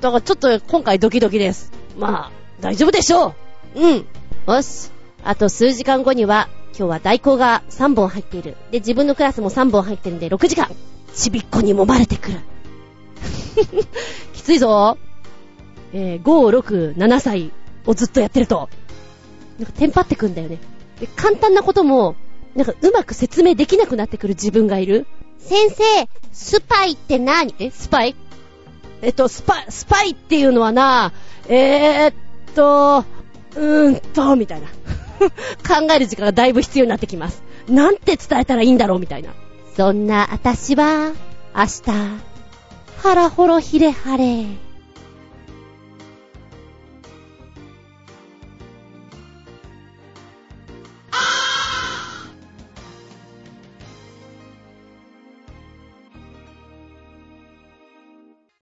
[0.00, 1.72] だからちょっと今回ドキドキです。
[1.98, 3.34] まあ、大丈夫でしょ
[3.74, 4.06] ううん。
[4.46, 4.90] よし。
[5.24, 6.48] あと数時間後には、
[6.78, 8.56] 今日は代行が3本入っている。
[8.70, 10.70] で、自分のクラスも3本入ってるんで6時間。
[11.14, 12.40] ちびっこにもまれてくる。
[14.34, 14.98] きついぞ。
[15.94, 17.52] えー、5、6、7歳
[17.86, 18.68] をずっとやってると、
[19.58, 20.58] なんかテンパってくんだよね。
[21.00, 22.16] で、簡単なことも、
[22.56, 25.06] なんかうまく説明できなくなってくる自分がいる？
[25.38, 25.84] 先生、
[26.32, 27.54] スパイって何？
[27.58, 28.16] え、スパイ？
[29.02, 31.12] えっと、スパイ、スパイっていうのはな、
[31.48, 32.14] えー、っ
[32.54, 33.04] と、
[33.56, 34.68] うーんと、みたいな。
[35.66, 37.42] 考える時間がだいぶ必要になってきます。
[37.68, 39.30] なんて伝えたらいいんだろう、みたいな。
[39.76, 41.12] そんな私は、
[41.54, 41.82] 明日、
[42.98, 44.65] はらほろひれはれ。